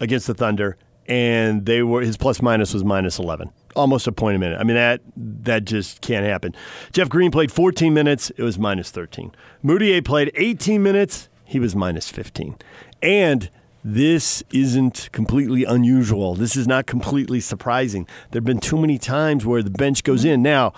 against 0.00 0.26
the 0.26 0.34
Thunder, 0.34 0.76
and 1.08 1.66
they 1.66 1.82
were 1.82 2.02
his 2.02 2.16
plus 2.16 2.42
minus 2.42 2.74
was 2.74 2.84
minus 2.84 3.18
11, 3.18 3.50
almost 3.74 4.06
a 4.06 4.12
point 4.12 4.36
a 4.36 4.38
minute. 4.38 4.58
I 4.60 4.64
mean 4.64 4.76
that 4.76 5.00
that 5.16 5.64
just 5.64 6.00
can't 6.00 6.24
happen. 6.24 6.54
Jeff 6.92 7.08
Green 7.08 7.30
played 7.30 7.52
14 7.52 7.92
minutes, 7.92 8.30
it 8.30 8.42
was 8.42 8.58
minus 8.58 8.90
13. 8.90 9.32
Mudiay 9.64 10.04
played 10.04 10.30
18 10.34 10.82
minutes, 10.82 11.28
he 11.44 11.58
was 11.58 11.74
minus 11.74 12.08
15, 12.08 12.56
and 13.02 13.50
this 13.84 14.42
isn't 14.50 15.08
completely 15.12 15.64
unusual. 15.64 16.34
This 16.34 16.56
is 16.56 16.66
not 16.66 16.86
completely 16.86 17.38
surprising. 17.38 18.08
There 18.32 18.40
have 18.40 18.44
been 18.44 18.58
too 18.58 18.78
many 18.78 18.98
times 18.98 19.46
where 19.46 19.62
the 19.62 19.70
bench 19.70 20.02
goes 20.02 20.24
in. 20.24 20.42
Now, 20.42 20.72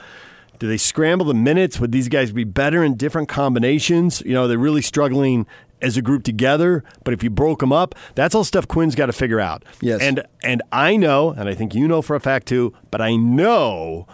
do 0.59 0.69
they 0.69 0.77
scramble 0.77 1.25
the 1.25 1.33
minutes? 1.33 1.81
Would 1.81 1.91
these 1.91 2.09
guys 2.09 2.33
be 2.33 2.45
better 2.45 2.85
in 2.85 2.97
different 2.97 3.29
combinations? 3.29 4.21
You 4.27 4.35
know, 4.35 4.47
they're 4.47 4.59
really 4.59 4.83
struggling 4.83 5.47
as 5.81 5.97
a 5.97 6.03
group 6.03 6.25
together. 6.25 6.85
But 7.05 7.15
if 7.15 7.23
you 7.23 7.31
broke 7.31 7.61
them 7.61 7.73
up, 7.73 7.95
that's 8.15 8.35
all 8.35 8.45
stuff 8.45 8.69
Quinn's 8.69 8.95
got 8.95 9.07
to 9.07 9.13
figure 9.13 9.41
out. 9.41 9.65
Yes. 9.81 10.01
And 10.01 10.23
and 10.43 10.63
I 10.73 10.97
know, 10.97 11.31
and 11.31 11.49
I 11.49 11.55
think 11.55 11.75
you 11.75 11.89
know 11.89 12.03
for 12.03 12.17
a 12.17 12.21
fact 12.21 12.49
too. 12.49 12.75
But 12.91 13.01
I 13.01 13.17
know, 13.17 14.07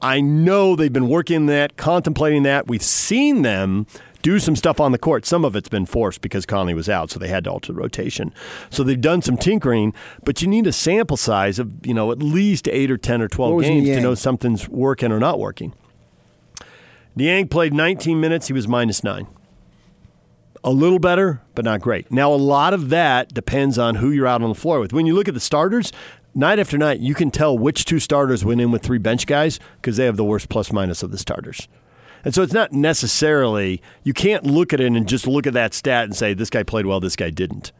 I 0.00 0.20
know 0.20 0.76
they've 0.76 0.92
been 0.92 1.08
working 1.08 1.46
that, 1.46 1.76
contemplating 1.76 2.42
that. 2.44 2.66
We've 2.68 2.82
seen 2.82 3.42
them 3.42 3.86
do 4.22 4.38
some 4.38 4.54
stuff 4.54 4.80
on 4.80 4.92
the 4.92 4.98
court. 4.98 5.26
Some 5.26 5.44
of 5.44 5.56
it's 5.56 5.68
been 5.68 5.84
forced 5.86 6.20
because 6.20 6.46
Conley 6.46 6.74
was 6.74 6.88
out, 6.88 7.10
so 7.10 7.18
they 7.18 7.28
had 7.28 7.44
to 7.44 7.50
alter 7.50 7.72
the 7.72 7.78
rotation. 7.78 8.32
So 8.70 8.84
they've 8.84 9.00
done 9.00 9.20
some 9.20 9.36
tinkering, 9.36 9.92
but 10.24 10.40
you 10.40 10.48
need 10.48 10.66
a 10.66 10.72
sample 10.72 11.16
size 11.16 11.58
of 11.58 11.86
you 11.86 11.94
know 11.94 12.12
at 12.12 12.22
least 12.22 12.68
eight 12.68 12.90
or 12.90 12.96
ten 12.96 13.20
or 13.20 13.28
twelve 13.28 13.60
games 13.62 13.88
to 13.88 14.00
know 14.00 14.14
something's 14.14 14.68
working 14.68 15.12
or 15.12 15.18
not 15.18 15.38
working. 15.38 15.74
Niang 17.14 17.48
played 17.48 17.74
19 17.74 18.20
minutes. 18.20 18.46
He 18.46 18.52
was 18.54 18.66
minus 18.66 19.04
nine. 19.04 19.26
A 20.64 20.70
little 20.70 20.98
better, 20.98 21.40
but 21.54 21.64
not 21.64 21.80
great. 21.80 22.10
Now, 22.10 22.32
a 22.32 22.36
lot 22.36 22.72
of 22.72 22.88
that 22.90 23.34
depends 23.34 23.78
on 23.78 23.96
who 23.96 24.10
you're 24.10 24.26
out 24.26 24.42
on 24.42 24.48
the 24.48 24.54
floor 24.54 24.78
with. 24.78 24.92
When 24.92 25.06
you 25.06 25.14
look 25.14 25.26
at 25.26 25.34
the 25.34 25.40
starters, 25.40 25.92
night 26.34 26.58
after 26.58 26.78
night, 26.78 27.00
you 27.00 27.14
can 27.14 27.30
tell 27.30 27.58
which 27.58 27.84
two 27.84 27.98
starters 27.98 28.44
went 28.44 28.60
in 28.60 28.70
with 28.70 28.82
three 28.82 28.98
bench 28.98 29.26
guys 29.26 29.58
because 29.76 29.96
they 29.96 30.04
have 30.04 30.16
the 30.16 30.24
worst 30.24 30.48
plus 30.48 30.72
minus 30.72 31.02
of 31.02 31.10
the 31.10 31.18
starters. 31.18 31.66
And 32.24 32.32
so 32.32 32.42
it's 32.42 32.52
not 32.52 32.72
necessarily, 32.72 33.82
you 34.04 34.12
can't 34.12 34.44
look 34.44 34.72
at 34.72 34.80
it 34.80 34.86
and 34.86 35.08
just 35.08 35.26
look 35.26 35.46
at 35.46 35.54
that 35.54 35.74
stat 35.74 36.04
and 36.04 36.14
say, 36.14 36.34
this 36.34 36.50
guy 36.50 36.62
played 36.62 36.86
well, 36.86 37.00
this 37.00 37.16
guy 37.16 37.30
didn't. 37.30 37.72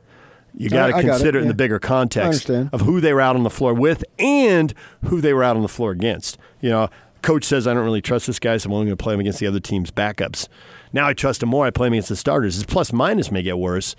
You 0.54 0.68
got 0.68 0.88
to 0.88 0.94
I 0.94 1.02
got 1.02 1.04
it, 1.04 1.08
consider 1.10 1.38
it 1.38 1.42
in 1.42 1.48
the 1.48 1.54
bigger 1.54 1.78
context 1.78 2.50
of 2.50 2.80
who 2.82 3.00
they 3.00 3.14
were 3.14 3.20
out 3.20 3.36
on 3.36 3.42
the 3.42 3.50
floor 3.50 3.72
with 3.72 4.04
and 4.18 4.74
who 5.04 5.20
they 5.20 5.32
were 5.32 5.44
out 5.44 5.56
on 5.56 5.62
the 5.62 5.68
floor 5.68 5.92
against. 5.92 6.36
You 6.60 6.70
know, 6.70 6.90
coach 7.22 7.44
says 7.44 7.66
I 7.66 7.72
don't 7.72 7.84
really 7.84 8.02
trust 8.02 8.26
this 8.26 8.38
guy, 8.38 8.56
so 8.58 8.68
I'm 8.68 8.74
only 8.74 8.86
going 8.86 8.96
to 8.96 9.02
play 9.02 9.14
him 9.14 9.20
against 9.20 9.38
the 9.38 9.46
other 9.46 9.60
team's 9.60 9.90
backups. 9.90 10.48
Now 10.92 11.06
I 11.08 11.12
trust 11.14 11.42
him 11.42 11.48
more. 11.48 11.66
I 11.66 11.70
play 11.70 11.86
him 11.86 11.92
against 11.94 12.08
the 12.10 12.16
starters. 12.16 12.54
His 12.56 12.64
plus 12.64 12.92
minus 12.92 13.30
may 13.30 13.42
get 13.42 13.58
worse, 13.58 13.96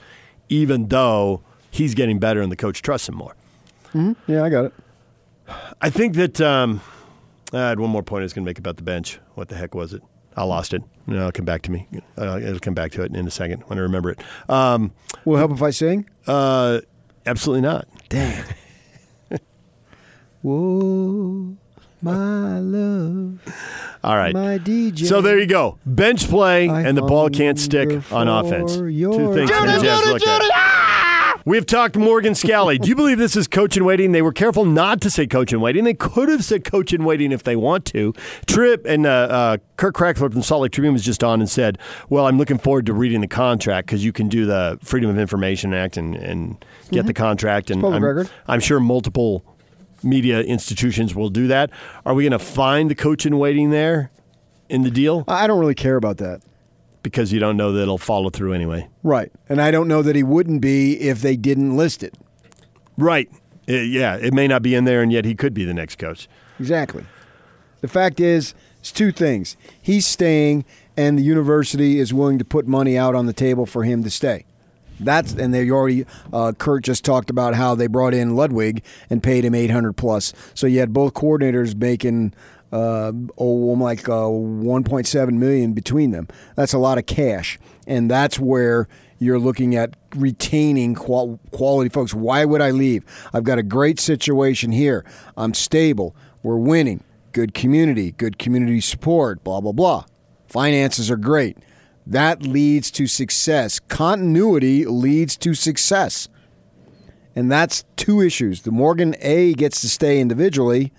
even 0.49 0.88
though 0.89 1.41
he's 1.71 1.95
getting 1.95 2.19
better 2.19 2.41
and 2.41 2.51
the 2.51 2.56
coach 2.56 2.82
trusts 2.82 3.10
him 3.10 3.15
more. 3.15 3.36
Yeah, 4.27 4.43
I 4.43 4.49
got 4.49 4.65
it. 4.65 4.73
I 5.82 5.89
think 5.89 6.15
that 6.15 6.39
um, 6.41 6.82
I 7.51 7.69
had 7.69 7.79
one 7.79 7.89
more 7.89 8.01
point 8.03 8.21
I 8.21 8.23
was 8.25 8.34
going 8.34 8.43
to 8.45 8.49
make 8.49 8.60
about 8.60 8.77
the 8.77 8.84
bench. 8.84 9.19
What 9.36 9.49
the 9.49 9.56
heck 9.56 9.75
was 9.75 9.93
it? 9.93 10.01
I 10.36 10.43
lost 10.45 10.73
it. 10.73 10.82
No, 11.06 11.17
it'll 11.19 11.32
come 11.32 11.45
back 11.45 11.62
to 11.63 11.71
me. 11.71 11.88
Uh, 12.17 12.39
it'll 12.41 12.60
come 12.60 12.73
back 12.73 12.91
to 12.93 13.03
it 13.03 13.15
in 13.15 13.27
a 13.27 13.32
second 13.32 13.62
when 13.67 13.77
I 13.77 13.82
remember 13.84 14.10
it. 14.10 14.19
Um, 14.49 14.93
Will 15.25 15.36
it 15.36 15.39
help 15.39 15.51
if 15.51 15.62
I 15.62 15.69
sing? 15.69 16.10
uh, 16.25 16.79
absolutely 17.25 17.62
not. 17.62 17.88
Dang. 18.10 18.43
Whoa, 20.41 21.56
my 22.04 22.60
love, 22.60 23.39
All 24.04 24.18
right. 24.18 24.34
my 24.34 24.60
DJ. 24.60 25.06
So 25.08 25.22
there 25.22 25.39
you 25.39 25.48
go. 25.48 25.80
Bench 25.86 26.28
play 26.28 26.70
I 26.70 26.82
and 26.82 26.98
the 26.98 27.02
ball 27.02 27.30
can't 27.30 27.58
stick 27.58 28.12
on 28.12 28.28
offense. 28.28 28.76
Two 28.76 29.34
things 29.34 29.50
for 29.50 29.66
the 29.66 29.72
touch. 29.74 29.82
Jazz 29.82 30.02
to 30.02 30.13
look 30.13 30.28
at. 30.28 30.74
We've 31.46 31.66
talked 31.66 31.98
Morgan 31.98 32.34
Scalley. 32.34 32.80
Do 32.80 32.88
you 32.88 32.96
believe 32.96 33.18
this 33.18 33.36
is 33.36 33.50
coach 33.50 33.76
in 33.76 33.84
waiting? 33.84 34.13
They 34.13 34.22
were 34.22 34.32
careful 34.32 34.63
not 34.63 35.02
to 35.02 35.10
say 35.10 35.28
coach 35.28 35.52
in 35.52 35.60
waiting. 35.60 35.84
They 35.84 35.94
could 35.94 36.30
have 36.30 36.42
said 36.42 36.63
coach 36.63 36.94
in 36.94 37.04
waiting 37.04 37.34
if 37.34 37.44
they 37.44 37.58
want 37.58 37.84
to. 37.88 38.13
Trip 38.46 38.86
and 38.86 39.06
uh, 39.06 39.10
uh, 39.10 39.58
Kurt 39.76 39.94
Kragthorpe 39.94 40.32
from 40.32 40.42
Salt 40.42 40.62
Lake 40.62 40.72
Tribune 40.72 40.94
was 40.94 41.04
just 41.04 41.22
on 41.22 41.42
and 41.42 41.50
said, 41.50 41.78
"Well, 42.10 42.28
I'm 42.28 42.38
looking 42.38 42.58
forward 42.58 42.86
to 42.86 42.94
reading 42.94 43.20
the 43.20 43.28
contract 43.28 43.88
because 43.88 44.06
you 44.06 44.13
can 44.13 44.30
do 44.30 44.46
the 44.46 44.80
Freedom 44.82 45.10
of 45.10 45.20
Information 45.20 45.74
Act 45.74 45.98
and, 45.98 46.16
and 46.16 46.63
get 46.92 47.08
the 47.08 47.13
contract." 47.13 47.70
And 47.70 47.82
public 47.82 47.98
I'm, 47.98 48.04
record. 48.06 48.30
I'm 48.48 48.62
sure 48.62 48.80
multiple 48.80 49.44
media 50.04 50.42
institutions 50.42 51.16
will 51.16 51.30
do 51.30 51.48
that. 51.48 51.70
Are 52.06 52.13
we 52.13 52.24
going 52.24 52.32
to 52.32 52.39
find 52.39 52.89
the 52.89 52.96
coach 52.96 53.26
in 53.26 53.38
waiting 53.38 53.70
there 53.72 54.12
in 54.70 54.84
the 54.84 54.92
deal? 54.92 55.24
I 55.28 55.48
don't 55.48 55.60
really 55.60 55.76
care 55.76 55.96
about 55.96 56.18
that. 56.18 56.42
because 57.04 57.34
you 57.34 57.39
don't 57.39 57.58
know 57.58 57.72
that 57.74 57.82
it'll 57.82 57.98
follow 57.98 58.30
through 58.30 58.54
anyway. 58.54 58.88
Right. 59.04 59.30
And 59.50 59.62
I 59.62 59.72
don't 59.72 59.88
know 59.89 60.02
that 60.02 60.16
he 60.16 60.24
wouldn't 60.24 60.62
be 60.62 60.98
if 61.02 61.22
they 61.22 61.36
didn't 61.36 61.76
list 61.76 62.02
it. 62.02 62.16
Right. 62.98 63.30
Uh, 63.68 63.74
yeah, 63.74 64.16
it 64.16 64.34
may 64.34 64.48
not 64.48 64.62
be 64.62 64.74
in 64.76 64.86
there, 64.86 65.02
and 65.02 65.12
yet 65.12 65.26
he 65.26 65.36
could 65.36 65.54
be 65.54 65.66
the 65.66 65.74
next 65.74 65.98
coach. 65.98 66.30
Exactly. 66.60 67.04
The 67.82 67.88
fact 67.89 68.20
is, 68.22 68.54
it's 68.80 68.92
two 68.92 69.12
things. 69.12 69.58
He's 69.82 70.06
staying, 70.08 70.63
and 70.96 71.18
the 71.18 71.24
university 71.24 72.00
is 72.00 72.13
willing 72.13 72.38
to 72.39 72.46
put 72.46 72.68
money 72.68 72.98
out 72.98 73.16
on 73.16 73.26
the 73.26 73.34
table 73.34 73.66
for 73.66 73.84
him 73.84 74.04
to 74.04 74.10
stay. 74.10 74.46
That's 74.99 75.34
and 75.34 75.53
they 75.53 75.69
already. 75.69 76.06
Uh, 76.32 76.53
Kurt 76.58 76.84
just 76.84 77.03
talked 77.03 77.29
about 77.29 77.56
how 77.56 77.75
they 77.75 77.88
brought 77.88 78.13
in 78.13 78.36
Ludwig 78.36 78.84
and 79.10 79.21
paid 79.21 79.43
him 79.45 79.56
eight 79.56 79.71
hundred 79.71 79.93
plus. 79.93 80.34
So 80.53 80.67
you 80.67 80.79
had 80.79 80.93
both 80.93 81.13
coordinators 81.13 81.75
making 81.75 82.34
uh, 82.71 83.12
oh 83.38 83.45
like 83.45 84.08
uh, 84.08 84.27
one 84.27 84.84
point 84.84 85.08
seven 85.08 85.39
million 85.39 85.73
between 85.73 86.12
them. 86.12 86.27
That's 86.56 86.73
a 86.73 86.77
lot 86.77 86.97
of 86.97 87.06
cash, 87.06 87.60
and 87.88 88.10
that's 88.10 88.39
where 88.39 88.88
you're 89.19 89.39
looking 89.39 89.75
at 89.75 89.95
retaining 90.15 90.95
qual- 90.95 91.39
quality 91.51 91.89
folks. 91.89 92.13
Why 92.13 92.45
would 92.45 92.62
I 92.62 92.71
leave? 92.71 93.03
I've 93.34 93.43
got 93.43 93.58
a 93.58 93.63
great 93.63 93.99
situation 93.99 94.71
here. 94.71 95.06
I'm 95.38 95.53
stable. 95.53 96.15
We're 96.41 96.58
winning. 96.58 97.03
Good 97.32 97.53
community. 97.53 98.12
Good 98.12 98.38
community 98.38 98.82
support. 98.82 99.43
Blah 99.43 99.62
blah 99.62 99.71
blah. 99.71 100.06
Finances 100.47 101.10
are 101.10 101.17
great. 101.17 101.58
That 102.06 102.44
leads 102.44 102.92
to 102.92 103.08
success. 103.08 103.80
Continuity 103.80 104.86
leads 104.86 105.38
to 105.38 105.54
success. 105.54 106.28
And 107.36 107.52
that's 107.52 107.86
two 107.96 108.22
issues. 108.22 108.62
The 108.62 108.72
Morgan 108.72 109.16
A 109.20 109.54
gets 109.54 109.82
to 109.82 109.89
stay 109.89 110.20
individually. 110.20 110.92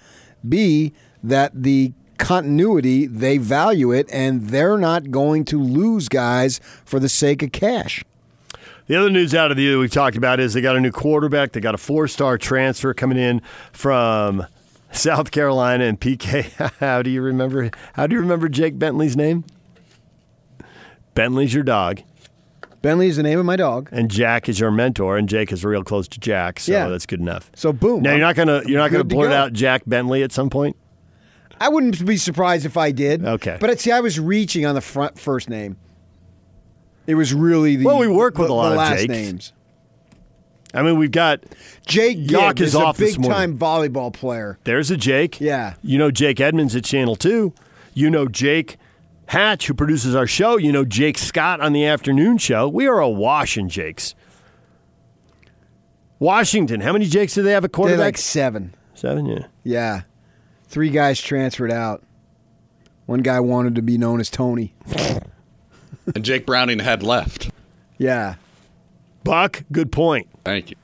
B, 0.46 0.92
that 1.22 1.62
the 1.62 1.92
continuity, 2.18 3.06
they 3.06 3.38
value 3.38 3.92
it 3.92 4.08
and 4.12 4.48
they're 4.48 4.78
not 4.78 5.10
going 5.10 5.44
to 5.46 5.60
lose 5.60 6.08
guys 6.08 6.60
for 6.84 6.98
the 6.98 7.08
sake 7.08 7.42
of 7.42 7.52
cash. 7.52 8.04
The 8.86 8.96
other 8.96 9.10
news 9.10 9.34
out 9.34 9.50
of 9.50 9.56
the 9.56 9.62
year 9.62 9.78
we've 9.78 9.90
talked 9.90 10.16
about 10.16 10.40
is 10.40 10.52
they 10.52 10.60
got 10.60 10.76
a 10.76 10.80
new 10.80 10.92
quarterback. 10.92 11.52
They 11.52 11.60
got 11.60 11.74
a 11.74 11.78
four-star 11.78 12.36
transfer 12.36 12.92
coming 12.92 13.16
in 13.16 13.40
from 13.72 14.46
South 14.92 15.30
Carolina 15.30 15.84
and 15.84 15.98
PK. 15.98 16.50
How 16.80 17.00
do 17.00 17.08
you 17.08 17.22
remember? 17.22 17.70
How 17.94 18.06
do 18.06 18.14
you 18.14 18.20
remember 18.20 18.48
Jake 18.48 18.78
Bentley's 18.78 19.16
name? 19.16 19.44
Bentley's 21.14 21.54
your 21.54 21.62
dog, 21.62 22.00
Bentley 22.82 23.06
is 23.08 23.16
the 23.16 23.22
name 23.22 23.38
of 23.38 23.46
my 23.46 23.56
dog. 23.56 23.88
and 23.92 24.10
Jack 24.10 24.48
is 24.48 24.60
your 24.60 24.70
mentor, 24.70 25.16
and 25.16 25.28
Jake 25.28 25.52
is 25.52 25.64
real 25.64 25.82
close 25.84 26.06
to 26.08 26.20
Jack, 26.20 26.60
so 26.60 26.72
Yeah. 26.72 26.88
that's 26.88 27.06
good 27.06 27.20
enough. 27.20 27.50
So 27.54 27.72
boom. 27.72 28.02
Now 28.02 28.10
you're 28.10 28.20
not 28.20 28.36
gonna 28.36 28.62
you're 28.66 28.78
not 28.78 28.90
gonna 28.90 29.04
Good 29.04 29.10
to 29.10 29.14
blurt 29.16 29.30
go. 29.30 29.36
out 29.36 29.52
Jack 29.52 29.82
Bentley 29.86 30.22
at 30.22 30.32
some 30.32 30.50
point. 30.50 30.76
I 31.60 31.68
wouldn't 31.68 32.04
be 32.04 32.16
surprised 32.16 32.66
if 32.66 32.76
I 32.76 32.90
did. 32.90 33.24
Okay. 33.24 33.56
But 33.60 33.70
uh, 33.70 33.76
see, 33.76 33.92
I 33.92 34.00
was 34.00 34.18
reaching 34.20 34.66
on 34.66 34.74
the 34.74 34.80
front 34.80 35.18
first 35.18 35.48
name. 35.48 35.76
It 37.06 37.14
was 37.14 37.32
really 37.32 37.76
the 37.76 37.84
Well, 37.84 37.98
we 37.98 38.08
work 38.08 38.38
with 38.38 38.48
the, 38.48 38.52
a 38.52 38.56
lot 38.56 38.66
the 38.68 38.72
of 38.72 38.76
last 38.78 38.98
Jakes. 39.00 39.08
names. 39.08 39.52
I 40.74 40.82
mean, 40.82 40.98
we've 40.98 41.12
got 41.12 41.44
Jake 41.86 42.18
Yock 42.18 42.56
Gibb 42.56 42.60
is 42.62 42.68
is, 42.70 42.74
off 42.74 42.98
a 42.98 43.02
this 43.04 43.16
big 43.16 43.26
time 43.30 43.56
volleyball 43.56 44.12
player. 44.12 44.58
There's 44.64 44.90
a 44.90 44.96
Jake. 44.96 45.40
Yeah. 45.40 45.74
You 45.82 45.98
know 45.98 46.10
Jake 46.10 46.40
Edmonds 46.40 46.74
at 46.74 46.82
Channel 46.84 47.14
2. 47.14 47.52
You 47.94 48.10
know 48.10 48.26
Jake 48.26 48.76
Hatch, 49.26 49.66
who 49.66 49.74
produces 49.74 50.14
our 50.14 50.26
show. 50.26 50.56
You 50.56 50.72
know 50.72 50.84
Jake 50.84 51.18
Scott 51.18 51.60
on 51.60 51.72
the 51.72 51.84
afternoon 51.86 52.38
show. 52.38 52.68
We 52.68 52.86
are 52.86 53.00
a 53.00 53.08
wash 53.08 53.56
in 53.56 53.68
Jakes. 53.68 54.14
Washington, 56.18 56.80
how 56.80 56.92
many 56.92 57.06
Jakes 57.06 57.34
do 57.34 57.42
they 57.42 57.52
have 57.52 57.64
at 57.64 57.72
They're 57.72 57.76
quarterback? 57.76 57.98
like 58.04 58.18
seven. 58.18 58.74
Seven, 58.94 59.26
yeah. 59.26 59.46
Yeah. 59.64 60.02
Three 60.68 60.90
guys 60.90 61.20
transferred 61.20 61.72
out. 61.72 62.02
One 63.06 63.20
guy 63.20 63.40
wanted 63.40 63.74
to 63.74 63.82
be 63.82 63.98
known 63.98 64.20
as 64.20 64.30
Tony. 64.30 64.74
and 66.14 66.24
Jake 66.24 66.46
Browning 66.46 66.78
had 66.78 67.02
left. 67.02 67.50
Yeah. 67.98 68.36
Buck, 69.24 69.64
good 69.72 69.90
point. 69.92 70.28
Thank 70.44 70.70
you. 70.70 70.76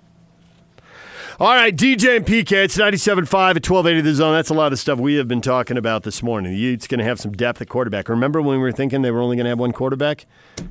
All 1.40 1.54
right, 1.54 1.74
DJ 1.74 2.18
and 2.18 2.26
PK, 2.26 2.52
it's 2.64 2.76
97.5 2.76 3.22
at 3.22 3.66
1280 3.66 4.00
The 4.02 4.14
Zone. 4.14 4.34
That's 4.34 4.50
a 4.50 4.54
lot 4.54 4.74
of 4.74 4.78
stuff 4.78 4.98
we 4.98 5.14
have 5.14 5.26
been 5.26 5.40
talking 5.40 5.78
about 5.78 6.02
this 6.02 6.22
morning. 6.22 6.52
The 6.52 6.58
Utes 6.58 6.86
going 6.86 6.98
to 6.98 7.04
have 7.04 7.18
some 7.18 7.32
depth 7.32 7.62
at 7.62 7.68
quarterback. 7.70 8.10
Remember 8.10 8.42
when 8.42 8.58
we 8.58 8.62
were 8.62 8.72
thinking 8.72 9.00
they 9.00 9.10
were 9.10 9.22
only 9.22 9.36
going 9.36 9.46
to 9.46 9.48
have 9.48 9.58
one 9.58 9.72
quarterback? 9.72 10.26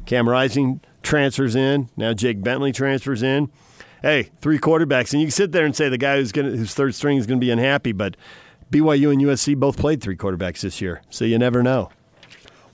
Cam 0.06 0.30
Rising 0.30 0.80
transfers 1.02 1.56
in. 1.56 1.90
Now 1.98 2.14
Jake 2.14 2.44
Bentley 2.44 2.72
transfers 2.72 3.24
in. 3.24 3.50
Hey, 4.04 4.30
three 4.42 4.60
quarterbacks. 4.60 5.12
And 5.12 5.22
you 5.22 5.26
can 5.26 5.32
sit 5.32 5.54
there 5.54 5.66
and 5.66 5.76
say 5.76 5.90
the 5.90 5.98
guy 5.98 6.18
who's, 6.18 6.32
gonna, 6.32 6.52
whose 6.52 6.76
third 6.76 6.94
string 6.94 7.18
is 7.18 7.26
going 7.26 7.40
to 7.40 7.44
be 7.44 7.50
unhappy, 7.50 7.92
but 7.92 8.16
BYU 8.72 9.12
and 9.12 9.24
USC 9.24 9.58
both 9.58 9.76
played 9.76 10.02
three 10.04 10.16
quarterbacks 10.16 10.62
this 10.62 10.80
year, 10.82 11.02
so 11.10 11.26
you 11.26 11.40
never 11.40 11.64
know. 11.64 11.90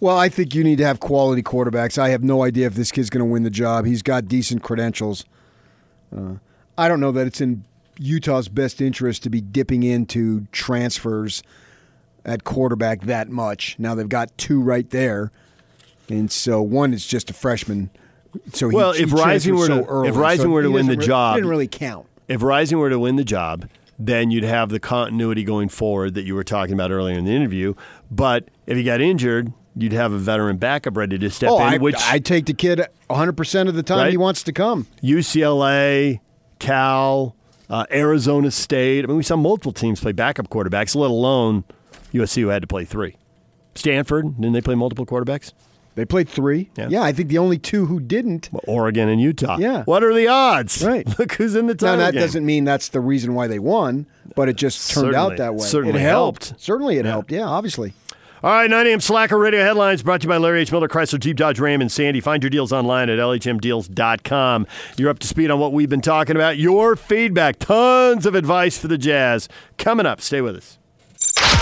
Well, 0.01 0.17
I 0.17 0.27
think 0.27 0.53
you 0.53 0.65
need 0.65 0.79
to 0.79 0.85
have 0.85 0.99
quality 0.99 1.43
quarterbacks. 1.43 1.97
I 1.97 2.09
have 2.09 2.25
no 2.25 2.43
idea 2.43 2.67
if 2.67 2.75
this 2.75 2.91
kid's 2.91 3.09
going 3.09 3.25
to 3.25 3.31
win 3.31 3.43
the 3.43 3.49
job. 3.49 3.85
He's 3.85 4.01
got 4.01 4.27
decent 4.27 4.63
credentials. 4.63 5.23
Uh, 6.13 6.33
I 6.77 6.89
don't 6.89 6.99
know 6.99 7.13
that 7.13 7.25
it's 7.25 7.39
in 7.39 7.63
Utah's 7.97 8.47
best 8.49 8.81
interest 8.81 9.23
to 9.23 9.29
be 9.29 9.41
dipping 9.41 9.83
into 9.83 10.47
transfers 10.51 11.41
at 12.25 12.43
quarterback 12.43 13.01
that 13.01 13.29
much. 13.29 13.75
Now 13.77 13.95
they've 13.95 14.09
got 14.09 14.35
two 14.37 14.59
right 14.61 14.89
there, 14.89 15.31
and 16.09 16.31
so 16.31 16.61
one 16.61 16.93
is 16.93 17.05
just 17.05 17.29
a 17.29 17.33
freshman. 17.33 17.89
So 18.53 18.69
he, 18.69 18.75
well, 18.75 18.91
if 18.91 19.13
Rising 19.13 19.55
were 19.55 19.67
so 19.67 19.81
to 19.81 19.85
early, 19.87 20.09
if 20.09 20.15
Rising 20.15 20.45
so 20.47 20.49
were 20.49 20.63
to 20.63 20.71
win 20.71 20.87
the 20.87 20.95
doesn't 20.95 20.99
re- 21.01 21.05
job, 21.07 21.35
didn't 21.35 21.49
really 21.49 21.67
count. 21.67 22.05
if 22.27 22.41
Rising 22.43 22.77
were 22.79 22.89
to 22.89 22.99
win 22.99 23.15
the 23.15 23.23
job, 23.23 23.69
then 23.97 24.29
you'd 24.31 24.43
have 24.43 24.69
the 24.69 24.79
continuity 24.79 25.43
going 25.43 25.69
forward 25.69 26.15
that 26.15 26.23
you 26.25 26.35
were 26.35 26.43
talking 26.43 26.73
about 26.73 26.91
earlier 26.91 27.17
in 27.17 27.23
the 27.25 27.31
interview. 27.33 27.73
But 28.11 28.49
if 28.65 28.75
he 28.75 28.83
got 28.83 28.99
injured, 28.99 29.53
you'd 29.75 29.93
have 29.93 30.11
a 30.11 30.17
veteran 30.17 30.57
backup 30.57 30.97
ready 30.97 31.17
to 31.17 31.29
step 31.29 31.49
Oh, 31.51 31.57
in, 31.57 31.63
I, 31.63 31.77
which 31.77 31.95
I 31.99 32.19
take 32.19 32.45
the 32.47 32.53
kid 32.53 32.79
100 33.07 33.37
percent 33.37 33.69
of 33.69 33.75
the 33.75 33.83
time 33.83 33.99
Right? 33.99 34.11
he 34.11 34.17
wants 34.17 34.43
to 34.43 34.51
come. 34.51 34.87
UCLA, 35.01 36.19
Cal, 36.59 37.35
uh, 37.69 37.85
Arizona 37.91 38.51
State. 38.51 39.03
I 39.03 39.07
mean, 39.07 39.17
we 39.17 39.23
saw 39.23 39.35
multiple 39.35 39.71
teams 39.71 39.99
play 39.99 40.11
backup 40.11 40.49
quarterbacks, 40.49 40.95
let 40.95 41.09
alone 41.09 41.63
USC 42.13 42.41
who 42.41 42.47
had 42.49 42.61
to 42.61 42.67
play 42.67 42.85
three. 42.85 43.15
Stanford, 43.75 44.35
didn't 44.39 44.53
they 44.53 44.61
play 44.61 44.75
multiple 44.75 45.05
quarterbacks? 45.05 45.51
They 45.95 46.03
played 46.03 46.27
three. 46.27 46.69
Yeah. 46.75 47.01
I 47.03 47.13
think 47.13 47.29
the 47.29 47.37
only 47.37 47.57
two 47.57 47.85
who 47.85 48.01
didn't. 48.01 48.49
Well, 48.51 48.61
Oregon 48.67 49.07
and 49.07 49.21
Utah. 49.21 49.57
Yeah. 49.57 49.83
What 49.83 50.03
are 50.03 50.13
the 50.13 50.27
odds? 50.27 50.83
Right. 50.83 51.07
Look 51.19 51.33
who's 51.33 51.55
in 51.55 51.67
the 51.67 51.77
Now 51.81 51.95
that 51.95 52.13
game. 52.13 52.21
doesn't 52.21 52.45
mean 52.45 52.65
that's 52.65 52.89
the 52.89 52.99
reason 52.99 53.33
why 53.33 53.47
they 53.47 53.59
won, 53.59 54.05
but 54.35 54.49
it 54.49 54.57
just 54.57 54.91
turned 54.91 55.05
Certainly- 55.13 55.15
out 55.33 55.37
that 55.37 55.55
way. 55.55 55.65
certainly 55.65 55.99
it 55.99 56.03
helped. 56.03 56.49
helped. 56.49 56.61
Certainly, 56.61 56.97
it 56.97 57.05
helped. 57.05 57.31
Yeah, 57.31 57.45
obviously. 57.45 57.93
All 58.45 58.51
right, 58.51 58.69
9 58.69 58.85
a.m. 58.85 58.99
Slacker 58.99 59.39
Radio 59.39 59.63
headlines 59.63 60.03
brought 60.03 60.21
to 60.21 60.25
you 60.25 60.29
by 60.29 60.37
Larry 60.37 60.61
H. 60.61 60.71
Miller, 60.71 60.87
Chrysler, 60.87 61.19
Jeep, 61.19 61.35
Dodge, 61.35 61.59
Ram, 61.59 61.81
and 61.81 61.91
Sandy. 61.91 62.21
Find 62.21 62.43
your 62.43 62.51
deals 62.51 62.71
online 62.71 63.09
at 63.09 63.17
LHMDeals.com. 63.17 64.67
You're 64.97 65.09
up 65.09 65.17
to 65.17 65.25
speed 65.25 65.49
on 65.49 65.59
what 65.59 65.73
we've 65.73 65.89
been 65.89 65.99
talking 65.99 66.35
about. 66.35 66.55
Your 66.55 66.95
feedback, 66.95 67.57
tons 67.57 68.27
of 68.27 68.35
advice 68.35 68.77
for 68.77 68.87
the 68.87 68.99
Jazz. 68.99 69.49
Coming 69.79 70.05
up, 70.05 70.21
stay 70.21 70.41
with 70.41 70.57
us. 70.57 70.77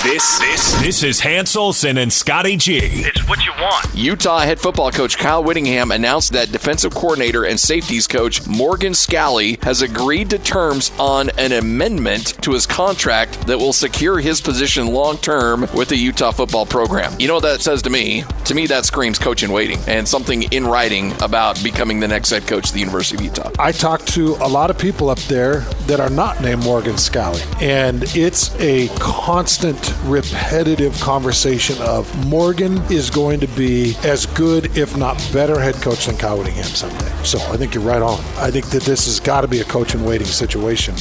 This 0.03 0.37
this 0.37 0.81
this 0.81 1.03
is 1.03 1.21
Hans 1.21 1.55
Olsen 1.55 1.97
and 1.97 2.11
Scotty 2.11 2.57
G. 2.57 2.77
It's 2.77 3.25
what 3.29 3.45
you 3.45 3.53
want. 3.53 3.87
Utah 3.95 4.39
head 4.39 4.59
football 4.59 4.91
coach 4.91 5.17
Kyle 5.17 5.41
Whittingham 5.41 5.91
announced 5.91 6.33
that 6.33 6.51
defensive 6.51 6.93
coordinator 6.93 7.45
and 7.45 7.57
safeties 7.57 8.05
coach 8.05 8.45
Morgan 8.45 8.91
Scalley 8.91 9.63
has 9.63 9.81
agreed 9.81 10.29
to 10.31 10.39
terms 10.39 10.91
on 10.99 11.29
an 11.37 11.53
amendment 11.53 12.41
to 12.43 12.51
his 12.51 12.65
contract 12.65 13.47
that 13.47 13.57
will 13.57 13.71
secure 13.71 14.19
his 14.19 14.41
position 14.41 14.87
long 14.87 15.17
term 15.19 15.61
with 15.73 15.87
the 15.87 15.95
Utah 15.95 16.31
football 16.31 16.65
program. 16.65 17.15
You 17.17 17.29
know 17.29 17.35
what 17.35 17.43
that 17.43 17.61
says 17.61 17.81
to 17.83 17.89
me? 17.89 18.25
To 18.45 18.53
me, 18.53 18.67
that 18.67 18.83
screams 18.83 19.17
coach 19.17 19.41
in 19.41 19.53
waiting 19.53 19.79
and 19.87 20.05
something 20.05 20.43
in 20.51 20.67
writing 20.67 21.13
about 21.21 21.63
becoming 21.63 22.01
the 22.01 22.09
next 22.09 22.29
head 22.29 22.45
coach 22.45 22.67
of 22.67 22.73
the 22.73 22.81
University 22.81 23.15
of 23.15 23.21
Utah. 23.21 23.51
I 23.57 23.71
talked 23.71 24.07
to 24.09 24.35
a 24.41 24.49
lot 24.49 24.69
of 24.69 24.77
people 24.77 25.09
up 25.09 25.19
there 25.19 25.61
that 25.87 26.01
are 26.01 26.09
not 26.09 26.41
named 26.41 26.61
Morgan 26.63 26.95
Scalley, 26.95 27.41
and 27.61 28.03
it's 28.15 28.53
a 28.59 28.89
constant, 28.99 29.92
repetitive 30.03 30.99
conversation 30.99 31.81
of 31.81 32.27
Morgan 32.27 32.77
is 32.91 33.09
going 33.09 33.39
to 33.39 33.47
be 33.47 33.95
as 34.03 34.25
good, 34.25 34.75
if 34.77 34.97
not 34.97 35.15
better, 35.31 35.59
head 35.59 35.75
coach 35.75 36.05
than 36.05 36.17
Kyle 36.17 36.37
Whittingham 36.37 36.63
someday. 36.63 37.11
So 37.23 37.39
I 37.51 37.57
think 37.57 37.73
you're 37.73 37.83
right 37.83 38.01
on. 38.01 38.19
I 38.37 38.51
think 38.51 38.67
that 38.67 38.83
this 38.83 39.05
has 39.05 39.19
got 39.19 39.41
to 39.41 39.47
be 39.47 39.61
a 39.61 39.63
coach 39.65 39.95
in 39.95 40.03
waiting 40.03 40.27
situation. 40.27 40.95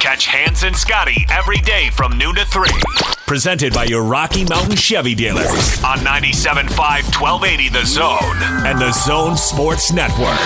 Catch 0.00 0.26
Hans 0.26 0.62
and 0.62 0.76
Scotty 0.76 1.26
every 1.30 1.58
day 1.58 1.90
from 1.90 2.16
noon 2.16 2.36
to 2.36 2.44
3. 2.46 2.68
Presented 3.26 3.72
by 3.72 3.84
your 3.84 4.02
Rocky 4.02 4.44
Mountain 4.44 4.76
Chevy 4.76 5.14
dealers 5.14 5.82
on 5.84 5.98
97.5 5.98 6.70
1280 7.20 7.68
The 7.68 7.84
Zone 7.84 8.66
and 8.66 8.78
The 8.80 8.92
Zone 8.92 9.36
Sports 9.36 9.92
Network. 9.92 10.38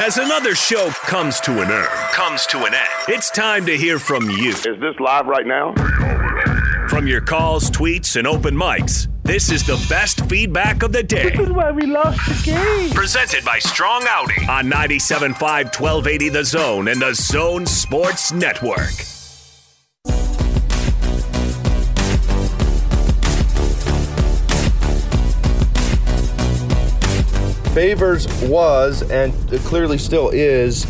As 0.00 0.16
another 0.16 0.54
show 0.54 0.88
comes 0.90 1.38
to 1.40 1.60
an 1.60 1.70
end, 1.70 1.88
comes 2.12 2.46
to 2.46 2.64
an 2.64 2.74
end, 2.74 2.88
it's 3.08 3.30
time 3.30 3.66
to 3.66 3.76
hear 3.76 3.98
from 3.98 4.30
you. 4.30 4.48
Is 4.48 4.62
this 4.62 4.98
live 4.98 5.26
right 5.26 5.46
now? 5.46 5.74
From 6.92 7.06
your 7.06 7.22
calls, 7.22 7.70
tweets, 7.70 8.16
and 8.16 8.26
open 8.26 8.54
mics, 8.54 9.08
this 9.22 9.50
is 9.50 9.64
the 9.66 9.82
best 9.88 10.28
feedback 10.28 10.82
of 10.82 10.92
the 10.92 11.02
day. 11.02 11.30
This 11.30 11.40
is 11.40 11.50
why 11.50 11.70
we 11.70 11.86
lost 11.86 12.18
the 12.28 12.52
game. 12.52 12.90
Presented 12.90 13.42
by 13.46 13.60
Strong 13.60 14.04
Outing 14.06 14.46
on 14.46 14.66
97.5 14.66 15.40
1280 15.40 16.28
The 16.28 16.44
Zone 16.44 16.88
and 16.88 17.00
The 17.00 17.14
Zone 17.14 17.64
Sports 17.64 18.30
Network. 18.32 18.90
Favors 27.72 28.28
was 28.42 29.00
and 29.10 29.32
clearly 29.64 29.96
still 29.96 30.28
is 30.28 30.84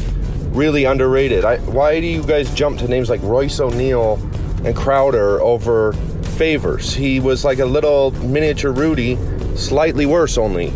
really 0.49 0.85
underrated. 0.85 1.45
I, 1.45 1.59
why 1.59 2.01
do 2.01 2.09
you 2.09 2.25
guys 2.25 2.53
jump 2.55 2.81
to 2.81 2.89
names 2.89 3.09
like 3.09 3.23
Royce 3.23 3.61
O'Neale 3.61 4.19
and 4.65 4.77
Crowder 4.77 5.41
over 5.41 5.93
Favors? 6.37 6.95
He 6.95 7.21
was 7.21 7.45
like 7.45 7.59
a 7.59 7.67
little 7.67 8.11
miniature 8.25 8.73
Rudy, 8.73 9.19
slightly 9.57 10.07
worse 10.07 10.39
only. 10.39 10.73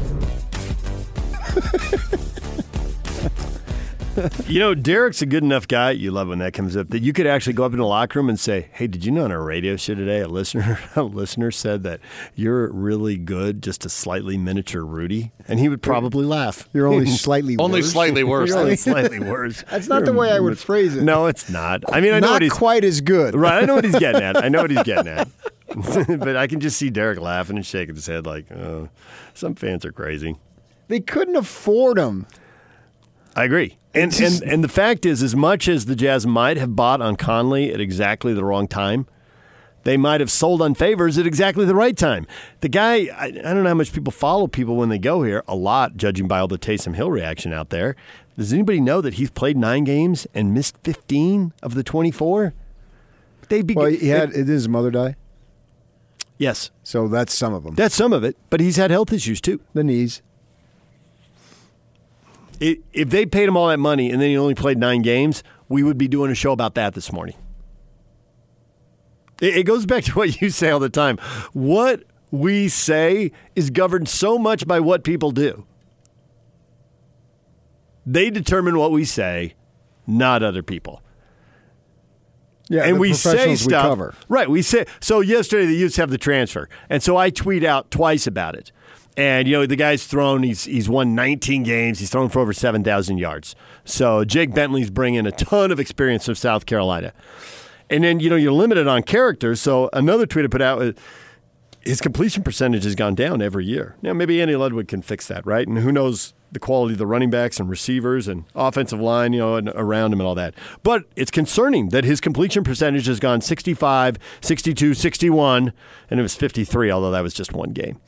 You 4.47 4.61
know, 4.61 4.75
Derrick's 4.75 5.21
a 5.23 5.27
good 5.27 5.43
enough 5.43 5.67
guy. 5.69 5.91
You 5.91 6.11
love 6.11 6.29
when 6.29 6.39
that 6.39 6.53
comes 6.53 6.77
up 6.77 6.89
that 6.91 7.03
you 7.03 7.13
could 7.13 7.27
actually 7.27 7.53
go 7.53 7.65
up 7.65 7.73
in 7.73 7.79
the 7.79 7.85
locker 7.87 8.19
room 8.19 8.29
and 8.29 8.39
say, 8.41 8.69
"Hey, 8.73 8.87
did 8.87 9.05
you 9.05 9.11
know 9.13 9.25
on 9.25 9.33
our 9.33 9.43
radio 9.43 9.77
show 9.77 9.95
today 9.95 10.21
a 10.21 10.29
listener 10.29 10.79
a 10.97 11.03
listener 11.03 11.51
said 11.51 11.83
that 11.83 12.01
you're 12.35 12.71
really 12.73 13.17
good, 13.17 13.63
just 13.63 13.85
a 13.85 13.89
slightly 13.89 14.37
miniature 14.39 14.83
Rudy?" 14.85 15.33
And 15.49 15.59
he 15.61 15.69
would 15.69 15.83
probably 15.83 16.25
laugh. 16.25 16.69
You're 16.73 16.87
only 16.87 17.07
slightly 17.07 17.57
Only 17.59 17.81
worse. 17.81 17.93
slightly 17.93 18.25
worse. 18.25 18.49
You're 18.51 18.59
only 18.59 18.77
slightly 18.77 19.21
worse. 19.21 19.63
That's 19.71 19.89
not 19.89 20.05
the 20.05 20.13
way 20.13 20.31
I 20.33 20.41
would 20.41 20.59
phrase 20.59 20.97
it. 20.97 21.03
No, 21.03 21.27
it's 21.27 21.49
not. 21.51 21.83
I 21.93 22.01
mean, 22.01 22.13
I 22.13 22.21
know 22.21 22.27
Not 22.29 22.33
what 22.35 22.43
he's 22.43 22.53
quite 22.53 22.85
as 22.85 23.01
good. 23.01 23.35
right. 23.35 23.63
I 23.63 23.67
know 23.67 23.75
what 23.77 23.85
he's 23.85 23.99
getting 23.99 24.23
at. 24.23 24.37
I 24.43 24.49
know 24.49 24.63
what 24.63 24.71
he's 24.71 24.83
getting 24.83 25.09
at. 25.09 25.29
but 26.21 26.37
I 26.37 26.47
can 26.47 26.61
just 26.61 26.79
see 26.79 26.91
Derek 26.91 27.21
laughing 27.21 27.57
and 27.57 27.67
shaking 27.67 27.95
his 27.97 28.07
head 28.07 28.25
like, 28.27 28.51
"Oh, 28.53 28.89
some 29.35 29.55
fans 29.55 29.85
are 29.85 29.93
crazy." 29.93 30.37
They 30.89 31.01
couldn't 31.01 31.37
afford 31.37 31.99
him. 31.99 32.27
I 33.35 33.45
agree. 33.45 33.77
And, 33.97 34.15
and 34.21 34.43
and 34.43 34.65
the 34.65 34.69
fact 34.69 35.07
is, 35.07 35.23
as 35.23 35.35
much 35.35 35.69
as 35.69 35.87
the 35.87 35.97
Jazz 35.97 36.27
might 36.27 36.57
have 36.57 36.77
bought 36.77 37.01
on 37.01 37.17
Conley 37.17 37.73
at 37.73 37.81
exactly 37.81 38.35
the 38.35 38.45
wrong 38.45 38.69
time, 38.69 39.07
they 39.85 39.97
might 39.97 40.21
have 40.21 40.31
sold 40.31 40.61
on 40.63 40.75
favors 40.75 41.17
at 41.17 41.27
exactly 41.27 41.65
the 41.65 41.75
right 41.75 41.97
time. 41.97 42.27
The 42.61 42.69
guy, 42.69 43.07
I, 43.17 43.27
I 43.27 43.31
don't 43.31 43.63
know 43.63 43.69
how 43.71 43.75
much 43.75 43.93
people 43.93 44.11
follow 44.13 44.49
people 44.49 44.77
when 44.77 44.89
they 44.89 44.99
go 44.99 45.23
here. 45.23 45.43
A 45.49 45.55
lot, 45.55 45.97
judging 45.97 46.29
by 46.29 46.41
all 46.41 46.49
the 46.49 46.59
Taysom 46.59 46.95
Hill 46.95 47.11
reaction 47.11 47.53
out 47.53 47.71
there. 47.71 47.97
Does 48.37 48.53
anybody 48.53 48.81
know 48.81 49.01
that 49.01 49.15
he's 49.15 49.31
played 49.31 49.57
nine 49.57 49.85
games 49.85 50.27
and 50.35 50.53
missed 50.53 50.77
15 50.85 51.53
of 51.63 51.75
the 51.75 51.83
24? 51.83 52.53
They 53.49 53.63
be, 53.63 53.75
Well, 53.75 53.87
he 53.87 54.09
had 54.09 54.33
did 54.33 54.49
his 54.49 54.69
mother 54.69 54.91
die, 54.91 55.15
yes, 56.37 56.71
so 56.83 57.07
that's 57.09 57.33
some 57.33 57.55
of 57.55 57.63
them. 57.63 57.77
that's 57.77 57.95
some 57.95 58.13
of 58.13 58.25
it, 58.25 58.37
but 58.51 58.61
he's 58.61 58.77
had 58.77 58.91
health 58.91 59.13
issues 59.13 59.41
too. 59.41 59.61
the 59.73 59.85
knees. 59.85 60.21
If 62.61 63.11
they 63.11 63.27
paid 63.27 63.49
him 63.49 63.57
all 63.57 63.69
that 63.69 63.79
money 63.79 64.11
and 64.11 64.21
then 64.21 64.31
he 64.31 64.39
only 64.39 64.55
played 64.55 64.79
nine 64.79 65.03
games, 65.03 65.43
we 65.69 65.83
would 65.83 65.99
be 65.99 66.09
doing 66.09 66.31
a 66.31 66.35
show 66.35 66.53
about 66.53 66.75
that 66.75 66.95
this 66.95 67.13
morning. 67.13 67.37
It, 69.41 69.59
it 69.59 69.63
goes 69.65 69.87
back 69.87 70.05
to 70.05 70.13
what 70.15 70.41
you 70.41 70.51
say 70.51 70.71
all 70.71 70.81
the 70.81 70.89
time. 70.89 71.19
What 71.53 72.05
we 72.31 72.69
say 72.69 73.33
is 73.55 73.71
governed 73.71 74.09
so 74.09 74.39
much 74.39 74.67
by 74.67 74.81
what 74.81 75.05
people 75.05 75.31
do. 75.31 75.67
They 78.05 78.31
determine 78.31 78.79
what 78.79 78.93
we 78.93 79.05
say, 79.05 79.55
not 80.07 80.43
other 80.43 80.63
people. 80.63 81.03
Yeah, 82.69 82.85
and 82.85 82.99
we 82.99 83.13
say 83.13 83.55
stuff. 83.57 83.99
We. 83.99 84.07
Right. 84.29 84.51
We 84.51 84.63
say 84.63 84.87
so 85.01 85.21
yesterday 85.21 85.67
the 85.67 85.75
Utes 85.77 85.97
have 85.97 86.11
the 86.11 86.19
transfer. 86.19 86.69
And 86.89 87.03
so 87.03 87.17
I 87.17 87.31
tweet 87.31 87.65
out 87.65 87.91
twice 87.91 88.27
about 88.27 88.57
it. 88.57 88.73
And 89.17 89.49
you 89.49 89.57
know, 89.57 89.67
the 89.67 89.77
guy's 89.77 90.07
thrown 90.07 90.43
he's 90.43 90.65
he's 90.65 90.89
won 90.89 91.15
19 91.15 91.63
games. 91.63 91.99
He's 91.99 92.11
thrown 92.11 92.29
for 92.29 92.41
over 92.41 92.53
7,000 92.53 93.19
yards. 93.19 93.57
So 93.85 94.25
Jake 94.25 94.55
Bentley's 94.55 94.91
bringing 94.91 95.27
a 95.27 95.33
ton 95.33 95.71
of 95.71 95.81
experience 95.81 96.27
from 96.27 96.35
South 96.35 96.67
Carolina. 96.67 97.13
And 97.89 98.05
then, 98.05 98.21
you 98.21 98.29
know, 98.29 98.37
you're 98.37 98.53
limited 98.53 98.87
on 98.89 99.03
characters. 99.03 99.61
So 99.61 99.89
another 99.93 100.27
tweet 100.27 100.45
I 100.45 100.49
put 100.49 100.61
out, 100.63 100.83
uh, 100.83 100.93
his 101.83 102.01
completion 102.01 102.43
percentage 102.43 102.83
has 102.83 102.97
gone 102.97 103.15
down 103.15 103.41
every 103.41 103.65
year. 103.65 103.97
Now, 104.03 104.13
maybe 104.13 104.43
Andy 104.43 104.57
Ludwig 104.57 104.89
can 104.89 105.03
fix 105.03 105.29
that, 105.29 105.47
right? 105.47 105.67
And 105.67 105.79
who 105.79 105.93
knows 105.93 106.35
the 106.51 106.59
quality 106.59 106.95
of 106.95 106.99
the 106.99 107.07
running 107.07 107.31
backs 107.31 107.61
and 107.61 107.71
receivers 107.71 108.27
and 108.27 108.45
offensive 108.55 109.01
line, 109.01 109.33
you 109.33 109.39
know, 109.39 109.57
and 109.57 109.69
around 109.69 110.13
him 110.13 110.21
and 110.21 110.27
all 110.27 110.35
that. 110.35 110.55
But 110.83 111.05
it's 111.15 111.31
concerning 111.31 111.91
that 111.91 112.05
his 112.05 112.21
completion 112.21 112.65
percentage 112.65 113.07
has 113.07 113.21
gone 113.21 113.41
65, 113.41 114.19
62, 114.41 114.95
61, 114.95 115.73
and 116.11 116.21
it 116.21 116.23
was 116.23 116.35
53, 116.35 116.91
although 116.91 117.13
that 117.13 117.23
was 117.23 117.35
just 117.35 117.53
one 117.53 117.71
game. 117.71 118.01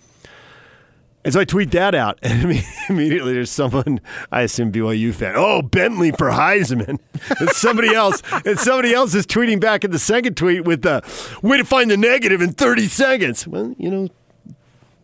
And 1.25 1.35
so 1.35 1.41
I 1.41 1.45
tweet 1.45 1.73
that 1.73 1.95
out, 1.95 2.19
and 2.23 2.63
immediately 2.89 3.35
there's 3.35 3.51
someone, 3.51 4.01
I 4.31 4.43
assume 4.43 4.73
BYU 4.73 5.13
fan, 5.13 5.35
oh, 5.37 5.63
Bentley 5.63 6.13
for 6.13 6.31
Heisman. 6.31 6.99
and 7.41 7.51
somebody 7.51 7.95
else, 7.95 8.23
and 8.45 8.59
somebody 8.59 8.95
else 8.95 9.15
is 9.15 9.27
tweeting 9.27 9.61
back 9.61 9.85
in 9.85 9.91
the 9.91 9.99
second 9.99 10.37
tweet 10.37 10.65
with 10.65 10.83
the 10.83 11.03
way 11.43 11.57
to 11.57 11.65
find 11.65 11.91
the 11.91 11.97
negative 11.97 12.41
in 12.41 12.53
30 12.53 12.87
seconds. 12.87 13.47
Well, 13.47 13.75
you 13.79 13.91
know, 13.91 14.09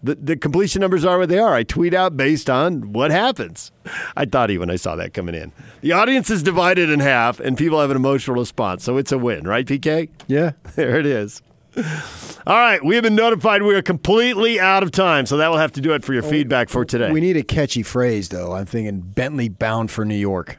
the, 0.04 0.14
the 0.16 0.36
completion 0.36 0.80
numbers 0.80 1.04
are 1.04 1.18
what 1.18 1.30
they 1.30 1.38
are. 1.38 1.54
I 1.54 1.62
tweet 1.62 1.94
out 1.94 2.16
based 2.16 2.50
on 2.50 2.92
what 2.92 3.10
happens. 3.10 3.72
I 4.14 4.26
thought 4.26 4.50
even 4.50 4.70
I 4.70 4.76
saw 4.76 4.96
that 4.96 5.14
coming 5.14 5.34
in. 5.34 5.50
The 5.80 5.92
audience 5.92 6.28
is 6.30 6.42
divided 6.42 6.90
in 6.90 7.00
half, 7.00 7.40
and 7.40 7.56
people 7.56 7.80
have 7.80 7.90
an 7.90 7.96
emotional 7.96 8.36
response, 8.36 8.84
so 8.84 8.98
it's 8.98 9.12
a 9.12 9.18
win, 9.18 9.44
right, 9.48 9.66
PK? 9.66 10.10
Yeah. 10.26 10.52
There 10.74 10.98
it 10.98 11.06
is. 11.06 11.42
All 12.46 12.56
right, 12.56 12.84
we 12.84 12.94
have 12.94 13.04
been 13.04 13.14
notified 13.14 13.62
we 13.62 13.74
are 13.74 13.82
completely 13.82 14.60
out 14.60 14.82
of 14.82 14.90
time, 14.90 15.26
so 15.26 15.38
that 15.38 15.50
will 15.50 15.58
have 15.58 15.72
to 15.72 15.80
do 15.80 15.92
it 15.94 16.04
for 16.04 16.12
your 16.12 16.24
oh, 16.24 16.30
feedback 16.30 16.68
for 16.68 16.84
today. 16.84 17.10
We 17.10 17.20
need 17.20 17.36
a 17.36 17.42
catchy 17.42 17.82
phrase, 17.82 18.28
though. 18.28 18.52
I'm 18.52 18.66
thinking 18.66 19.00
Bentley 19.00 19.48
bound 19.48 19.90
for 19.90 20.04
New 20.04 20.14
York. 20.14 20.58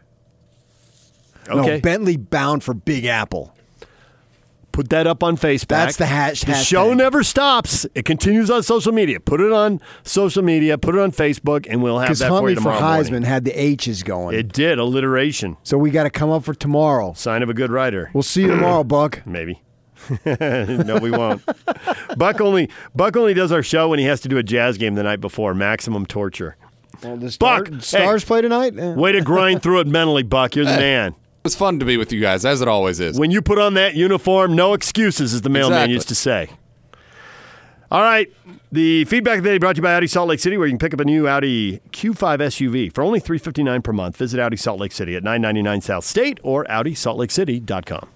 Okay. 1.48 1.76
No, 1.76 1.80
Bentley 1.80 2.18
bound 2.18 2.64
for 2.64 2.74
Big 2.74 3.06
Apple. 3.06 3.56
Put 4.76 4.90
that 4.90 5.08
up 5.08 5.24
on 5.24 5.38
Facebook. 5.38 5.68
That's 5.70 5.96
the 5.96 6.06
hash. 6.06 6.42
The 6.42 6.54
show 6.54 6.94
never 6.94 7.24
stops. 7.24 7.86
It 7.96 8.04
continues 8.04 8.52
on 8.52 8.62
social 8.62 8.92
media. 8.92 9.22
Put 9.22 9.40
it 9.40 9.54
on 9.54 9.80
social 10.04 10.44
media. 10.44 10.78
Put 10.78 10.96
it 10.96 11.02
on 11.02 11.14
Facebook, 11.14 11.66
and 11.70 11.82
we'll 11.82 11.98
have 11.98 12.10
Because 12.10 12.20
that 12.20 12.28
for 12.28 12.34
Huntley 12.34 12.52
you 12.54 12.58
for 12.58 12.74
tomorrow 12.74 12.82
Heisman 12.82 13.12
morning. 13.12 13.24
had 13.24 13.46
the 13.46 13.54
H's 13.58 14.04
going. 14.04 14.38
It 14.38 14.52
did 14.52 14.78
alliteration. 14.78 15.56
so 15.64 15.78
we 15.78 15.92
got 15.92 16.04
to 16.04 16.10
come 16.10 16.30
up 16.30 16.44
for 16.44 16.54
tomorrow. 16.54 17.14
Sign 17.14 17.42
of 17.42 17.50
a 17.50 17.54
good 17.54 17.72
writer. 17.72 18.12
We'll 18.14 18.24
see 18.24 18.42
you 18.42 18.48
tomorrow, 18.50 18.84
Buck. 18.84 19.26
Maybe. 19.26 19.62
no, 20.26 20.98
we 21.02 21.12
won't. 21.12 21.44
Buck 22.18 22.42
only 22.42 22.70
Buck 22.96 23.16
only 23.18 23.34
does 23.34 23.52
our 23.52 23.64
show 23.64 23.90
when 23.90 24.00
he 24.00 24.06
has 24.06 24.22
to 24.22 24.30
do 24.30 24.38
a 24.38 24.44
jazz 24.44 24.78
game 24.78 24.96
the 24.96 25.04
night 25.04 25.22
before. 25.22 25.54
Maximum 25.54 26.06
torture. 26.06 26.56
Well, 27.04 27.18
the 27.18 27.36
Buck, 27.40 27.70
Stars 27.82 28.24
hey. 28.24 28.28
play 28.28 28.42
tonight. 28.42 28.74
Way 28.74 29.12
to 29.12 29.22
grind 29.22 29.62
through 29.62 29.82
it 29.82 29.88
mentally, 29.88 30.24
Buck. 30.24 30.56
You're 30.56 30.66
the 30.66 30.78
man. 30.78 31.12
It 31.12 31.18
was 31.44 31.56
fun 31.56 31.78
to 31.80 31.86
be 31.86 31.98
with 31.98 32.12
you 32.12 32.20
guys, 32.22 32.44
as 32.46 32.62
it 32.62 32.68
always 32.68 33.00
is. 33.00 33.20
When 33.20 33.30
you 33.32 33.42
put 33.42 33.60
on 33.60 33.76
that 33.76 33.94
uniform, 33.96 34.56
no 34.56 34.74
excuses, 34.74 35.34
as 35.34 35.42
the 35.42 35.50
mailman 35.50 35.78
Exactly. 35.78 35.94
used 35.94 36.08
to 36.08 36.16
say. 36.16 36.50
All 37.92 38.02
right. 38.02 38.32
The 38.72 39.06
feedback 39.06 39.38
today 39.38 39.58
brought 39.60 39.74
to 39.74 39.78
you 39.78 39.84
by 39.84 39.94
Audi 39.94 40.08
Salt 40.08 40.28
Lake 40.28 40.40
City, 40.40 40.58
where 40.58 40.66
you 40.66 40.72
can 40.72 40.80
pick 40.80 40.94
up 40.94 41.00
a 41.00 41.06
new 41.06 41.28
Audi 41.28 41.80
Q5 41.92 42.40
SUV 42.40 42.94
for 42.94 43.04
only 43.04 43.20
359 43.20 43.82
per 43.84 43.94
month. 43.94 44.18
Visit 44.18 44.40
Audi 44.40 44.58
Salt 44.58 44.80
Lake 44.80 44.92
City 44.92 45.16
at 45.16 45.24
999 45.24 45.82
South 45.82 46.04
State 46.04 46.40
or 46.42 46.66
AudiSaltLakeCity.com. 46.66 48.10